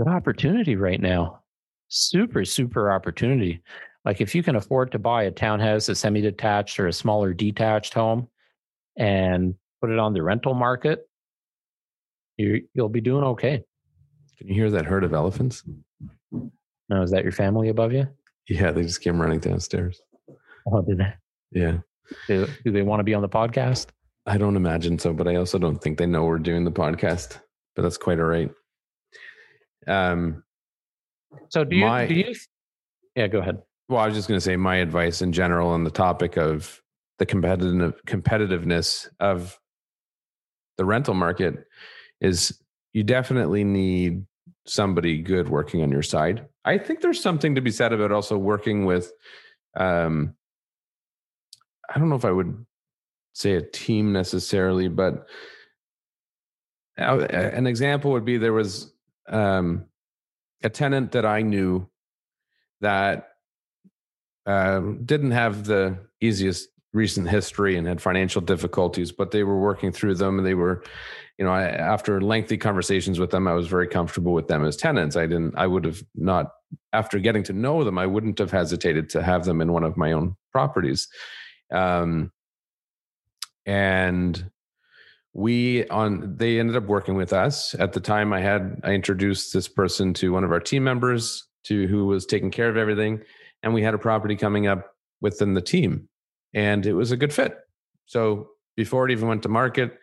good 0.00 0.10
opportunity 0.10 0.76
right 0.76 1.00
now. 1.00 1.40
Super, 1.88 2.44
super 2.44 2.90
opportunity. 2.90 3.62
Like 4.04 4.20
if 4.20 4.34
you 4.34 4.42
can 4.42 4.56
afford 4.56 4.92
to 4.92 4.98
buy 4.98 5.24
a 5.24 5.30
townhouse, 5.30 5.88
a 5.88 5.94
semi 5.94 6.20
detached, 6.20 6.80
or 6.80 6.86
a 6.86 6.92
smaller 6.92 7.34
detached 7.34 7.92
home 7.92 8.28
and 8.96 9.54
put 9.80 9.90
it 9.90 9.98
on 9.98 10.14
the 10.14 10.22
rental 10.22 10.54
market, 10.54 11.06
you 12.38 12.62
you'll 12.74 12.88
be 12.88 13.00
doing 13.00 13.24
okay. 13.24 13.62
Can 14.38 14.48
you 14.48 14.54
hear 14.54 14.70
that 14.70 14.86
herd 14.86 15.04
of 15.04 15.12
elephants? 15.12 15.64
No, 16.32 17.02
is 17.02 17.10
that 17.10 17.22
your 17.22 17.32
family 17.32 17.68
above 17.68 17.92
you? 17.92 18.08
Yeah, 18.48 18.70
they 18.70 18.82
just 18.82 19.02
came 19.02 19.20
running 19.20 19.40
downstairs. 19.40 20.00
Oh, 20.66 20.80
did 20.82 20.98
they? 20.98 21.12
Yeah. 21.52 21.78
Do, 22.26 22.46
do 22.64 22.72
they 22.72 22.82
want 22.82 23.00
to 23.00 23.04
be 23.04 23.14
on 23.14 23.22
the 23.22 23.28
podcast? 23.28 23.88
I 24.26 24.38
don't 24.38 24.56
imagine 24.56 24.98
so, 24.98 25.12
but 25.12 25.28
I 25.28 25.36
also 25.36 25.58
don't 25.58 25.78
think 25.78 25.98
they 25.98 26.06
know 26.06 26.24
we're 26.24 26.38
doing 26.38 26.64
the 26.64 26.72
podcast. 26.72 27.40
But 27.76 27.82
that's 27.82 27.98
quite 27.98 28.18
all 28.18 28.26
right. 28.26 28.50
Um. 29.86 30.42
So 31.48 31.64
do 31.64 31.76
you? 31.76 31.84
My, 31.84 32.06
do 32.06 32.14
you? 32.14 32.34
Yeah, 33.14 33.28
go 33.28 33.38
ahead. 33.38 33.62
Well, 33.88 34.00
I 34.00 34.06
was 34.06 34.14
just 34.14 34.28
going 34.28 34.38
to 34.38 34.44
say 34.44 34.56
my 34.56 34.76
advice 34.76 35.20
in 35.20 35.32
general 35.32 35.68
on 35.68 35.84
the 35.84 35.90
topic 35.90 36.36
of 36.36 36.80
the 37.18 37.26
competitive 37.26 38.00
competitiveness 38.06 39.08
of 39.18 39.58
the 40.78 40.84
rental 40.84 41.14
market 41.14 41.66
is 42.20 42.58
you 42.92 43.02
definitely 43.02 43.64
need 43.64 44.24
somebody 44.66 45.20
good 45.20 45.48
working 45.48 45.82
on 45.82 45.90
your 45.90 46.02
side. 46.02 46.46
I 46.64 46.78
think 46.78 47.00
there's 47.00 47.22
something 47.22 47.54
to 47.56 47.60
be 47.60 47.70
said 47.70 47.92
about 47.92 48.12
also 48.12 48.38
working 48.38 48.84
with 48.84 49.12
um 49.76 50.34
I 51.92 51.98
don't 51.98 52.08
know 52.08 52.16
if 52.16 52.24
I 52.24 52.30
would 52.30 52.64
say 53.34 53.54
a 53.54 53.62
team 53.62 54.12
necessarily, 54.12 54.88
but 54.88 55.26
an 56.96 57.66
example 57.66 58.12
would 58.12 58.24
be 58.24 58.38
there 58.38 58.52
was 58.52 58.92
um, 59.28 59.86
a 60.62 60.68
tenant 60.68 61.12
that 61.12 61.24
I 61.24 61.42
knew 61.42 61.88
that 62.80 63.28
um, 64.46 65.04
didn't 65.04 65.32
have 65.32 65.64
the 65.64 65.98
easiest 66.20 66.68
recent 66.92 67.28
history 67.28 67.76
and 67.76 67.86
had 67.86 68.02
financial 68.02 68.40
difficulties, 68.40 69.12
but 69.12 69.30
they 69.30 69.44
were 69.44 69.58
working 69.58 69.92
through 69.92 70.14
them 70.14 70.38
and 70.38 70.46
they 70.46 70.54
were, 70.54 70.82
you 71.38 71.44
know, 71.44 71.52
I, 71.52 71.64
after 71.64 72.20
lengthy 72.20 72.56
conversations 72.56 73.18
with 73.20 73.30
them, 73.30 73.46
I 73.46 73.54
was 73.54 73.68
very 73.68 73.86
comfortable 73.86 74.32
with 74.32 74.48
them 74.48 74.64
as 74.64 74.76
tenants. 74.76 75.16
I 75.16 75.26
didn't, 75.26 75.54
I 75.56 75.66
would 75.66 75.84
have 75.84 76.02
not, 76.14 76.52
after 76.92 77.18
getting 77.18 77.42
to 77.44 77.52
know 77.52 77.84
them, 77.84 77.98
I 77.98 78.06
wouldn't 78.06 78.38
have 78.38 78.50
hesitated 78.50 79.08
to 79.10 79.22
have 79.22 79.44
them 79.44 79.60
in 79.60 79.72
one 79.72 79.84
of 79.84 79.96
my 79.96 80.12
own 80.12 80.36
properties. 80.52 81.08
Um, 81.72 82.32
and 83.66 84.50
we 85.32 85.86
on 85.88 86.36
they 86.36 86.58
ended 86.58 86.76
up 86.76 86.84
working 86.84 87.14
with 87.14 87.32
us. 87.32 87.74
At 87.74 87.92
the 87.92 88.00
time 88.00 88.32
i 88.32 88.40
had 88.40 88.80
i 88.84 88.92
introduced 88.92 89.52
this 89.52 89.68
person 89.68 90.12
to 90.14 90.32
one 90.32 90.44
of 90.44 90.52
our 90.52 90.60
team 90.60 90.84
members 90.84 91.46
to 91.64 91.86
who 91.86 92.06
was 92.06 92.26
taking 92.26 92.50
care 92.50 92.68
of 92.68 92.76
everything 92.76 93.22
and 93.62 93.74
we 93.74 93.82
had 93.82 93.94
a 93.94 93.98
property 93.98 94.34
coming 94.34 94.66
up 94.66 94.94
within 95.20 95.54
the 95.54 95.60
team 95.60 96.08
and 96.54 96.86
it 96.86 96.94
was 96.94 97.12
a 97.12 97.16
good 97.16 97.32
fit. 97.32 97.56
So 98.06 98.50
before 98.76 99.06
it 99.06 99.12
even 99.12 99.28
went 99.28 99.42
to 99.42 99.48
market 99.48 99.98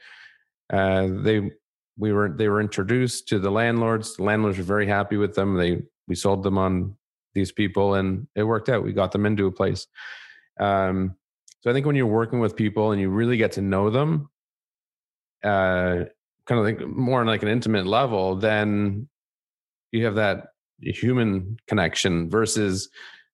uh, 0.71 1.07
they 1.11 1.51
we 1.97 2.13
were 2.13 2.29
they 2.29 2.47
were 2.47 2.61
introduced 2.61 3.27
to 3.29 3.39
the 3.39 3.49
landlords. 3.51 4.15
The 4.15 4.23
landlords 4.23 4.57
were 4.57 4.63
very 4.63 4.87
happy 4.87 5.17
with 5.17 5.33
them. 5.35 5.55
They 5.55 5.81
we 6.07 6.15
sold 6.15 6.43
them 6.43 6.57
on 6.57 6.95
these 7.33 7.51
people 7.51 7.95
and 7.95 8.27
it 8.35 8.43
worked 8.43 8.69
out. 8.69 8.83
We 8.83 8.93
got 8.93 9.11
them 9.11 9.25
into 9.25 9.47
a 9.47 9.51
place. 9.51 9.87
Um, 10.59 11.15
so 11.61 11.69
i 11.69 11.73
think 11.73 11.85
when 11.85 11.95
you're 11.95 12.05
working 12.05 12.39
with 12.39 12.55
people 12.55 12.91
and 12.91 13.01
you 13.01 13.09
really 13.09 13.37
get 13.37 13.51
to 13.53 13.61
know 13.61 13.89
them 13.89 14.29
uh, 15.43 16.05
kind 16.45 16.59
of 16.59 16.65
like 16.65 16.87
more 16.87 17.21
on 17.21 17.27
like 17.27 17.43
an 17.43 17.49
intimate 17.49 17.85
level 17.85 18.35
then 18.35 19.07
you 19.91 20.05
have 20.05 20.15
that 20.15 20.47
human 20.79 21.57
connection 21.67 22.29
versus 22.29 22.89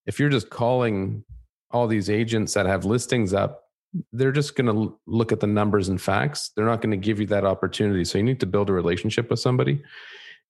if 0.05 0.19
you're 0.19 0.29
just 0.29 0.49
calling 0.49 1.23
all 1.71 1.87
these 1.87 2.09
agents 2.09 2.53
that 2.53 2.65
have 2.65 2.85
listings 2.85 3.33
up 3.33 3.63
they're 4.11 4.31
just 4.31 4.55
going 4.55 4.73
to 4.73 4.97
look 5.05 5.31
at 5.31 5.39
the 5.39 5.47
numbers 5.47 5.89
and 5.89 6.01
facts. 6.01 6.51
They're 6.55 6.65
not 6.65 6.81
going 6.81 6.91
to 6.91 6.97
give 6.97 7.19
you 7.19 7.27
that 7.27 7.45
opportunity. 7.45 8.03
So 8.05 8.17
you 8.17 8.23
need 8.23 8.39
to 8.39 8.45
build 8.45 8.69
a 8.69 8.73
relationship 8.73 9.29
with 9.29 9.39
somebody. 9.39 9.83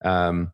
Um, 0.03 0.53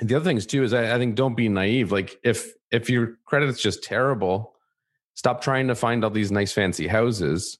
the 0.00 0.14
other 0.14 0.24
things 0.24 0.46
too 0.46 0.62
is 0.62 0.72
I, 0.72 0.94
I 0.94 0.98
think 0.98 1.16
don't 1.16 1.36
be 1.36 1.48
naive. 1.48 1.92
Like 1.92 2.18
if 2.22 2.52
if 2.70 2.88
your 2.88 3.18
credit 3.26 3.48
is 3.48 3.60
just 3.60 3.82
terrible 3.82 4.54
stop 5.14 5.42
trying 5.42 5.68
to 5.68 5.74
find 5.74 6.04
all 6.04 6.10
these 6.10 6.32
nice 6.32 6.52
fancy 6.52 6.86
houses 6.86 7.58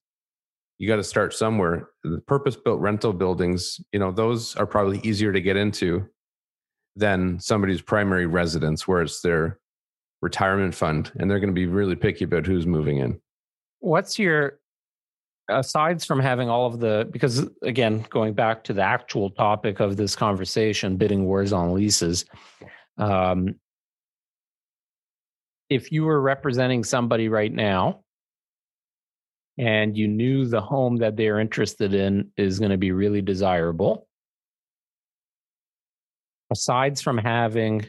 you 0.82 0.88
got 0.88 0.96
to 0.96 1.04
start 1.04 1.32
somewhere. 1.32 1.90
The 2.02 2.20
purpose 2.26 2.56
built 2.56 2.80
rental 2.80 3.12
buildings 3.12 3.80
you 3.92 4.00
know 4.00 4.10
those 4.10 4.56
are 4.56 4.66
probably 4.66 4.98
easier 5.04 5.32
to 5.32 5.40
get 5.40 5.56
into 5.56 6.08
than 6.96 7.38
somebody's 7.38 7.80
primary 7.80 8.26
residence 8.26 8.88
where 8.88 9.00
it's 9.00 9.20
their 9.20 9.60
retirement 10.22 10.74
fund 10.74 11.12
and 11.14 11.30
they're 11.30 11.38
going 11.38 11.50
to 11.50 11.54
be 11.54 11.66
really 11.66 11.94
picky 11.94 12.24
about 12.24 12.46
who's 12.46 12.66
moving 12.66 12.98
in. 12.98 13.20
What's 13.78 14.18
your 14.18 14.58
aside 15.48 16.02
from 16.02 16.18
having 16.18 16.48
all 16.48 16.66
of 16.66 16.80
the 16.80 17.08
because 17.12 17.48
again 17.62 18.04
going 18.10 18.34
back 18.34 18.64
to 18.64 18.72
the 18.72 18.82
actual 18.82 19.30
topic 19.30 19.78
of 19.78 19.96
this 19.96 20.16
conversation 20.16 20.96
bidding 20.96 21.26
wars 21.26 21.52
on 21.52 21.72
leases 21.72 22.24
um, 22.98 23.54
if 25.70 25.92
you 25.92 26.02
were 26.02 26.20
representing 26.20 26.82
somebody 26.82 27.28
right 27.28 27.52
now 27.52 28.00
and 29.58 29.96
you 29.96 30.08
knew 30.08 30.46
the 30.46 30.60
home 30.60 30.96
that 30.96 31.16
they're 31.16 31.40
interested 31.40 31.94
in 31.94 32.30
is 32.36 32.58
going 32.58 32.70
to 32.70 32.78
be 32.78 32.92
really 32.92 33.20
desirable. 33.20 34.08
Aside 36.50 36.98
from 36.98 37.18
having 37.18 37.86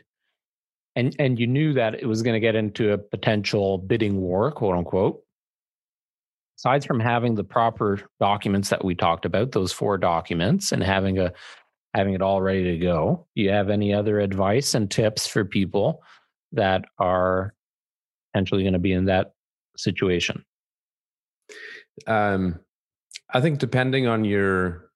and 0.96 1.16
and 1.20 1.40
you 1.40 1.48
knew 1.48 1.74
that 1.74 1.96
it 1.96 2.06
was 2.06 2.22
going 2.22 2.34
to 2.34 2.40
get 2.40 2.56
into 2.56 2.94
a 2.94 2.98
potential 2.98 3.78
bidding 3.78 4.18
war 4.22 4.52
quote 4.52 4.78
unquote. 4.78 5.22
Aside 6.60 6.86
from 6.86 7.00
having 7.00 7.36
the 7.36 7.44
proper 7.44 8.00
documents 8.20 8.70
that 8.70 8.86
we 8.86 8.96
talked 8.96 9.26
about 9.26 9.52
those 9.52 9.74
four 9.74 9.98
documents 9.98 10.72
and 10.72 10.84
having 10.84 11.20
a 11.20 11.34
having 11.94 12.14
it 12.14 12.22
all 12.22 12.42
ready 12.42 12.64
to 12.64 12.78
go 12.78 13.28
do 13.36 13.44
you 13.44 13.52
have 13.52 13.70
any 13.70 13.94
other 13.94 14.20
advice 14.20 14.74
and 14.74 14.90
tips 14.90 15.28
for 15.28 15.46
people 15.46 16.02
that 16.52 16.86
are 16.98 17.54
potentially 18.32 18.64
going 18.64 18.74
to 18.74 18.80
be 18.80 18.94
in 18.94 19.06
that 19.06 19.34
situation 19.78 20.44
um 22.08 22.60
i 23.34 23.42
think 23.42 23.60
depending 23.60 24.08
on 24.08 24.24
your 24.24 24.90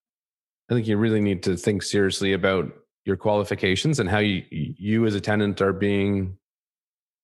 i 0.70 0.74
think 0.74 0.88
you 0.88 0.98
really 0.98 1.22
need 1.22 1.44
to 1.44 1.56
think 1.56 1.84
seriously 1.84 2.34
about 2.34 2.72
your 3.06 3.16
qualifications 3.18 4.00
and 4.00 4.10
how 4.10 4.20
you 4.20 4.44
you 4.52 5.06
as 5.06 5.16
a 5.16 5.22
tenant 5.22 5.62
are 5.62 5.74
being 5.74 6.38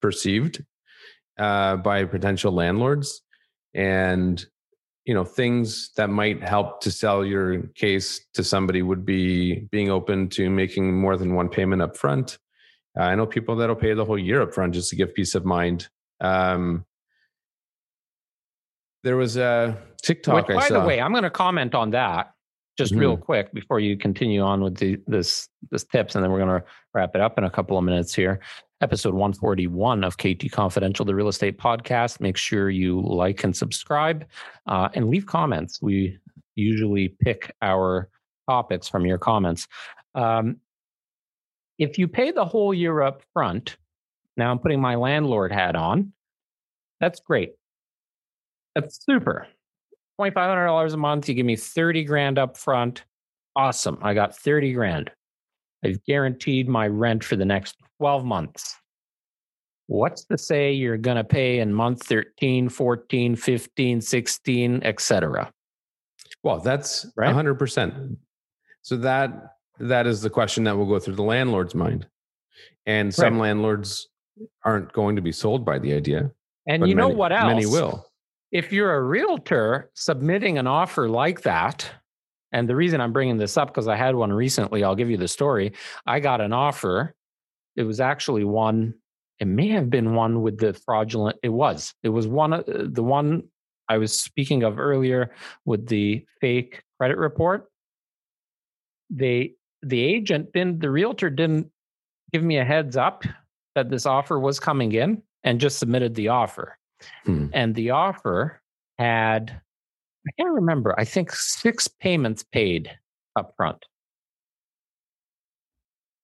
perceived 0.01 0.63
uh, 1.39 1.75
by 1.77 2.05
potential 2.05 2.51
landlords 2.51 3.21
and 3.73 4.45
you 5.05 5.13
know 5.13 5.25
things 5.25 5.91
that 5.97 6.09
might 6.09 6.41
help 6.41 6.79
to 6.81 6.91
sell 6.91 7.25
your 7.25 7.63
case 7.75 8.25
to 8.33 8.43
somebody 8.43 8.81
would 8.81 9.05
be 9.05 9.67
being 9.71 9.89
open 9.89 10.29
to 10.29 10.49
making 10.49 10.93
more 10.93 11.17
than 11.17 11.35
one 11.35 11.49
payment 11.49 11.81
up 11.81 11.97
front 11.97 12.37
i 12.97 13.15
know 13.15 13.25
people 13.25 13.55
that'll 13.55 13.75
pay 13.75 13.93
the 13.93 14.05
whole 14.05 14.19
year 14.19 14.41
up 14.41 14.53
front 14.53 14.73
just 14.73 14.89
to 14.89 14.95
give 14.95 15.13
peace 15.13 15.35
of 15.35 15.45
mind. 15.45 15.87
Um, 16.21 16.85
there 19.03 19.17
was 19.17 19.37
a 19.37 19.77
tiktok 20.01 20.47
Which, 20.47 20.57
by 20.57 20.69
the 20.69 20.81
way 20.81 20.99
i'm 20.99 21.11
going 21.11 21.23
to 21.23 21.29
comment 21.29 21.75
on 21.75 21.91
that 21.91 22.33
just 22.77 22.93
mm-hmm. 22.93 23.01
real 23.01 23.17
quick 23.17 23.53
before 23.53 23.79
you 23.79 23.97
continue 23.97 24.41
on 24.41 24.61
with 24.61 24.77
the, 24.77 24.99
this 25.07 25.47
this 25.71 25.83
tips, 25.83 26.15
and 26.15 26.23
then 26.23 26.31
we're 26.31 26.39
going 26.39 26.61
to 26.61 26.65
wrap 26.93 27.15
it 27.15 27.21
up 27.21 27.37
in 27.37 27.43
a 27.43 27.49
couple 27.49 27.77
of 27.77 27.83
minutes 27.83 28.13
here. 28.13 28.39
Episode 28.81 29.13
141 29.13 30.03
of 30.03 30.17
KT 30.17 30.51
Confidential, 30.51 31.05
the 31.05 31.15
real 31.15 31.27
estate 31.27 31.57
podcast. 31.57 32.19
Make 32.19 32.35
sure 32.35 32.69
you 32.69 32.99
like 33.01 33.43
and 33.43 33.55
subscribe 33.55 34.25
uh, 34.67 34.89
and 34.93 35.09
leave 35.09 35.25
comments. 35.25 35.81
We 35.81 36.17
usually 36.55 37.09
pick 37.21 37.55
our 37.61 38.09
topics 38.49 38.87
from 38.87 39.05
your 39.05 39.17
comments. 39.17 39.67
Um, 40.15 40.57
if 41.77 41.97
you 41.97 42.07
pay 42.07 42.31
the 42.31 42.45
whole 42.45 42.73
year 42.73 43.01
up 43.01 43.21
front, 43.33 43.77
now 44.35 44.51
I'm 44.51 44.59
putting 44.59 44.81
my 44.81 44.95
landlord 44.95 45.51
hat 45.51 45.75
on. 45.75 46.11
That's 46.99 47.19
great. 47.19 47.53
That's 48.75 49.03
super. 49.03 49.47
$2,500 50.19 50.93
a 50.93 50.97
month. 50.97 51.27
You 51.27 51.35
give 51.35 51.45
me 51.45 51.55
30 51.55 52.03
grand 52.03 52.37
up 52.37 52.57
front. 52.57 53.03
Awesome. 53.55 53.97
I 54.01 54.13
got 54.13 54.35
30 54.35 54.73
grand. 54.73 55.11
I've 55.83 56.03
guaranteed 56.05 56.67
my 56.67 56.87
rent 56.87 57.23
for 57.23 57.35
the 57.35 57.45
next 57.45 57.75
12 57.99 58.25
months. 58.25 58.75
What's 59.87 60.23
to 60.25 60.37
say 60.37 60.71
you're 60.71 60.97
going 60.97 61.17
to 61.17 61.23
pay 61.23 61.59
in 61.59 61.73
month 61.73 62.03
13, 62.03 62.69
14, 62.69 63.35
15, 63.35 64.01
16, 64.01 64.83
etc.? 64.83 65.51
Well, 66.41 66.59
that's 66.59 67.05
right? 67.15 67.35
100%. 67.35 68.15
So 68.81 68.97
that 68.97 69.55
that 69.79 70.07
is 70.07 70.21
the 70.21 70.29
question 70.29 70.63
that 70.65 70.77
will 70.77 70.85
go 70.85 70.99
through 70.99 71.15
the 71.15 71.23
landlord's 71.23 71.75
mind. 71.75 72.07
And 72.85 73.13
some 73.13 73.35
right. 73.35 73.43
landlords 73.43 74.07
aren't 74.63 74.91
going 74.93 75.15
to 75.15 75.21
be 75.21 75.31
sold 75.31 75.65
by 75.65 75.79
the 75.79 75.93
idea. 75.93 76.31
And 76.67 76.87
you 76.87 76.95
know 76.95 77.07
many, 77.07 77.15
what 77.15 77.31
else? 77.31 77.45
Many 77.45 77.65
will 77.65 78.05
if 78.53 78.71
you're 78.71 78.93
a 78.93 79.01
realtor 79.01 79.89
submitting 79.95 80.59
an 80.59 80.67
offer 80.67 81.09
like 81.09 81.41
that, 81.41 81.89
and 82.51 82.69
the 82.69 82.75
reason 82.75 83.01
I'm 83.01 83.11
bringing 83.11 83.37
this 83.37 83.57
up 83.57 83.69
because 83.69 83.87
I 83.87 83.95
had 83.95 84.13
one 84.13 84.31
recently, 84.31 84.83
I'll 84.83 84.95
give 84.95 85.09
you 85.09 85.17
the 85.17 85.27
story. 85.27 85.73
I 86.05 86.19
got 86.19 86.39
an 86.39 86.53
offer. 86.53 87.15
It 87.75 87.83
was 87.83 87.99
actually 87.99 88.43
one. 88.43 88.93
It 89.39 89.47
may 89.47 89.69
have 89.69 89.89
been 89.89 90.13
one 90.13 90.43
with 90.43 90.59
the 90.59 90.73
fraudulent. 90.73 91.37
It 91.41 91.49
was. 91.49 91.95
It 92.03 92.09
was 92.09 92.27
one. 92.27 92.53
Uh, 92.53 92.63
the 92.67 93.03
one 93.03 93.43
I 93.89 93.97
was 93.97 94.17
speaking 94.17 94.61
of 94.61 94.77
earlier 94.77 95.33
with 95.65 95.87
the 95.87 96.23
fake 96.39 96.83
credit 96.99 97.17
report. 97.17 97.71
They 99.09 99.55
the 99.81 99.99
agent 99.99 100.53
didn't. 100.53 100.79
The 100.79 100.91
realtor 100.91 101.31
didn't 101.31 101.71
give 102.31 102.43
me 102.43 102.57
a 102.57 102.63
heads 102.63 102.97
up 102.97 103.23
that 103.73 103.89
this 103.89 104.05
offer 104.05 104.39
was 104.39 104.59
coming 104.59 104.91
in 104.91 105.23
and 105.43 105.59
just 105.59 105.79
submitted 105.79 106.13
the 106.13 106.27
offer. 106.27 106.77
Hmm. 107.25 107.47
And 107.53 107.75
the 107.75 107.91
offer 107.91 108.61
had, 108.99 109.61
I 110.27 110.31
can't 110.39 110.53
remember, 110.53 110.93
I 110.97 111.05
think 111.05 111.31
six 111.31 111.87
payments 111.87 112.43
paid 112.43 112.91
up 113.37 113.53
front. 113.57 113.85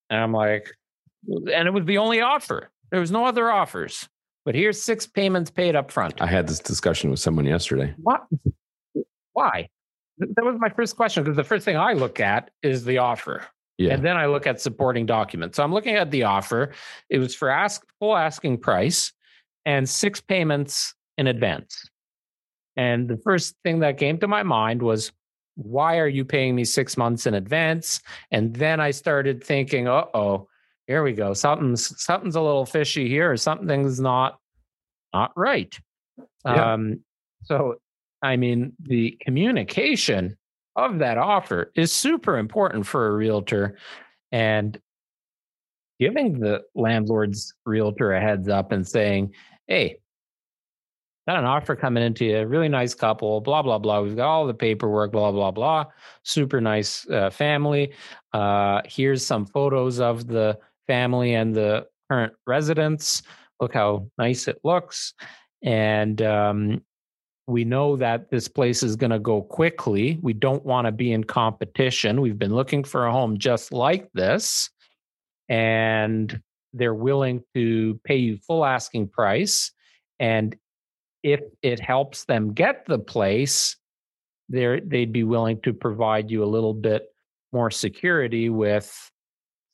And 0.10 0.20
I'm 0.20 0.34
like, 0.34 0.72
and 1.28 1.68
it 1.68 1.72
was 1.72 1.86
the 1.86 1.98
only 1.98 2.22
offer. 2.22 2.72
There 2.92 3.00
was 3.00 3.12
no 3.12 3.26
other 3.26 3.52
offers. 3.52 4.08
but 4.46 4.56
here's 4.56 4.82
six 4.82 5.06
payments 5.06 5.52
paid 5.52 5.76
up 5.76 5.92
front. 5.92 6.20
I 6.22 6.26
had 6.26 6.48
this 6.48 6.60
discussion 6.60 7.12
with 7.12 7.20
someone 7.20 7.46
yesterday. 7.46 7.94
What? 7.98 8.26
Why? 9.34 9.70
That 10.18 10.44
was 10.44 10.56
my 10.60 10.70
first 10.70 10.96
question 10.96 11.24
because 11.24 11.38
the 11.38 11.44
first 11.44 11.64
thing 11.66 11.78
I 11.78 11.94
look 11.94 12.20
at 12.20 12.50
is 12.64 12.84
the 12.84 12.98
offer. 12.98 13.46
Yeah. 13.78 13.94
And 13.94 14.04
then 14.04 14.18
I 14.18 14.26
look 14.26 14.48
at 14.48 14.60
supporting 14.60 15.06
documents. 15.06 15.56
So 15.58 15.64
I'm 15.64 15.72
looking 15.74 15.96
at 15.96 16.12
the 16.12 16.24
offer. 16.24 16.74
It 17.10 17.20
was 17.20 17.36
for 17.36 17.50
ask 17.50 17.86
full 18.00 18.18
asking 18.18 18.58
price 18.58 19.14
and 19.70 19.88
six 19.88 20.20
payments 20.20 20.96
in 21.20 21.28
advance. 21.28 21.88
And 22.76 23.08
the 23.08 23.18
first 23.18 23.54
thing 23.64 23.80
that 23.82 24.00
came 24.00 24.18
to 24.18 24.28
my 24.28 24.42
mind 24.42 24.82
was, 24.82 25.12
why 25.58 26.00
are 26.00 26.08
you 26.08 26.26
paying 26.26 26.56
me 26.56 26.64
six 26.64 26.98
months 26.98 27.28
in 27.28 27.36
advance? 27.36 28.02
And 28.32 28.56
then 28.56 28.80
I 28.80 28.90
started 28.90 29.44
thinking, 29.44 29.88
uh 29.88 30.06
oh, 30.16 30.48
here 30.88 31.04
we 31.04 31.14
go. 31.14 31.34
Something's 31.34 32.02
something's 32.02 32.36
a 32.36 32.42
little 32.42 32.66
fishy 32.66 33.08
here, 33.08 33.38
something's 33.38 34.00
not 34.00 34.40
not 35.14 35.34
right. 35.36 35.78
Yeah. 36.46 36.74
Um, 36.74 37.02
so 37.44 37.76
I 38.24 38.38
mean, 38.38 38.74
the 38.82 39.20
communication 39.22 40.36
of 40.76 40.98
that 40.98 41.20
offer 41.20 41.72
is 41.76 41.92
super 41.92 42.40
important 42.40 42.88
for 42.88 43.08
a 43.08 43.12
realtor. 43.12 43.78
And 44.32 44.80
giving 46.00 46.40
the 46.40 46.64
landlord's 46.74 47.54
realtor 47.68 48.14
a 48.14 48.22
heads 48.22 48.50
up 48.50 48.72
and 48.72 48.88
saying, 48.88 49.34
hey, 49.70 50.00
got 51.28 51.38
an 51.38 51.46
offer 51.46 51.76
coming 51.76 52.04
into 52.04 52.26
you, 52.26 52.46
really 52.46 52.68
nice 52.68 52.96
couple, 52.96 53.40
blah, 53.40 53.62
blah, 53.62 53.78
blah. 53.78 54.02
We've 54.02 54.16
got 54.16 54.28
all 54.28 54.48
the 54.48 54.54
paperwork, 54.54 55.12
blah, 55.12 55.32
blah, 55.32 55.52
blah. 55.52 55.86
Super 56.24 56.60
nice 56.60 57.08
uh, 57.10 57.30
family. 57.30 57.94
Uh, 58.34 58.82
here's 58.86 59.24
some 59.24 59.46
photos 59.46 60.00
of 60.00 60.28
the 60.28 60.58
family 60.88 61.36
and 61.36 61.56
the 61.56 61.86
current 62.10 62.34
residents. 62.48 63.22
Look 63.62 63.76
how 63.76 64.10
nice 64.18 64.48
it 64.48 64.60
looks. 64.64 65.14
And 65.62 66.20
um, 66.24 66.82
we 67.46 67.64
know 67.64 67.96
that 67.98 68.32
this 68.32 68.48
place 68.48 68.82
is 68.82 68.96
going 68.96 69.12
to 69.12 69.20
go 69.20 69.44
quickly. 69.44 70.18
We 70.24 70.34
don't 70.34 70.66
want 70.66 70.86
to 70.86 70.92
be 70.92 71.12
in 71.12 71.26
competition. 71.26 72.22
We've 72.22 72.40
been 72.40 72.56
looking 72.56 72.84
for 72.84 73.06
a 73.06 73.12
home 73.12 73.38
just 73.38 73.72
like 73.72 74.10
this. 74.14 74.72
And 75.48 76.42
they're 76.74 76.94
willing 76.94 77.44
to 77.56 78.00
pay 78.04 78.18
you 78.18 78.38
full 78.38 78.66
asking 78.66 79.08
price. 79.10 79.72
And 80.20 80.56
if 81.24 81.42
it 81.62 81.80
helps 81.80 82.26
them 82.26 82.54
get 82.54 82.86
the 82.86 83.00
place, 83.00 83.76
they 84.50 84.80
they'd 84.86 85.12
be 85.14 85.24
willing 85.24 85.62
to 85.62 85.74
provide 85.74 86.32
you 86.32 86.44
a 86.44 86.46
little 86.46 86.74
bit 86.74 87.08
more 87.52 87.72
security 87.72 88.50
with 88.50 89.12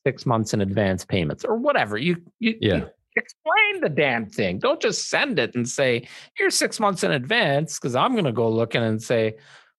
six 0.05 0.25
months 0.25 0.53
in 0.53 0.61
advance 0.61 1.03
payments 1.05 1.43
or 1.43 1.57
whatever. 1.57 1.97
You, 1.97 2.17
you, 2.39 2.55
Yeah. 2.61 2.75
you 2.75 2.89
explain 3.15 3.81
the 3.81 3.89
damn 3.89 4.25
thing. 4.27 4.59
Don't 4.59 4.81
just 4.81 5.09
send 5.09 5.39
it 5.39 5.55
and 5.55 5.67
say, 5.67 6.07
here's 6.35 6.55
six 6.55 6.79
months 6.79 7.03
in 7.03 7.11
advance, 7.11 7.79
because 7.79 7.95
I'm 7.95 8.13
going 8.13 8.25
to 8.25 8.31
go 8.31 8.49
looking 8.49 8.83
and 8.83 9.01
say, 9.01 9.35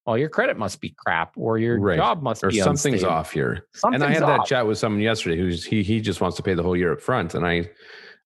well, 0.06 0.16
your 0.16 0.28
credit 0.28 0.56
must 0.56 0.80
be 0.80 0.94
crap 0.96 1.32
or 1.36 1.58
your 1.58 1.78
Right. 1.80 1.96
job 1.96 2.22
must 2.22 2.44
Or 2.44 2.48
be 2.50 2.58
something's 2.60 3.02
unstable. 3.02 3.12
off 3.12 3.32
here. 3.32 3.66
Something's 3.74 4.02
and 4.02 4.10
I 4.10 4.14
had 4.14 4.22
that 4.22 4.46
chat 4.46 4.66
with 4.66 4.78
someone 4.78 5.00
yesterday 5.02 5.36
who's 5.36 5.64
he 5.64 5.82
he 5.82 6.00
just 6.00 6.20
wants 6.20 6.36
to 6.36 6.42
pay 6.42 6.54
the 6.54 6.62
whole 6.62 6.76
year 6.76 6.92
up 6.92 7.00
front. 7.00 7.34
And 7.34 7.44
I 7.46 7.68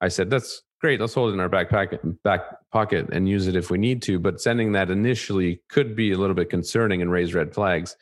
I 0.00 0.08
said, 0.08 0.30
that's 0.30 0.62
great. 0.80 1.00
Let's 1.00 1.14
hold 1.14 1.30
it 1.30 1.34
in 1.34 1.40
our 1.40 1.48
back 1.48 1.68
pocket 1.70 2.00
back 2.22 2.42
pocket 2.70 3.08
and 3.12 3.28
use 3.28 3.46
it 3.48 3.56
if 3.56 3.70
we 3.70 3.78
need 3.78 4.02
to. 4.02 4.18
But 4.18 4.40
sending 4.40 4.72
that 4.72 4.90
initially 4.90 5.62
could 5.70 5.96
be 5.96 6.12
a 6.12 6.18
little 6.18 6.34
bit 6.34 6.50
concerning 6.50 7.00
and 7.02 7.10
raise 7.10 7.34
red 7.34 7.54
flags. 7.54 7.96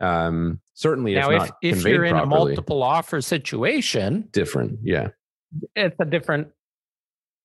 Um, 0.00 0.60
certainly 0.74 1.14
Now, 1.14 1.30
if 1.30 1.42
if, 1.42 1.48
not 1.48 1.56
if 1.62 1.84
you're 1.84 2.04
in 2.04 2.16
a 2.16 2.26
multiple 2.26 2.82
offer 2.82 3.20
situation, 3.20 4.28
different. 4.32 4.80
Yeah. 4.82 5.08
it's 5.76 5.96
a 6.00 6.04
different 6.04 6.48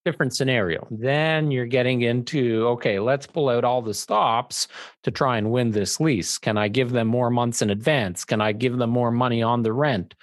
different 0.07 0.33
scenario. 0.33 0.87
Then 0.89 1.51
you're 1.51 1.65
getting 1.65 2.03
into 2.03 2.65
okay 2.67 2.97
let's 2.99 3.27
pull 3.27 3.49
out 3.49 3.65
all 3.65 3.81
the 3.81 3.93
stops 3.93 4.69
to 5.03 5.11
try 5.11 5.37
and 5.37 5.51
win 5.51 5.71
this 5.71 5.99
lease. 5.99 6.37
Can 6.37 6.57
i 6.57 6.69
give 6.69 6.91
them 6.91 7.07
more 7.07 7.29
months 7.29 7.61
in 7.61 7.69
advance? 7.69 8.23
Can 8.23 8.39
i 8.39 8.53
give 8.53 8.77
them 8.77 8.89
more 8.89 9.11
money 9.11 9.43
on 9.43 9.63
the 9.63 9.73
rent? 9.73 10.15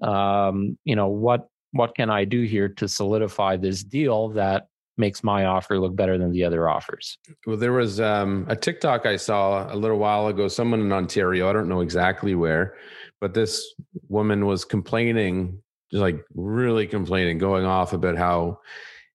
Um 0.00 0.78
you 0.84 0.96
know 0.96 1.08
what 1.08 1.48
what 1.72 1.94
can 1.94 2.08
i 2.08 2.24
do 2.24 2.42
here 2.44 2.70
to 2.80 2.88
solidify 2.88 3.58
this 3.58 3.84
deal 3.84 4.30
that 4.30 4.68
makes 4.96 5.22
my 5.22 5.44
offer 5.44 5.78
look 5.78 5.94
better 5.94 6.16
than 6.16 6.32
the 6.32 6.44
other 6.44 6.68
offers? 6.68 7.18
Well, 7.46 7.58
there 7.58 7.72
was 7.72 8.00
um, 8.00 8.46
a 8.48 8.56
TikTok 8.56 9.04
I 9.04 9.16
saw 9.16 9.72
a 9.72 9.76
little 9.76 9.98
while 9.98 10.28
ago. 10.28 10.48
Someone 10.48 10.80
in 10.80 10.92
Ontario, 10.92 11.50
I 11.50 11.52
don't 11.52 11.68
know 11.68 11.82
exactly 11.82 12.34
where, 12.34 12.76
but 13.20 13.34
this 13.34 13.74
woman 14.08 14.46
was 14.46 14.64
complaining, 14.64 15.62
just 15.90 16.00
like 16.00 16.24
really 16.34 16.86
complaining, 16.86 17.36
going 17.36 17.66
off 17.66 17.92
about 17.92 18.16
how 18.16 18.60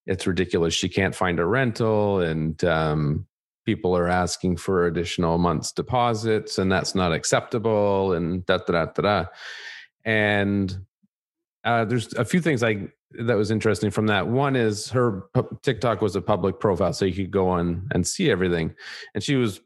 it's 0.06 0.28
ridiculous. 0.28 0.74
She 0.74 0.90
can't 0.90 1.16
find 1.16 1.40
a 1.40 1.46
rental, 1.46 2.20
and 2.20 2.64
um, 2.64 3.28
people 3.66 3.96
are 3.96 4.08
asking 4.08 4.58
for 4.58 4.86
additional 4.86 5.38
months 5.38 5.72
deposits, 5.72 6.58
and 6.58 6.72
that's 6.72 6.96
not 6.96 7.14
acceptable, 7.14 8.14
and 8.14 8.46
da 8.46 8.58
da 8.58 8.86
da 8.86 9.02
da. 9.02 9.26
And 10.04 10.86
uh, 11.64 11.86
there's 11.86 12.14
a 12.14 12.26
few 12.26 12.42
things 12.42 12.64
I 12.64 12.88
that 13.20 13.36
was 13.36 13.52
interesting 13.52 13.92
from 13.92 14.08
that. 14.08 14.28
One 14.28 14.56
is 14.56 14.90
her 14.90 15.24
TikTok 15.64 16.02
was 16.02 16.16
a 16.16 16.22
public 16.22 16.60
profile, 16.60 16.94
so 16.94 17.06
you 17.06 17.14
could 17.14 17.32
go 17.32 17.50
on 17.50 17.88
and 17.94 18.08
see 18.08 18.32
everything. 18.32 18.74
And 19.14 19.24
she 19.24 19.36
was 19.36 19.62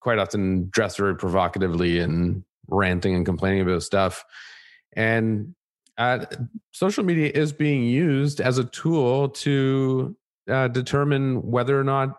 quite 0.00 0.18
often 0.18 0.68
dressed 0.70 0.96
very 0.98 1.14
provocatively 1.14 2.00
and 2.00 2.42
ranting 2.68 3.14
and 3.14 3.26
complaining 3.26 3.60
about 3.60 3.82
stuff. 3.82 4.24
And 4.94 5.54
uh, 5.98 6.26
social 6.72 7.04
media 7.04 7.30
is 7.34 7.52
being 7.52 7.84
used 7.84 8.40
as 8.40 8.58
a 8.58 8.64
tool 8.64 9.28
to 9.30 10.16
uh, 10.50 10.68
determine 10.68 11.42
whether 11.42 11.78
or 11.78 11.84
not 11.84 12.16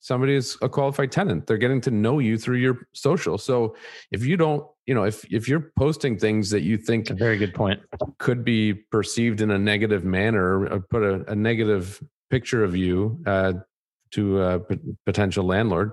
somebody 0.00 0.34
is 0.34 0.58
a 0.60 0.68
qualified 0.68 1.10
tenant. 1.10 1.46
They're 1.46 1.56
getting 1.56 1.80
to 1.82 1.90
know 1.90 2.18
you 2.18 2.36
through 2.36 2.58
your 2.58 2.86
social. 2.92 3.38
So 3.38 3.74
if 4.12 4.24
you 4.24 4.36
don't, 4.36 4.66
you 4.86 4.94
know, 4.94 5.04
if 5.04 5.24
if 5.32 5.48
you're 5.48 5.72
posting 5.78 6.18
things 6.18 6.50
that 6.50 6.60
you 6.60 6.76
think 6.76 7.08
a 7.08 7.14
very 7.14 7.38
good 7.38 7.54
point 7.54 7.80
could 8.18 8.44
be 8.44 8.74
perceived 8.74 9.40
in 9.40 9.50
a 9.50 9.58
negative 9.58 10.04
manner, 10.04 10.66
or 10.66 10.80
put 10.80 11.02
a, 11.02 11.24
a 11.32 11.34
negative 11.34 12.02
picture 12.30 12.62
of 12.62 12.76
you 12.76 13.18
uh, 13.26 13.54
to 14.10 14.42
a 14.42 14.60
p- 14.60 14.78
potential 15.06 15.46
landlord, 15.46 15.92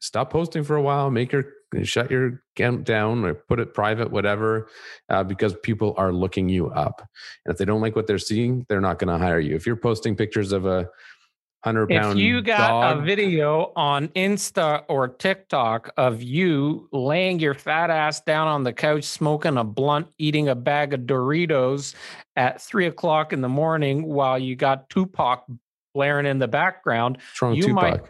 stop 0.00 0.30
posting 0.30 0.64
for 0.64 0.74
a 0.74 0.82
while. 0.82 1.08
Make 1.10 1.30
your 1.30 1.44
shut 1.82 2.10
your 2.10 2.42
account 2.56 2.84
down 2.84 3.24
or 3.24 3.34
put 3.34 3.60
it 3.60 3.74
private, 3.74 4.10
whatever, 4.10 4.68
uh, 5.08 5.22
because 5.22 5.54
people 5.62 5.94
are 5.96 6.12
looking 6.12 6.48
you 6.48 6.68
up. 6.70 7.00
And 7.44 7.52
if 7.52 7.58
they 7.58 7.64
don't 7.64 7.80
like 7.80 7.96
what 7.96 8.06
they're 8.06 8.18
seeing, 8.18 8.64
they're 8.68 8.80
not 8.80 8.98
going 8.98 9.12
to 9.12 9.18
hire 9.22 9.40
you. 9.40 9.54
If 9.54 9.66
you're 9.66 9.76
posting 9.76 10.16
pictures 10.16 10.52
of 10.52 10.64
a 10.66 10.88
hundred 11.64 11.88
pound, 11.88 12.18
if 12.18 12.24
you 12.24 12.40
got 12.40 12.68
dog, 12.68 12.98
a 12.98 13.02
video 13.02 13.72
on 13.76 14.08
Insta 14.08 14.84
or 14.88 15.08
TikTok 15.08 15.90
of 15.96 16.22
you 16.22 16.88
laying 16.92 17.38
your 17.40 17.54
fat 17.54 17.90
ass 17.90 18.20
down 18.20 18.48
on 18.48 18.62
the 18.62 18.72
couch, 18.72 19.04
smoking 19.04 19.56
a 19.56 19.64
blunt, 19.64 20.06
eating 20.18 20.48
a 20.48 20.54
bag 20.54 20.94
of 20.94 21.00
Doritos 21.00 21.94
at 22.36 22.62
three 22.62 22.86
o'clock 22.86 23.32
in 23.32 23.40
the 23.40 23.48
morning 23.48 24.04
while 24.04 24.38
you 24.38 24.56
got 24.56 24.88
Tupac 24.88 25.44
blaring 25.94 26.26
in 26.26 26.38
the 26.38 26.48
background, 26.48 27.16
what's 27.18 27.42
wrong 27.42 27.50
with 27.52 27.66
you 27.66 27.74
might- 27.74 28.00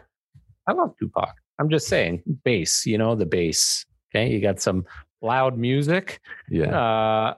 I 0.67 0.73
love 0.73 0.93
Tupac. 0.99 1.33
I'm 1.59 1.69
just 1.69 1.87
saying, 1.87 2.23
bass, 2.45 2.85
you 2.85 2.97
know, 2.97 3.15
the 3.15 3.25
bass. 3.25 3.85
Okay. 4.15 4.29
You 4.31 4.39
got 4.41 4.59
some 4.61 4.85
loud 5.21 5.57
music. 5.57 6.19
Yeah. 6.49 6.69
Uh, 6.75 7.33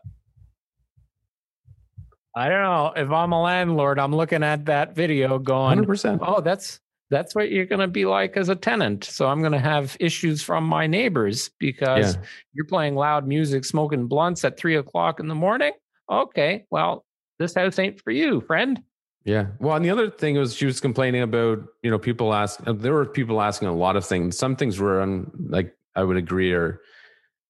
I 2.35 2.47
don't 2.47 2.61
know. 2.61 2.93
If 2.95 3.11
I'm 3.11 3.33
a 3.33 3.41
landlord, 3.41 3.99
I'm 3.99 4.15
looking 4.15 4.43
at 4.43 4.65
that 4.65 4.95
video 4.95 5.37
going, 5.37 5.69
Hundred 5.77 5.87
percent. 5.87 6.21
oh 6.25 6.39
that's 6.41 6.79
that's 7.09 7.35
what 7.35 7.51
you're 7.51 7.65
going 7.65 7.81
to 7.81 7.89
be 7.89 8.05
like 8.05 8.37
as 8.37 8.47
a 8.47 8.55
tenant 8.55 9.03
so 9.03 9.27
i'm 9.27 9.41
going 9.41 9.51
to 9.51 9.59
have 9.59 9.97
issues 9.99 10.41
from 10.41 10.63
my 10.63 10.87
neighbors 10.87 11.49
because 11.59 12.15
Yeah. 12.15 12.21
you're 12.53 12.65
playing 12.67 12.95
loud 12.95 13.27
music 13.27 13.65
smoking 13.65 14.07
blunts 14.07 14.45
at 14.45 14.57
three 14.57 14.77
o'clock 14.77 15.19
in 15.19 15.27
the 15.27 15.35
morning 15.35 15.73
okay 16.09 16.63
well 16.71 17.03
this 17.37 17.53
house 17.53 17.77
ain't 17.79 17.99
for 17.99 18.11
you 18.11 18.39
friend 18.39 18.81
Yeah. 19.23 19.47
Well, 19.59 19.75
and 19.75 19.85
the 19.85 19.89
other 19.91 20.09
thing 20.09 20.35
was 20.37 20.55
she 20.55 20.65
was 20.65 20.79
complaining 20.79 21.21
about, 21.21 21.59
you 21.83 21.91
know, 21.91 21.99
people 21.99 22.33
ask, 22.33 22.59
uh, 22.65 22.73
there 22.73 22.93
were 22.93 23.05
people 23.05 23.41
asking 23.41 23.67
a 23.67 23.73
lot 23.75 23.95
of 23.95 24.05
things. 24.05 24.37
Some 24.37 24.55
things 24.55 24.79
were 24.79 25.01
on, 25.01 25.29
like, 25.49 25.75
I 25.95 26.03
would 26.03 26.17
agree 26.17 26.53
are 26.53 26.81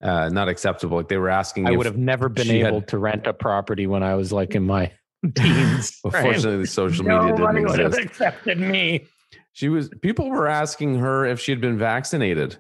uh, 0.02 0.30
not 0.30 0.50
acceptable. 0.50 0.98
Like 0.98 1.08
they 1.08 1.18
were 1.18 1.30
asking, 1.30 1.68
i 1.68 1.72
would 1.72 1.86
have 1.86 1.98
never 1.98 2.28
been 2.28 2.48
she 2.48 2.60
had- 2.60 2.70
able 2.70 2.82
to 2.84 2.98
rent 2.98 3.28
a 3.28 3.34
property 3.34 3.86
when 3.88 4.02
i 4.04 4.16
was 4.16 4.32
like 4.34 4.56
in 4.56 4.64
my 4.66 4.92
teens 5.36 6.00
right? 6.04 6.16
Unfortunately, 6.26 6.66
social 6.66 7.06
media 7.06 7.36
Nobody 7.36 7.60
didn't 7.60 7.70
exist. 7.70 7.78
would 7.80 7.94
have 7.94 8.06
accepted 8.06 8.60
me 8.60 9.06
She 9.54 9.70
was, 9.70 9.90
people 10.02 10.30
were 10.30 10.48
asking 10.48 10.96
her 10.96 11.26
if 11.26 11.40
she 11.40 11.52
had 11.52 11.62
been 11.62 11.78
vaccinated. 11.78 12.60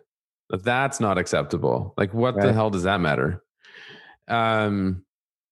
That's 0.50 1.00
not 1.00 1.18
acceptable. 1.18 1.94
Like, 1.98 2.14
what 2.14 2.36
the 2.40 2.54
hell 2.54 2.70
does 2.70 2.84
that 2.84 3.00
matter? 3.02 3.42
Um, 4.28 5.04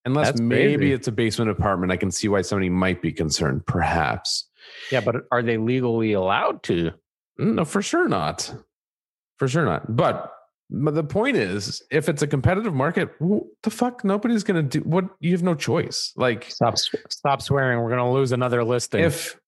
unless 0.10 0.28
That's 0.28 0.42
maybe 0.42 0.78
crazy. 0.78 0.94
it's 0.94 1.08
a 1.08 1.12
basement 1.12 1.52
apartment, 1.52 1.92
I 1.92 1.98
can 1.98 2.12
see 2.12 2.28
why 2.28 2.42
somebody 2.42 2.70
might 2.70 3.02
be 3.02 3.12
concerned, 3.12 3.66
perhaps. 3.66 4.50
yeah 4.92 5.02
but 5.02 5.16
are 5.32 5.42
they 5.42 5.58
legally 5.58 6.14
allowed 6.14 6.64
to 6.64 6.92
Mm, 7.40 7.56
No, 7.56 7.64
for 7.66 7.82
sure 7.82 8.08
not. 8.10 8.54
For 9.38 9.48
sure 9.48 9.64
not. 9.64 9.96
But, 9.96 10.34
but 10.70 10.94
the 10.94 11.06
point 11.06 11.38
is, 11.38 11.82
if 11.90 12.10
it's 12.10 12.22
a 12.22 12.28
competitive 12.28 12.74
market, 12.74 13.10
what 13.20 13.44
the 13.64 13.70
fuck? 13.70 14.04
Nobody's 14.04 14.44
going 14.44 14.62
to 14.70 14.80
do 14.80 14.86
what 14.88 15.06
you 15.22 15.32
have 15.32 15.42
no 15.44 15.56
choice. 15.56 16.12
Like, 16.18 16.44
stop 16.52 16.76
stop 17.10 17.42
swearing 17.42 17.80
we're 17.80 17.88
going 17.96 18.04
to 18.04 18.12
lose 18.12 18.34
another 18.34 18.64
listing 18.66 19.02
if 19.06 19.40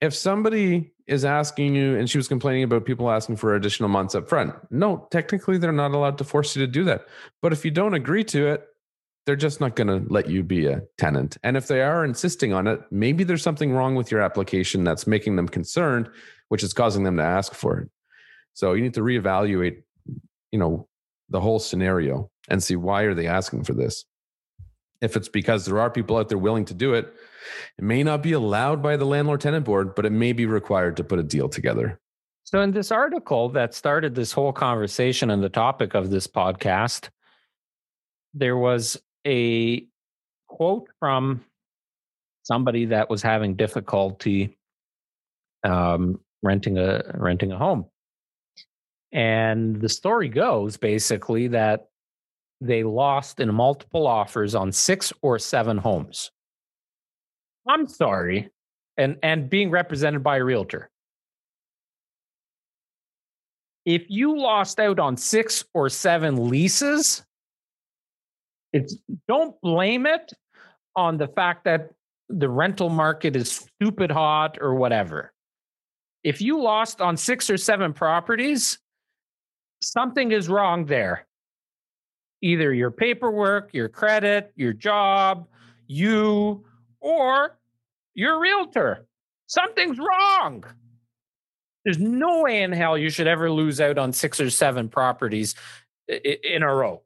if 0.00 0.14
somebody 0.14 0.92
is 1.08 1.24
asking 1.24 1.74
you 1.74 1.96
and 1.98 2.08
she 2.08 2.16
was 2.18 2.28
complaining 2.28 2.62
about 2.62 2.84
people 2.84 3.10
asking 3.10 3.34
for 3.36 3.56
additional 3.56 3.88
months 3.88 4.14
up 4.14 4.28
front 4.28 4.54
no 4.70 5.08
technically 5.10 5.58
they're 5.58 5.72
not 5.84 5.90
allowed 5.90 6.16
to 6.16 6.24
force 6.24 6.54
you 6.56 6.64
to 6.64 6.70
do 6.70 6.84
that 6.84 7.04
but 7.42 7.52
if 7.52 7.64
you 7.64 7.70
don't 7.72 7.94
agree 7.94 8.22
to 8.24 8.46
it 8.46 8.64
they're 9.26 9.36
just 9.36 9.60
not 9.60 9.76
going 9.76 9.86
to 9.86 10.12
let 10.12 10.28
you 10.28 10.42
be 10.42 10.66
a 10.66 10.82
tenant. 10.98 11.36
And 11.42 11.56
if 11.56 11.68
they 11.68 11.82
are 11.82 12.04
insisting 12.04 12.52
on 12.52 12.66
it 12.66 12.80
maybe 12.90 13.24
there's 13.24 13.42
something 13.42 13.72
wrong 13.72 13.94
with 13.94 14.10
your 14.10 14.20
application 14.20 14.84
that's 14.84 15.06
making 15.06 15.36
them 15.36 15.48
concerned 15.48 16.08
which 16.48 16.62
is 16.62 16.72
causing 16.72 17.04
them 17.04 17.16
to 17.16 17.22
ask 17.22 17.54
for 17.54 17.78
it. 17.78 17.90
So 18.54 18.72
you 18.72 18.82
need 18.82 18.94
to 18.94 19.02
reevaluate 19.02 19.82
you 20.52 20.58
know 20.58 20.88
the 21.28 21.40
whole 21.40 21.58
scenario 21.58 22.30
and 22.48 22.62
see 22.62 22.76
why 22.76 23.02
are 23.02 23.14
they 23.14 23.28
asking 23.28 23.64
for 23.64 23.74
this. 23.74 24.04
If 25.00 25.16
it's 25.16 25.28
because 25.28 25.64
there 25.64 25.78
are 25.78 25.90
people 25.90 26.16
out 26.16 26.28
there 26.28 26.38
willing 26.38 26.64
to 26.66 26.74
do 26.74 26.94
it 26.94 27.14
it 27.78 27.84
may 27.84 28.02
not 28.02 28.22
be 28.22 28.32
allowed 28.32 28.82
by 28.82 28.96
the 28.96 29.04
landlord 29.04 29.40
tenant 29.40 29.64
board, 29.64 29.94
but 29.94 30.06
it 30.06 30.10
may 30.10 30.32
be 30.32 30.46
required 30.46 30.96
to 30.98 31.04
put 31.04 31.18
a 31.18 31.22
deal 31.22 31.48
together. 31.48 32.00
So, 32.44 32.60
in 32.60 32.72
this 32.72 32.90
article 32.90 33.48
that 33.50 33.74
started 33.74 34.14
this 34.14 34.32
whole 34.32 34.52
conversation 34.52 35.30
and 35.30 35.42
the 35.42 35.48
topic 35.48 35.94
of 35.94 36.10
this 36.10 36.26
podcast, 36.26 37.08
there 38.34 38.56
was 38.56 39.00
a 39.26 39.86
quote 40.48 40.88
from 40.98 41.44
somebody 42.42 42.86
that 42.86 43.10
was 43.10 43.22
having 43.22 43.54
difficulty 43.54 44.56
um, 45.64 46.20
renting 46.42 46.78
a 46.78 47.02
renting 47.14 47.52
a 47.52 47.58
home, 47.58 47.86
and 49.12 49.80
the 49.80 49.88
story 49.88 50.28
goes 50.28 50.76
basically 50.76 51.48
that 51.48 51.88
they 52.60 52.82
lost 52.82 53.40
in 53.40 53.54
multiple 53.54 54.06
offers 54.06 54.54
on 54.54 54.72
six 54.72 55.12
or 55.22 55.38
seven 55.38 55.78
homes. 55.78 56.30
I'm 57.68 57.86
sorry, 57.86 58.50
and 58.96 59.18
and 59.22 59.50
being 59.50 59.70
represented 59.70 60.22
by 60.22 60.38
a 60.38 60.44
realtor. 60.44 60.90
If 63.84 64.04
you 64.08 64.38
lost 64.38 64.78
out 64.78 64.98
on 64.98 65.16
six 65.16 65.64
or 65.72 65.88
seven 65.88 66.48
leases, 66.48 67.24
it's 68.72 68.96
don't 69.28 69.60
blame 69.60 70.06
it 70.06 70.32
on 70.96 71.16
the 71.16 71.28
fact 71.28 71.64
that 71.64 71.90
the 72.28 72.48
rental 72.48 72.88
market 72.88 73.34
is 73.36 73.50
stupid 73.50 74.10
hot 74.10 74.58
or 74.60 74.74
whatever. 74.74 75.32
If 76.22 76.40
you 76.40 76.60
lost 76.60 77.00
on 77.00 77.16
six 77.16 77.50
or 77.50 77.56
seven 77.56 77.92
properties, 77.92 78.78
something 79.82 80.32
is 80.32 80.48
wrong 80.48 80.86
there. 80.86 81.26
Either 82.42 82.72
your 82.72 82.90
paperwork, 82.90 83.70
your 83.72 83.88
credit, 83.88 84.52
your 84.56 84.72
job, 84.72 85.46
you, 85.86 86.64
or 87.00 87.58
you're 88.14 88.38
realtor. 88.38 89.06
Something's 89.46 89.98
wrong. 89.98 90.64
There's 91.84 91.98
no 91.98 92.42
way 92.42 92.62
in 92.62 92.72
hell 92.72 92.96
you 92.96 93.10
should 93.10 93.26
ever 93.26 93.50
lose 93.50 93.80
out 93.80 93.98
on 93.98 94.12
six 94.12 94.40
or 94.40 94.50
seven 94.50 94.88
properties 94.88 95.54
in 96.08 96.62
a 96.62 96.74
row 96.74 97.02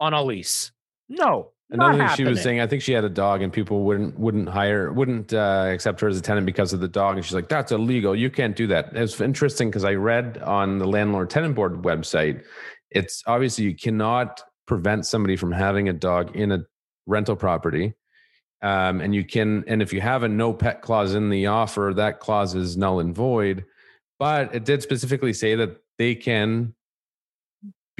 on 0.00 0.14
a 0.14 0.22
lease. 0.22 0.71
No. 1.16 1.50
Another 1.70 1.98
thing 1.98 2.08
she 2.16 2.24
was 2.24 2.42
saying, 2.42 2.60
I 2.60 2.66
think 2.66 2.82
she 2.82 2.92
had 2.92 3.04
a 3.04 3.08
dog, 3.08 3.40
and 3.40 3.50
people 3.50 3.84
wouldn't 3.84 4.18
wouldn't 4.18 4.48
hire 4.48 4.92
wouldn't 4.92 5.32
uh, 5.32 5.68
accept 5.68 6.00
her 6.00 6.08
as 6.08 6.18
a 6.18 6.20
tenant 6.20 6.44
because 6.44 6.74
of 6.74 6.80
the 6.80 6.88
dog. 6.88 7.16
And 7.16 7.24
she's 7.24 7.34
like, 7.34 7.48
"That's 7.48 7.72
illegal. 7.72 8.14
You 8.14 8.28
can't 8.28 8.54
do 8.54 8.66
that." 8.66 8.94
It's 8.94 9.18
interesting 9.22 9.70
because 9.70 9.84
I 9.84 9.94
read 9.94 10.36
on 10.38 10.78
the 10.78 10.86
landlord 10.86 11.30
tenant 11.30 11.54
board 11.54 11.82
website, 11.82 12.44
it's 12.90 13.22
obviously 13.26 13.64
you 13.64 13.74
cannot 13.74 14.42
prevent 14.66 15.06
somebody 15.06 15.36
from 15.36 15.50
having 15.50 15.88
a 15.88 15.94
dog 15.94 16.36
in 16.36 16.52
a 16.52 16.60
rental 17.06 17.36
property 17.36 17.94
um, 18.62 19.00
and 19.00 19.12
you 19.14 19.24
can, 19.24 19.64
and 19.66 19.82
if 19.82 19.92
you 19.92 20.00
have 20.00 20.22
a 20.22 20.28
no 20.28 20.52
pet 20.52 20.82
clause 20.82 21.14
in 21.14 21.30
the 21.30 21.46
offer, 21.46 21.92
that 21.96 22.20
clause 22.20 22.54
is 22.54 22.76
null 22.76 23.00
and 23.00 23.14
void. 23.14 23.64
But 24.20 24.54
it 24.54 24.64
did 24.64 24.82
specifically 24.82 25.32
say 25.32 25.56
that 25.56 25.78
they 25.98 26.14
can 26.14 26.74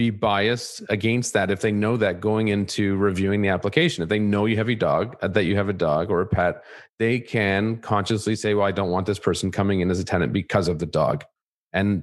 be 0.03 0.11
biased 0.11 0.83
against 0.89 1.33
that 1.33 1.49
if 1.49 1.61
they 1.61 1.71
know 1.71 1.97
that 1.97 2.21
going 2.21 2.49
into 2.49 2.97
reviewing 2.97 3.41
the 3.41 3.49
application. 3.49 4.03
If 4.03 4.09
they 4.09 4.19
know 4.19 4.47
you 4.47 4.57
have 4.57 4.69
a 4.69 4.75
dog, 4.75 5.17
uh, 5.23 5.29
that 5.29 5.45
you 5.45 5.55
have 5.55 5.69
a 5.69 5.73
dog 5.73 6.11
or 6.11 6.21
a 6.21 6.27
pet, 6.27 6.65
they 6.99 7.21
can 7.21 7.77
consciously 7.79 8.35
say, 8.35 8.55
Well, 8.55 8.67
I 8.67 8.73
don't 8.73 8.91
want 8.91 9.07
this 9.07 9.21
person 9.21 9.53
coming 9.53 9.79
in 9.81 9.93
as 9.93 10.01
a 10.01 10.05
tenant 10.05 10.33
because 10.33 10.67
of 10.67 10.81
the 10.81 10.87
dog. 10.87 11.25
And 11.73 12.03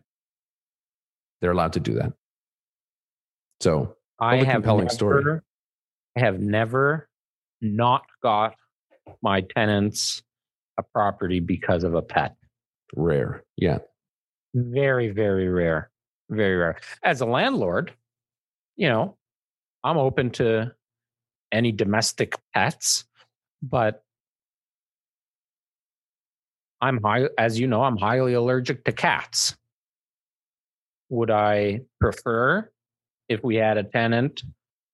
they're 1.42 1.52
allowed 1.52 1.74
to 1.74 1.82
do 1.82 1.96
that. 1.96 2.14
So, 3.60 3.98
I 4.18 4.38
have 4.38 4.48
compelling 4.48 4.86
never, 4.86 4.94
story. 4.94 5.40
I 6.16 6.20
have 6.22 6.40
never 6.40 7.10
not 7.62 8.04
got 8.24 8.56
my 9.22 9.42
tenants 9.42 10.24
a 10.78 10.84
property 10.84 11.42
because 11.42 11.84
of 11.84 11.96
a 11.96 12.02
pet. 12.02 12.36
Rare. 12.96 13.44
Yeah. 13.58 13.80
Very, 14.54 15.10
very 15.10 15.50
rare. 15.50 15.92
Very 16.30 16.56
rare. 16.56 16.80
As 17.04 17.22
a 17.22 17.26
landlord, 17.26 17.94
you 18.76 18.88
know, 18.88 19.18
I'm 19.84 19.98
open 19.98 20.30
to 20.32 20.72
any 21.52 21.72
domestic 21.72 22.36
pets, 22.54 23.06
but 23.64 24.04
I'm 26.82 27.02
high, 27.02 27.28
as 27.38 27.60
you 27.60 27.68
know, 27.68 27.84
I'm 27.84 27.98
highly 27.98 28.34
allergic 28.34 28.86
to 28.86 28.92
cats. 28.92 29.56
Would 31.10 31.32
I 31.32 31.82
prefer 32.00 32.70
if 33.28 33.44
we 33.44 33.56
had 33.56 33.78
a 33.78 33.84
tenant 33.84 34.44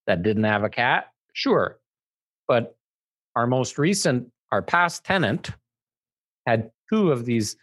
that 0.07 0.23
didn't 0.23 0.45
have 0.45 0.63
a 0.63 0.69
cat? 0.69 1.07
Sure. 1.33 1.77
But 2.47 2.75
our 3.35 3.45
most 3.45 3.77
recent, 3.77 4.31
our 4.51 4.61
past 4.61 5.03
tenant 5.03 5.51
had 6.47 6.71
two 6.89 7.11
of 7.11 7.25
these 7.25 7.57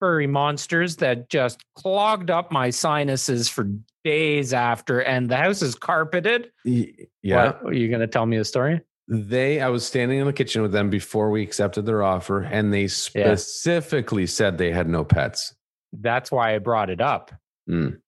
furry 0.00 0.26
monsters 0.26 0.96
that 0.96 1.28
just 1.28 1.64
clogged 1.76 2.30
up 2.30 2.50
my 2.50 2.70
sinuses 2.70 3.48
for 3.48 3.68
days 4.04 4.52
after, 4.52 5.00
and 5.00 5.30
the 5.30 5.36
house 5.36 5.62
is 5.62 5.74
carpeted. 5.74 6.50
Yeah. 6.64 7.46
What, 7.46 7.62
are 7.64 7.72
you 7.72 7.88
going 7.88 8.00
to 8.00 8.06
tell 8.06 8.26
me 8.26 8.36
a 8.36 8.44
story? 8.44 8.80
They, 9.08 9.60
I 9.60 9.68
was 9.68 9.86
standing 9.86 10.18
in 10.18 10.26
the 10.26 10.32
kitchen 10.32 10.62
with 10.62 10.72
them 10.72 10.90
before 10.90 11.30
we 11.30 11.42
accepted 11.42 11.86
their 11.86 12.02
offer, 12.02 12.42
and 12.42 12.72
they 12.72 12.86
specifically 12.86 14.22
yeah. 14.22 14.28
said 14.28 14.58
they 14.58 14.72
had 14.72 14.88
no 14.88 15.04
pets. 15.04 15.54
That's 15.92 16.30
why 16.32 16.54
I 16.54 16.58
brought 16.58 16.90
it 16.90 17.00
up. 17.00 17.30
Mm. 17.68 17.98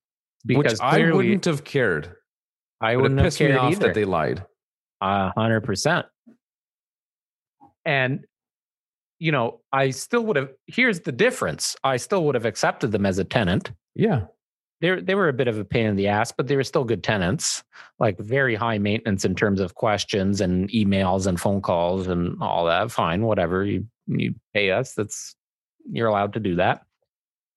Because 0.45 0.73
Which 0.73 0.81
I 0.81 1.11
wouldn't 1.11 1.45
have 1.45 1.65
cared. 1.65 2.15
I 2.81 2.97
wouldn't 2.97 3.21
have 3.21 3.35
cared 3.35 3.53
me 3.53 3.57
off 3.59 3.73
either. 3.73 3.87
that 3.87 3.95
they 3.95 4.05
lied. 4.05 4.45
A 5.01 5.31
hundred 5.37 5.63
percent. 5.63 6.07
And 7.85 8.25
you 9.19 9.33
know, 9.33 9.61
I 9.73 9.91
still 9.91 10.25
would 10.27 10.37
have. 10.37 10.51
Here's 10.67 11.01
the 11.01 11.13
difference: 11.13 11.77
I 11.85 11.97
still 11.97 12.25
would 12.25 12.35
have 12.35 12.45
accepted 12.45 12.93
them 12.93 13.07
as 13.07 13.19
a 13.19 13.25
tenant. 13.25 13.73
Yeah, 13.95 14.27
they 14.81 15.01
they 15.01 15.15
were 15.15 15.29
a 15.29 15.33
bit 15.33 15.49
of 15.49 15.59
a 15.59 15.65
pain 15.65 15.87
in 15.87 15.97
the 15.97 16.09
ass, 16.09 16.33
but 16.33 16.49
they 16.49 16.57
were 16.57 16.65
still 16.65 16.85
good 16.85 17.03
tenants. 17.03 17.65
Like 17.99 18.19
very 18.19 18.55
high 18.55 18.79
maintenance 18.79 19.25
in 19.25 19.35
terms 19.35 19.61
of 19.61 19.75
questions 19.75 20.41
and 20.41 20.69
emails 20.71 21.27
and 21.27 21.41
phone 21.41 21.63
calls 21.63 22.09
and 22.09 22.41
all 22.43 22.67
that. 22.67 22.91
Fine, 22.91 23.23
whatever 23.23 23.65
you 23.65 23.87
you 24.07 24.35
pay 24.55 24.71
us. 24.71 24.95
That's 24.95 25.35
you're 25.91 26.09
allowed 26.09 26.35
to 26.35 26.41
do 26.41 26.57
that. 26.57 26.83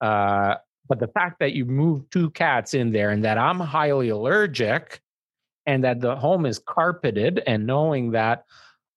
Uh, 0.01 0.55
but 0.87 0.99
the 0.99 1.07
fact 1.07 1.39
that 1.39 1.53
you 1.53 1.65
moved 1.65 2.11
two 2.11 2.29
cats 2.31 2.73
in 2.73 2.91
there 2.91 3.11
and 3.11 3.23
that 3.25 3.37
I'm 3.37 3.59
highly 3.59 4.09
allergic 4.09 5.01
and 5.65 5.83
that 5.83 6.01
the 6.01 6.15
home 6.15 6.45
is 6.45 6.57
carpeted 6.57 7.43
and 7.45 7.67
knowing 7.67 8.11
that 8.11 8.45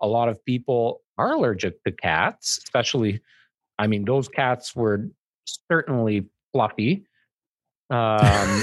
a 0.00 0.06
lot 0.06 0.28
of 0.28 0.42
people 0.44 1.01
are 1.18 1.32
allergic 1.32 1.82
to 1.84 1.92
cats 1.92 2.58
especially 2.64 3.20
i 3.78 3.86
mean 3.86 4.04
those 4.04 4.28
cats 4.28 4.74
were 4.74 5.08
certainly 5.70 6.26
fluffy 6.52 7.04
um 7.90 8.62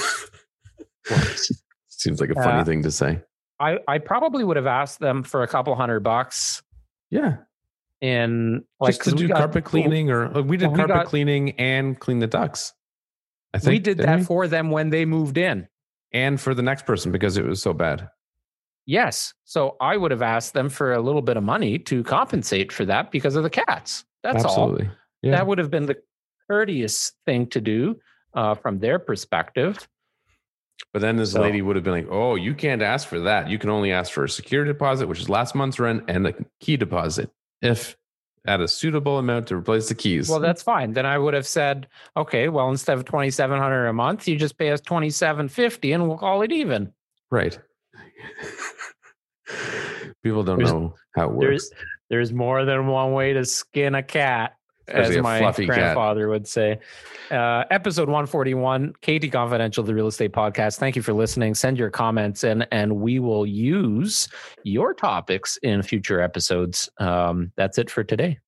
seems 1.87 2.21
like 2.21 2.29
a 2.29 2.35
funny 2.35 2.61
uh, 2.61 2.65
thing 2.65 2.83
to 2.83 2.91
say 2.91 3.21
i 3.59 3.77
i 3.87 3.97
probably 3.97 4.43
would 4.43 4.57
have 4.57 4.67
asked 4.67 4.99
them 4.99 5.23
for 5.23 5.43
a 5.43 5.47
couple 5.47 5.75
hundred 5.75 6.01
bucks 6.01 6.61
yeah 7.09 7.37
and 8.01 8.63
like 8.79 8.95
just 8.95 9.03
to 9.03 9.11
do 9.11 9.27
got, 9.27 9.37
carpet 9.37 9.65
cleaning 9.65 10.09
or 10.09 10.41
we 10.43 10.57
did 10.57 10.73
carpet 10.73 10.87
got, 10.87 11.05
cleaning 11.05 11.51
and 11.59 11.99
clean 11.99 12.19
the 12.19 12.27
ducts 12.27 12.73
I 13.53 13.59
think 13.59 13.71
we 13.71 13.79
did 13.79 13.97
that 13.99 14.19
we? 14.19 14.25
for 14.25 14.47
them 14.47 14.69
when 14.69 14.89
they 14.89 15.05
moved 15.05 15.37
in 15.37 15.67
and 16.11 16.39
for 16.39 16.53
the 16.53 16.61
next 16.61 16.85
person 16.85 17.11
because 17.11 17.37
it 17.37 17.45
was 17.45 17.61
so 17.61 17.73
bad. 17.73 18.09
Yes. 18.89 19.35
So 19.43 19.75
I 19.79 19.97
would 19.97 20.09
have 20.09 20.23
asked 20.23 20.55
them 20.55 20.67
for 20.67 20.93
a 20.93 20.99
little 20.99 21.21
bit 21.21 21.37
of 21.37 21.43
money 21.43 21.77
to 21.77 22.03
compensate 22.03 22.71
for 22.71 22.85
that 22.85 23.11
because 23.11 23.35
of 23.35 23.43
the 23.43 23.49
cats. 23.51 24.03
That's 24.23 24.43
Absolutely. 24.43 24.87
all. 24.87 24.91
Yeah. 25.21 25.31
That 25.33 25.45
would 25.45 25.59
have 25.59 25.69
been 25.69 25.85
the 25.85 25.97
courteous 26.49 27.11
thing 27.27 27.45
to 27.49 27.61
do 27.61 27.99
uh, 28.33 28.55
from 28.55 28.79
their 28.79 28.97
perspective. 28.97 29.87
But 30.91 31.03
then 31.03 31.17
this 31.17 31.33
so, 31.33 31.41
lady 31.41 31.61
would 31.61 31.75
have 31.75 31.85
been 31.85 31.93
like, 31.93 32.07
"Oh, 32.09 32.33
you 32.33 32.55
can't 32.55 32.81
ask 32.81 33.07
for 33.07 33.19
that. 33.19 33.47
You 33.47 33.59
can 33.59 33.69
only 33.69 33.91
ask 33.91 34.11
for 34.11 34.23
a 34.23 34.29
security 34.29 34.71
deposit, 34.71 35.07
which 35.07 35.19
is 35.19 35.29
last 35.29 35.53
month's 35.53 35.77
rent, 35.77 36.05
and 36.07 36.25
a 36.25 36.33
key 36.59 36.75
deposit, 36.75 37.29
if 37.61 37.95
at 38.47 38.59
a 38.59 38.67
suitable 38.67 39.19
amount 39.19 39.45
to 39.49 39.55
replace 39.55 39.87
the 39.87 39.93
keys." 39.93 40.29
Well, 40.29 40.39
that's 40.39 40.63
fine. 40.63 40.93
Then 40.93 41.05
I 41.05 41.19
would 41.19 41.35
have 41.35 41.45
said, 41.45 41.87
"Okay, 42.17 42.49
well, 42.49 42.71
instead 42.71 42.97
of 42.97 43.05
twenty 43.05 43.29
seven 43.29 43.59
hundred 43.59 43.85
a 43.85 43.93
month, 43.93 44.27
you 44.27 44.35
just 44.35 44.57
pay 44.57 44.71
us 44.71 44.81
twenty 44.81 45.11
seven 45.11 45.47
fifty, 45.47 45.91
and 45.91 46.07
we'll 46.07 46.17
call 46.17 46.41
it 46.41 46.51
even." 46.51 46.91
Right. 47.29 47.59
People 50.23 50.43
don't 50.43 50.57
there's, 50.57 50.71
know 50.71 50.95
how 51.15 51.29
it 51.29 51.33
works. 51.33 51.69
There's, 51.69 51.71
there's 52.09 52.33
more 52.33 52.65
than 52.65 52.87
one 52.87 53.13
way 53.13 53.33
to 53.33 53.45
skin 53.45 53.95
a 53.95 54.03
cat. 54.03 54.55
as 54.87 55.15
my 55.17 55.39
grandfather 55.51 56.21
cat. 56.21 56.29
would 56.29 56.47
say. 56.47 56.79
Uh, 57.29 57.63
episode 57.69 58.09
141, 58.09 58.93
KT 59.01 59.31
Confidential, 59.31 59.83
the 59.83 59.93
real 59.93 60.07
estate 60.07 60.31
podcast. 60.31 60.77
Thank 60.77 60.95
you 60.95 61.03
for 61.03 61.13
listening. 61.13 61.53
Send 61.53 61.77
your 61.77 61.91
comments 61.91 62.43
in, 62.43 62.63
and 62.71 62.97
we 62.97 63.19
will 63.19 63.45
use 63.45 64.27
your 64.63 64.93
topics 64.93 65.57
in 65.57 65.83
future 65.83 66.21
episodes. 66.21 66.89
Um, 66.97 67.51
that's 67.55 67.77
it 67.77 67.91
for 67.91 68.03
today. 68.03 68.39